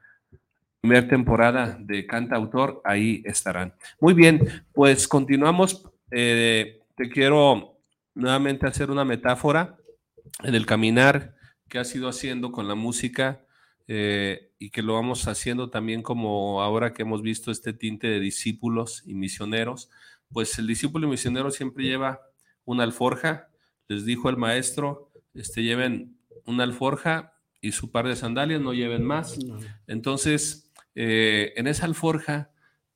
primera 0.82 1.08
temporada 1.08 1.78
de 1.80 2.06
Canta 2.06 2.36
Autor, 2.36 2.80
ahí 2.86 3.24
estarán. 3.26 3.74
Muy 4.00 4.14
bien, 4.14 4.40
pues 4.72 5.08
continuamos. 5.08 5.84
Eh, 6.12 6.80
te 6.96 7.10
quiero 7.10 7.80
nuevamente 8.14 8.68
hacer 8.68 8.90
una 8.90 9.06
metáfora 9.06 9.78
en 10.44 10.56
el 10.56 10.66
caminar 10.66 11.36
que 11.68 11.80
has 11.80 11.94
ido 11.96 12.08
haciendo 12.08 12.52
con 12.52 12.68
la 12.68 12.76
música 12.76 13.46
eh, 13.88 14.52
y 14.58 14.70
que 14.70 14.82
lo 14.82 14.94
vamos 14.94 15.28
haciendo 15.28 15.70
también 15.70 16.02
como 16.02 16.62
ahora 16.62 16.94
que 16.94 17.04
hemos 17.04 17.22
visto 17.22 17.52
este 17.52 17.74
tinte 17.74 18.08
de 18.08 18.20
discípulos 18.20 19.04
y 19.06 19.14
misioneros, 19.14 19.90
pues 20.32 20.58
el 20.58 20.68
discípulo 20.68 21.08
y 21.08 21.12
misionero 21.12 21.52
siempre 21.52 21.84
lleva 21.84 22.22
una 22.64 22.84
alforja, 22.84 23.50
les 23.88 24.06
dijo 24.06 24.30
el 24.30 24.38
maestro, 24.38 25.12
este, 25.34 25.62
lleven 25.62 26.18
una 26.46 26.64
alforja 26.64 27.34
y 27.62 27.74
su 27.74 27.92
par 27.92 28.08
de 28.08 28.16
sandalias, 28.16 28.62
no 28.62 28.74
lleven 28.74 29.04
más. 29.04 29.38
Entonces, 29.88 30.72
eh, 30.96 31.54
en 31.56 31.68
esa 31.68 31.86
alforja 31.86 32.52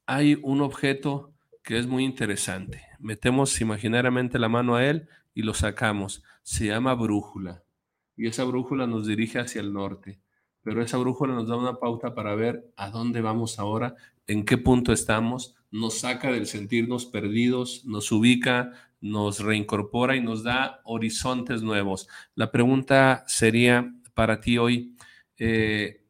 hay 0.06 0.40
un 0.42 0.62
objeto 0.62 1.34
que 1.64 1.78
es 1.78 1.86
muy 1.86 2.04
interesante. 2.04 2.89
Metemos 3.00 3.60
imaginariamente 3.62 4.38
la 4.38 4.50
mano 4.50 4.76
a 4.76 4.86
él 4.86 5.08
y 5.34 5.42
lo 5.42 5.54
sacamos. 5.54 6.24
Se 6.44 6.68
llama 6.68 6.94
brújula. 6.94 7.64
Y 8.16 8.28
esa 8.28 8.44
brújula 8.44 8.86
nos 8.86 9.08
dirige 9.08 9.40
hacia 9.40 9.62
el 9.62 9.74
norte. 9.74 10.20
Pero 10.62 10.82
esa 10.84 10.98
brújula 10.98 11.34
nos 11.34 11.48
da 11.48 11.56
una 11.56 11.80
pauta 11.80 12.14
para 12.14 12.36
ver 12.36 12.72
a 12.76 12.90
dónde 12.90 13.22
vamos 13.22 13.60
ahora, 13.60 13.96
en 14.28 14.46
qué 14.46 14.58
punto 14.58 14.92
estamos, 14.92 15.56
nos 15.72 16.00
saca 16.00 16.32
del 16.32 16.46
sentirnos 16.46 17.06
perdidos, 17.06 17.86
nos 17.86 18.12
ubica, 18.12 18.74
nos 19.02 19.40
reincorpora 19.40 20.16
y 20.16 20.22
nos 20.22 20.44
da 20.44 20.82
horizontes 20.84 21.62
nuevos. 21.62 22.08
La 22.36 22.52
pregunta 22.52 23.24
sería 23.28 23.94
para 24.14 24.42
ti 24.42 24.58
hoy, 24.58 24.96
eh, 25.38 26.04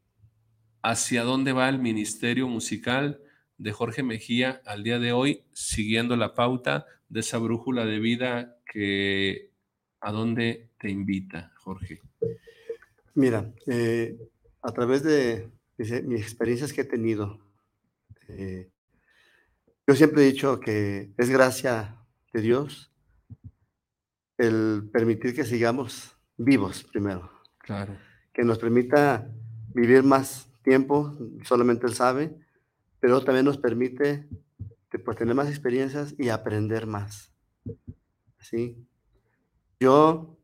¿hacia 0.81 1.23
dónde 1.23 1.53
va 1.53 1.69
el 1.69 1.79
ministerio 1.79 2.47
musical? 2.47 3.21
De 3.59 3.73
Jorge 3.73 4.01
Mejía 4.01 4.61
al 4.65 4.83
día 4.83 4.97
de 4.99 5.11
hoy, 5.11 5.43
siguiendo 5.53 6.15
la 6.15 6.33
pauta 6.33 6.87
de 7.09 7.19
esa 7.19 7.37
brújula 7.37 7.85
de 7.85 7.99
vida 7.99 8.57
que 8.65 9.51
a 9.99 10.11
dónde 10.11 10.69
te 10.79 10.89
invita, 10.89 11.51
Jorge. 11.57 12.01
Mira, 13.15 13.53
eh, 13.67 14.17
a 14.61 14.71
través 14.71 15.03
de, 15.03 15.51
mis 15.77 16.21
experiencias 16.21 16.71
que 16.73 16.81
he 16.81 16.85
tenido, 16.85 17.39
eh, 18.29 18.69
yo 19.85 19.95
siempre 19.95 20.23
he 20.23 20.31
dicho 20.31 20.59
que 20.59 21.11
es 21.17 21.29
gracia 21.29 21.97
de 22.31 22.41
Dios 22.41 22.91
el 24.37 24.89
permitir 24.93 25.35
que 25.35 25.43
sigamos 25.43 26.15
vivos 26.37 26.85
primero. 26.85 27.29
Claro. 27.57 27.97
Que 28.31 28.43
nos 28.43 28.57
permita 28.57 29.29
vivir 29.73 30.03
más 30.03 30.49
tiempo, 30.63 31.17
solamente 31.43 31.87
Él 31.87 31.93
sabe, 31.93 32.37
pero 32.99 33.23
también 33.23 33.45
nos 33.45 33.57
permite 33.57 34.27
pues, 35.03 35.17
tener 35.17 35.35
más 35.35 35.49
experiencias 35.49 36.15
y 36.17 36.29
aprender 36.29 36.85
más. 36.85 37.31
¿Sí? 38.39 38.85
Yo 39.79 40.37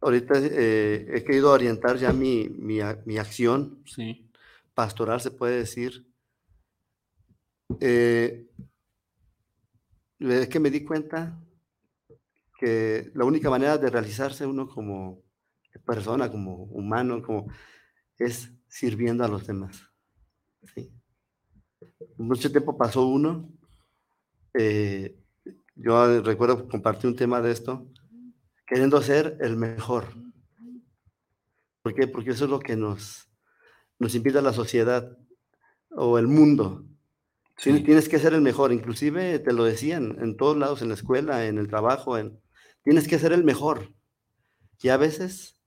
ahorita 0.00 0.34
eh, 0.36 1.06
he 1.14 1.24
querido 1.24 1.52
orientar 1.52 1.96
ya 1.96 2.12
mi, 2.12 2.48
mi, 2.48 2.80
acción 2.80 3.82
sí. 3.86 4.30
pastoral, 4.74 5.20
se 5.20 5.30
puede 5.30 5.58
decir. 5.58 6.06
Eh, 7.80 8.48
es 10.18 10.48
que 10.48 10.60
me 10.60 10.70
di 10.70 10.84
cuenta 10.84 11.38
que 12.58 13.10
la 13.14 13.24
única 13.24 13.50
manera 13.50 13.76
de 13.76 13.90
realizarse 13.90 14.46
uno 14.46 14.68
como 14.68 15.22
persona, 15.84 16.30
como 16.30 16.64
humano, 16.64 17.22
como 17.22 17.48
es 18.18 18.50
sirviendo 18.68 19.24
a 19.24 19.28
los 19.28 19.46
demás. 19.46 19.90
¿sí? 20.74 20.90
Mucho 22.18 22.50
tiempo 22.50 22.76
pasó 22.76 23.06
uno. 23.06 23.48
eh, 24.58 25.14
yo 25.74 26.22
recuerdo 26.22 26.66
compartir 26.68 27.08
un 27.10 27.16
tema 27.16 27.42
de 27.42 27.52
esto, 27.52 27.86
queriendo 28.66 29.02
ser 29.02 29.36
el 29.42 29.54
mejor. 29.56 30.06
¿Por 31.82 31.94
qué? 31.94 32.06
Porque 32.08 32.30
eso 32.30 32.44
es 32.46 32.50
lo 32.50 32.58
que 32.58 32.74
nos, 32.76 33.28
nos 33.98 34.14
invita 34.14 34.40
la 34.40 34.54
sociedad 34.54 35.14
o 35.90 36.18
el 36.18 36.26
mundo. 36.28 36.84
Tienes- 37.62 37.80
Sí. 37.80 37.84
Tienes 37.84 38.08
que 38.08 38.18
ser 38.18 38.32
el 38.32 38.40
mejor, 38.40 38.72
inclusive 38.72 39.38
te 39.38 39.52
lo 39.52 39.64
decían 39.64 40.16
en 40.20 40.36
todos 40.38 40.56
lados, 40.56 40.80
en 40.80 40.88
la 40.88 40.94
escuela, 40.94 41.44
en 41.46 41.58
el 41.58 41.68
trabajo, 41.68 42.16
en, 42.16 42.40
tienes 42.82 43.06
que 43.08 43.18
ser 43.18 43.32
el 43.34 43.44
mejor. 43.44 43.92
Y 44.80 44.88
a 44.88 44.96
veces, 44.96 45.60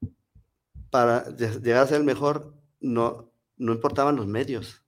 para 0.90 1.28
lle- 1.38 1.62
llegar 1.62 1.84
a 1.84 1.88
ser 1.88 1.98
el 1.98 2.04
mejor, 2.06 2.56
no, 2.80 3.32
no 3.58 3.74
importaban 3.74 4.16
los 4.16 4.26
medios. 4.28 4.84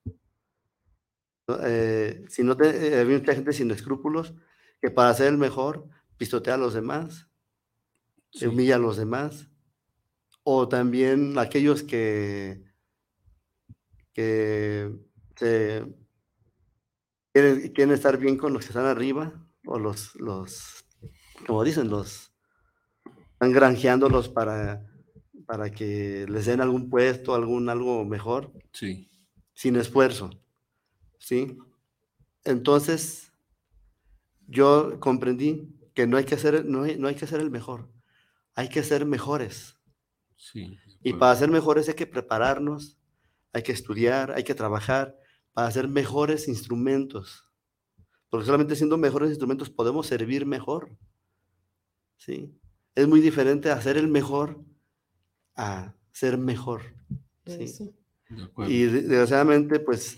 Eh, 1.63 2.23
si 2.29 2.43
no 2.43 2.55
te, 2.55 2.69
eh, 2.95 2.99
había 3.01 3.17
mucha 3.17 3.33
gente 3.35 3.53
sin 3.53 3.71
escrúpulos 3.71 4.33
que 4.81 4.89
para 4.91 5.13
ser 5.13 5.27
el 5.27 5.37
mejor 5.37 5.87
pisotea 6.17 6.55
a 6.55 6.57
los 6.57 6.73
demás, 6.73 7.27
Sí. 8.33 8.45
humilla 8.45 8.75
a 8.75 8.79
los 8.79 8.95
demás, 8.95 9.49
o 10.43 10.69
también 10.69 11.37
aquellos 11.37 11.83
que, 11.83 12.63
que 14.13 14.89
se 15.35 15.85
quieren, 17.33 17.73
quieren 17.73 17.93
estar 17.93 18.17
bien 18.17 18.37
con 18.37 18.53
los 18.53 18.63
que 18.63 18.69
están 18.69 18.85
arriba, 18.85 19.45
o 19.65 19.77
los, 19.79 20.15
los 20.15 20.85
como 21.45 21.63
dicen, 21.63 21.89
los 21.89 22.31
están 23.33 23.51
granjeándolos 23.51 24.29
para, 24.29 24.87
para 25.45 25.71
que 25.71 26.25
les 26.29 26.45
den 26.45 26.61
algún 26.61 26.89
puesto, 26.89 27.35
algún 27.35 27.67
algo 27.69 28.05
mejor, 28.05 28.53
Sí. 28.73 29.09
sin 29.53 29.75
esfuerzo. 29.75 30.29
¿Sí? 31.21 31.55
Entonces, 32.43 33.31
yo 34.47 34.99
comprendí 34.99 35.69
que 35.93 36.07
no 36.07 36.17
hay 36.17 36.25
que 36.25 36.37
ser, 36.37 36.65
no 36.65 36.83
hay, 36.83 36.97
no 36.97 37.07
hay 37.07 37.15
que 37.15 37.27
ser 37.27 37.39
el 37.41 37.51
mejor, 37.51 37.89
hay 38.55 38.69
que 38.69 38.81
ser 38.83 39.05
mejores. 39.05 39.77
Sí. 40.35 40.77
Y 41.03 41.13
para 41.13 41.35
ser 41.35 41.49
mejores 41.51 41.87
hay 41.87 41.93
que 41.93 42.07
prepararnos, 42.07 42.97
hay 43.53 43.61
que 43.61 43.71
estudiar, 43.71 44.31
hay 44.31 44.43
que 44.43 44.55
trabajar 44.55 45.15
para 45.53 45.67
hacer 45.67 45.87
mejores 45.87 46.47
instrumentos. 46.47 47.47
Porque 48.29 48.45
solamente 48.45 48.75
siendo 48.75 48.97
mejores 48.97 49.29
instrumentos 49.29 49.69
podemos 49.69 50.07
servir 50.07 50.45
mejor. 50.45 50.97
¿Sí? 52.17 52.57
Es 52.95 53.07
muy 53.07 53.19
diferente 53.21 53.69
hacer 53.69 53.97
el 53.97 54.07
mejor 54.07 54.63
a 55.55 55.93
ser 56.11 56.37
mejor. 56.37 56.81
Sí. 57.45 57.93
De. 58.29 58.71
Y 58.71 58.83
de- 58.83 59.01
desgraciadamente, 59.01 59.79
pues, 59.79 60.17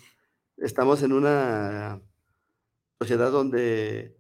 estamos 0.58 1.04
en 1.04 1.14
una 1.14 2.02
sociedad 3.00 3.32
donde 3.32 4.18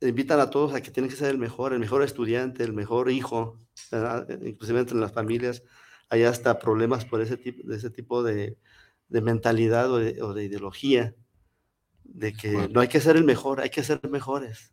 invitan 0.00 0.40
a 0.40 0.50
todos 0.50 0.72
a 0.74 0.80
que 0.80 0.90
tienen 0.90 1.10
que 1.10 1.16
ser 1.16 1.30
el 1.30 1.38
mejor, 1.38 1.72
el 1.72 1.80
mejor 1.80 2.02
estudiante, 2.02 2.64
el 2.64 2.72
mejor 2.72 3.10
hijo, 3.10 3.58
¿verdad? 3.90 4.26
inclusive 4.42 4.80
entre 4.80 4.96
las 4.98 5.12
familias 5.12 5.62
hay 6.08 6.24
hasta 6.24 6.58
problemas 6.58 7.04
por 7.04 7.20
ese 7.20 7.36
tipo, 7.36 7.68
de 7.68 7.76
ese 7.76 7.90
tipo 7.90 8.22
de, 8.22 8.58
de 9.08 9.20
mentalidad 9.20 9.90
o 9.92 9.98
de, 9.98 10.20
o 10.22 10.34
de 10.34 10.44
ideología, 10.44 11.14
de 12.04 12.36
que 12.36 12.50
acuerdo. 12.50 12.74
no 12.74 12.80
hay 12.80 12.88
que 12.88 13.00
ser 13.00 13.16
el 13.16 13.24
mejor, 13.24 13.60
hay 13.60 13.70
que 13.70 13.82
ser 13.84 14.00
mejores, 14.10 14.72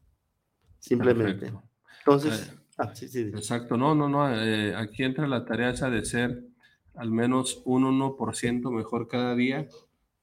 simplemente. 0.80 1.52
Perfecto. 1.52 1.70
Entonces, 2.00 2.50
Eh, 2.50 2.60
ah, 2.78 2.96
sí, 2.96 3.08
sí, 3.08 3.22
Exacto, 3.34 3.78
no, 3.78 3.94
no, 3.96 4.10
no. 4.10 4.34
eh, 4.36 4.76
aquí 4.76 5.04
entra 5.04 5.28
la 5.28 5.46
tarea 5.46 5.72
esa 5.72 5.90
de 5.90 6.06
ser 6.06 6.44
al 6.96 7.12
menos 7.12 7.62
un 7.66 7.84
1% 7.86 8.72
mejor 8.72 9.08
cada 9.08 9.36
día 9.36 9.68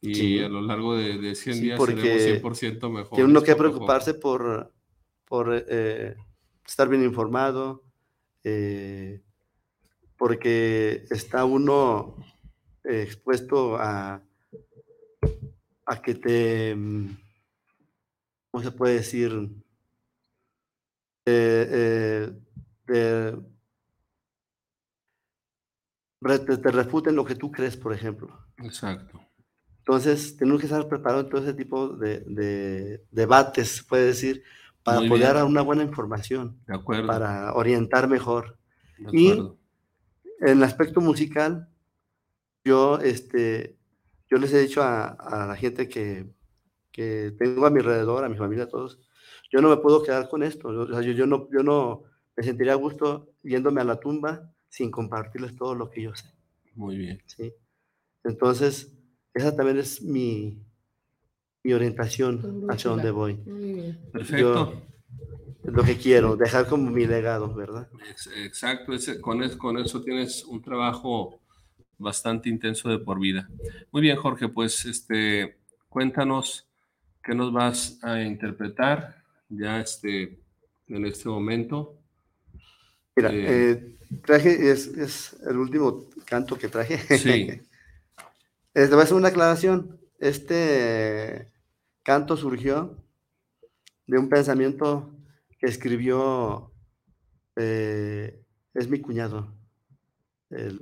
y 0.05 0.15
Sí. 0.15 0.39
a 0.39 0.49
lo 0.51 0.61
largo 0.61 0.95
de, 0.97 1.17
de 1.17 1.35
100 1.35 1.57
Sí, 1.57 1.63
días 1.63 1.83
seremos 1.83 2.21
100% 2.21 2.91
mejor. 2.91 3.15
Tiene 3.15 3.31
uno 3.31 3.43
que 3.43 3.57
preocuparse 3.57 4.13
por, 4.13 4.71
por 5.25 5.65
eh, 5.67 6.15
estar 6.67 6.89
bien 6.91 7.03
informado, 7.03 7.83
eh, 8.43 9.23
porque 10.19 11.07
está 11.11 11.47
uno 11.47 12.17
eh, 12.85 13.03
expuesto 13.03 13.77
a, 13.77 14.21
a 15.87 16.03
que 16.03 16.15
te, 16.17 16.75
mm, 16.77 17.17
¿cómo 18.51 18.63
se 18.63 18.73
puede 18.73 18.95
decir? 18.97 19.33
Eh, 21.25 22.31
eh, 22.87 23.41
te, 26.21 26.57
te 26.59 26.71
refuten 26.71 27.17
lo 27.17 27.25
que 27.25 27.37
tú 27.37 27.51
crees, 27.51 27.79
por 27.79 27.95
ejemplo. 27.95 28.39
Exacto. 28.59 29.19
Entonces, 29.87 30.37
tenemos 30.37 30.61
que 30.61 30.67
estar 30.67 30.89
preparados 30.89 31.25
en 31.25 31.31
todo 31.31 31.43
ese 31.43 31.55
tipo 31.55 31.89
de, 31.89 32.21
de 32.21 33.05
debates, 33.11 33.69
se 33.69 33.85
puede 33.85 34.07
decir, 34.07 34.43
para 34.83 35.01
Muy 35.01 35.09
poder 35.09 35.25
bien. 35.25 35.35
dar 35.35 35.45
una 35.45 35.63
buena 35.63 35.83
información, 35.83 36.59
De 36.67 36.75
acuerdo. 36.75 37.07
para 37.07 37.55
orientar 37.55 38.09
mejor. 38.09 38.57
de 38.99 39.11
y-. 39.13 39.31
En 40.41 40.49
el 40.59 40.63
aspecto 40.63 41.01
musical, 41.01 41.69
yo, 42.65 42.99
este, 42.99 43.77
yo 44.31 44.39
les 44.39 44.53
he 44.53 44.61
dicho 44.61 44.83
a, 44.83 45.07
a 45.09 45.47
la 45.49 45.57
gente 45.57 45.89
que, 45.89 46.27
que 46.91 47.35
tengo 47.39 47.67
a 47.67 47.71
mi 47.71 47.81
alrededor, 47.81 48.25
a 48.25 48.29
mi 48.29 48.37
familia, 48.37 48.65
a 48.65 48.69
todos, 48.69 48.99
yo 49.53 49.61
no 49.61 49.69
me 49.69 49.77
puedo 49.77 50.03
quedar 50.03 50.29
con 50.29 50.43
esto. 50.43 50.73
Yo, 50.73 50.81
o 50.83 50.89
sea, 50.89 51.03
yo, 51.03 51.13
yo 51.13 51.27
no, 51.27 51.49
yo 51.53 51.63
no 51.63 52.05
me 52.37 52.43
sentiría 52.43 52.73
a 52.73 52.77
gusto 52.77 53.33
yéndome 53.43 53.81
a 53.81 53.85
la 53.85 54.01
tumba 54.01 54.51
sin 54.69 54.91
compartirles 54.91 55.55
todo 55.57 55.75
lo 55.75 55.91
que 55.91 56.03
yo 56.03 56.15
sé. 56.15 56.27
Muy 56.75 56.97
bien. 56.97 57.23
¿sí? 57.27 57.53
Entonces, 58.25 58.93
esa 59.35 59.55
también 59.57 59.79
es 59.79 60.01
mi, 60.03 60.59
mi 61.63 61.73
orientación 61.73 62.67
hacia 62.71 62.91
donde 62.91 63.11
voy. 63.11 63.35
Perfecto. 64.13 64.83
Es 65.65 65.73
lo 65.73 65.83
que 65.83 65.97
quiero, 65.97 66.37
dejar 66.37 66.67
como 66.69 66.91
mi 66.91 67.07
legado, 67.07 67.55
¿verdad? 67.55 67.89
Ex- 68.11 68.29
Exacto, 68.37 68.93
ese- 68.93 69.21
con, 69.21 69.43
es- 69.43 69.57
con 69.57 69.79
eso 69.79 70.03
tienes 70.03 70.45
un 70.45 70.61
trabajo 70.63 71.41
bastante 71.97 72.49
intenso 72.51 72.89
de 72.91 72.99
por 72.99 73.19
vida. 73.19 73.49
Muy 73.91 74.03
bien, 74.03 74.17
Jorge, 74.17 74.49
pues 74.49 74.85
este, 74.85 75.57
cuéntanos 75.89 76.67
qué 77.23 77.35
nos 77.35 77.51
vas 77.53 77.99
a 78.03 78.21
interpretar 78.23 79.23
ya 79.49 79.81
este, 79.81 80.39
en 80.89 81.07
este 81.07 81.29
momento. 81.31 81.97
Mira, 83.17 83.31
Eh. 83.33 83.71
eh, 83.71 83.97
traje, 84.25 84.71
es, 84.71 84.87
es 84.89 85.37
el 85.49 85.57
último 85.57 86.05
canto 86.27 86.59
que 86.59 86.69
traje. 86.69 86.99
Sí. 87.19 87.49
Eh, 88.75 88.87
Te 88.87 88.89
voy 88.91 89.01
a 89.01 89.03
hacer 89.05 89.17
una 89.17 89.29
aclaración. 89.29 90.01
Este 90.19 91.51
canto 92.03 92.37
surgió 92.37 92.97
de 94.07 94.19
un 94.19 94.29
pensamiento 94.29 95.11
que 95.59 95.67
escribió, 95.67 96.73
eh, 97.57 98.43
es 98.75 98.89
mi 98.89 99.01
cuñado, 99.01 99.55
el, 100.51 100.81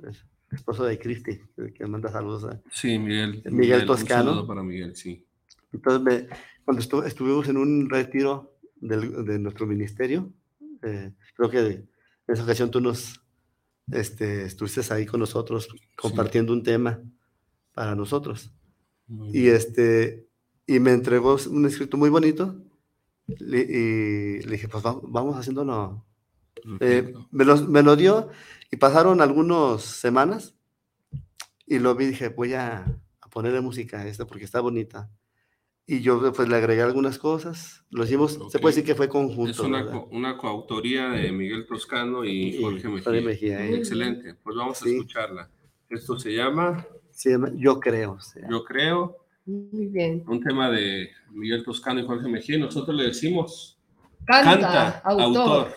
esposo 0.51 0.85
de 0.85 0.99
Cristi, 0.99 1.41
el 1.57 1.73
que 1.73 1.87
manda 1.87 2.11
saludos. 2.11 2.45
a- 2.45 2.61
Sí, 2.71 2.99
Miguel. 2.99 3.43
Miguel 3.51 3.81
un 3.83 3.87
Toscano. 3.87 4.31
saludo 4.33 4.47
para 4.47 4.63
Miguel, 4.63 4.95
sí. 4.97 5.27
Entonces, 5.73 6.03
me- 6.03 6.37
cuando 6.65 6.83
estu- 6.83 7.07
estuvimos 7.07 7.49
en 7.49 7.57
un 7.57 7.89
retiro 7.89 8.57
del- 8.77 9.25
de 9.25 9.39
nuestro 9.39 9.67
ministerio, 9.67 10.31
eh, 10.83 11.13
creo 11.37 11.49
que 11.51 11.59
en 11.61 11.89
esa 12.29 12.43
ocasión 12.45 12.71
tú 12.71 12.81
nos 12.81 13.19
este, 13.91 14.45
estuviste 14.45 14.81
ahí 14.95 15.07
con 15.07 15.19
nosotros 15.21 15.69
compartiendo 15.97 16.53
un 16.53 16.63
tema 16.63 17.01
para 17.73 17.95
nosotros. 17.95 18.53
Y, 19.33 19.49
este, 19.49 20.27
y 20.67 20.81
me 20.81 20.93
entregó 20.93 21.37
un 21.51 21.67
escrito 21.67 21.97
muy 21.97 22.09
bonito 22.11 22.57
le- 23.27 23.61
y 23.61 24.43
le 24.43 24.53
dije, 24.53 24.69
pues 24.69 24.85
va- 24.85 25.01
vamos 25.03 25.37
haciéndolo. 25.37 26.05
Eh, 26.81 27.13
me, 27.31 27.45
lo, 27.45 27.57
me 27.69 27.83
lo 27.83 27.97
dio 27.97 28.29
y 28.71 28.77
pasaron 28.77 29.21
algunas 29.21 29.83
semanas 29.83 30.55
y 31.67 31.79
lo 31.79 31.95
vi 31.95 32.05
y 32.05 32.09
dije, 32.09 32.29
voy 32.29 32.55
a, 32.55 32.85
a 33.21 33.29
ponerle 33.31 33.61
música 33.61 34.01
a 34.01 34.07
esta 34.07 34.27
porque 34.27 34.45
está 34.45 34.61
bonita. 34.61 35.11
Y 35.85 36.01
yo 36.01 36.33
pues 36.33 36.49
le 36.49 36.57
agregué 36.57 36.81
algunas 36.83 37.19
cosas, 37.19 37.85
lo 37.91 38.05
hicimos, 38.05 38.39
se 38.51 38.59
puede 38.61 38.73
decir 38.77 38.85
que 38.87 38.95
fue 38.95 39.09
conjunto. 39.09 39.51
Es 39.51 39.59
una, 39.59 39.91
co- 39.91 40.09
una 40.13 40.39
coautoría 40.39 41.09
de 41.11 41.33
Miguel 41.33 41.67
Toscano 41.67 42.25
y 42.25 42.57
Y 42.57 42.63
Jorge 42.63 42.89
Mejía. 42.89 43.21
Mejía, 43.21 43.67
¿eh? 43.67 43.75
Excelente, 43.77 44.35
pues 44.35 44.57
vamos 44.57 44.81
a 44.81 44.85
Sí. 44.85 44.93
escucharla. 44.93 45.51
Esto 45.91 46.19
se 46.19 46.33
llama 46.35 46.87
Se 47.13 47.31
llama 47.31 47.51
Yo 47.55 47.79
creo. 47.81 48.19
se 48.21 48.41
llama. 48.41 48.51
Yo 48.53 48.65
creo, 48.65 49.17
Muy 49.47 49.87
bien. 49.87 50.23
un 50.27 50.41
tema 50.43 50.71
de 50.71 51.11
Miguel 51.31 51.65
Toscano 51.65 52.01
y 52.01 52.07
Jorge 52.07 52.29
Mejía, 52.29 52.59
nosotros 52.59 52.97
le 52.97 53.05
decimos, 53.05 53.79
Canta, 54.25 54.51
canta, 54.61 54.99
autor. 55.05 55.25
autor. 55.39 55.75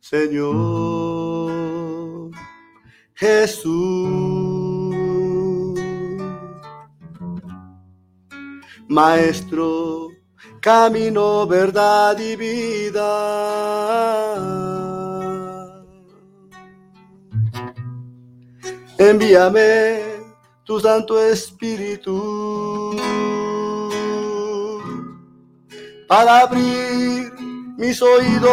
Señor, 0.00 0.77
Maestro, 8.98 10.08
camino, 10.60 11.46
verdad 11.46 12.18
y 12.18 12.34
vida. 12.34 13.10
Envíame 18.98 20.02
tu 20.64 20.80
Santo 20.80 21.22
Espíritu 21.22 22.96
para 26.08 26.40
abrir 26.40 27.32
mis 27.76 28.02
oídos 28.02 28.50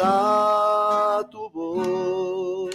a 0.00 1.20
tu 1.30 1.50
voz, 1.50 2.74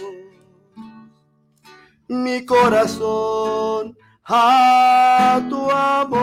mi 2.06 2.46
corazón 2.46 3.99
a 4.32 5.42
tu 5.48 5.70
amor. 5.70 6.20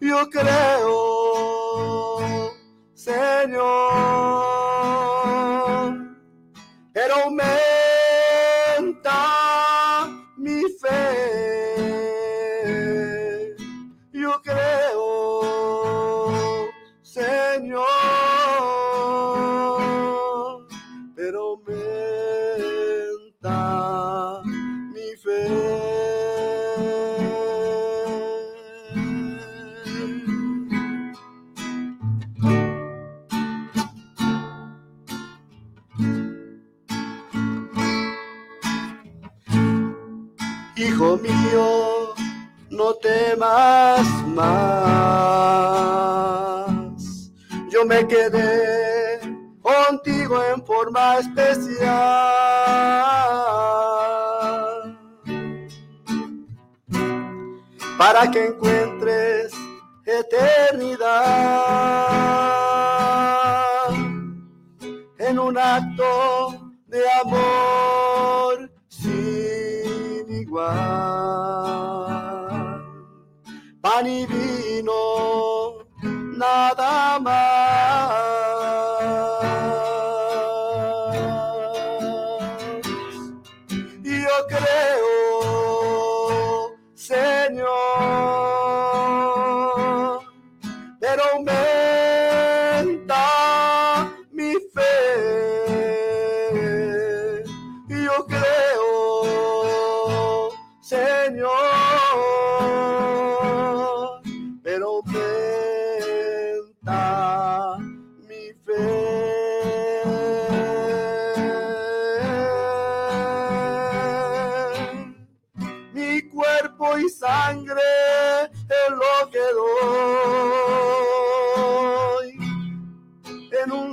Yo 0.00 0.30
creo, 0.30 0.94
Señor, 2.94 4.47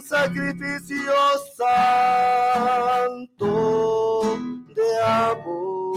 sacrificio 0.08 1.14
santo 1.58 3.50
de 4.76 5.02
amor. 5.02 5.96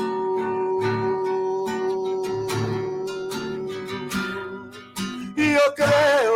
Yo 5.36 5.74
creo, 5.76 6.27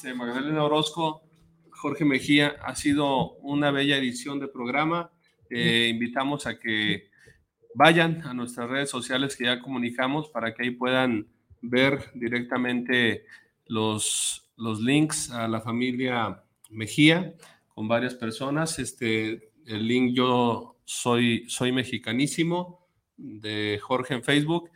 Este, 0.00 0.14
Magdalena 0.14 0.64
Orozco, 0.64 1.20
Jorge 1.68 2.06
Mejía, 2.06 2.56
ha 2.64 2.74
sido 2.74 3.32
una 3.42 3.70
bella 3.70 3.98
edición 3.98 4.40
de 4.40 4.48
programa. 4.48 5.10
Eh, 5.50 5.90
invitamos 5.92 6.46
a 6.46 6.58
que 6.58 7.10
vayan 7.74 8.22
a 8.26 8.32
nuestras 8.32 8.70
redes 8.70 8.88
sociales 8.88 9.36
que 9.36 9.44
ya 9.44 9.60
comunicamos 9.60 10.30
para 10.30 10.54
que 10.54 10.62
ahí 10.62 10.70
puedan 10.70 11.26
ver 11.60 12.12
directamente 12.14 13.26
los, 13.66 14.50
los 14.56 14.80
links 14.80 15.30
a 15.32 15.46
la 15.48 15.60
familia 15.60 16.44
Mejía 16.70 17.34
con 17.68 17.86
varias 17.86 18.14
personas. 18.14 18.78
Este, 18.78 19.50
el 19.66 19.86
link 19.86 20.14
yo 20.14 20.78
soy, 20.86 21.44
soy 21.46 21.72
mexicanísimo 21.72 22.88
de 23.18 23.78
Jorge 23.82 24.14
en 24.14 24.22
Facebook. 24.22 24.70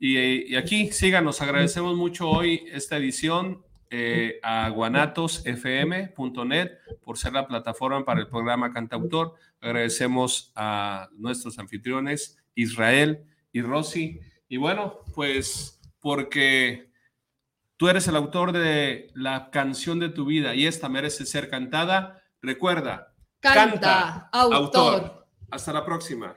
Y, 0.00 0.52
y 0.52 0.56
aquí 0.56 0.90
síganos, 0.90 1.40
agradecemos 1.40 1.96
mucho 1.96 2.28
hoy 2.28 2.64
esta 2.72 2.96
edición 2.96 3.62
eh, 3.96 4.40
a 4.42 4.70
guanatosfm.net 4.70 6.72
por 7.04 7.16
ser 7.16 7.32
la 7.32 7.46
plataforma 7.46 8.04
para 8.04 8.18
el 8.18 8.26
programa 8.26 8.72
Cantautor. 8.72 9.34
Agradecemos 9.60 10.50
a 10.56 11.08
nuestros 11.12 11.60
anfitriones 11.60 12.36
Israel 12.56 13.24
y 13.52 13.62
Rosy. 13.62 14.18
Y 14.48 14.56
bueno, 14.56 14.98
pues 15.14 15.80
porque 16.00 16.90
tú 17.76 17.88
eres 17.88 18.08
el 18.08 18.16
autor 18.16 18.50
de 18.50 19.12
la 19.14 19.50
canción 19.52 20.00
de 20.00 20.08
tu 20.08 20.24
vida 20.24 20.56
y 20.56 20.66
esta 20.66 20.88
merece 20.88 21.24
ser 21.24 21.48
cantada, 21.48 22.20
recuerda, 22.42 23.14
Canta, 23.38 24.28
autor. 24.32 25.28
Hasta 25.52 25.72
la 25.72 25.84
próxima. 25.84 26.36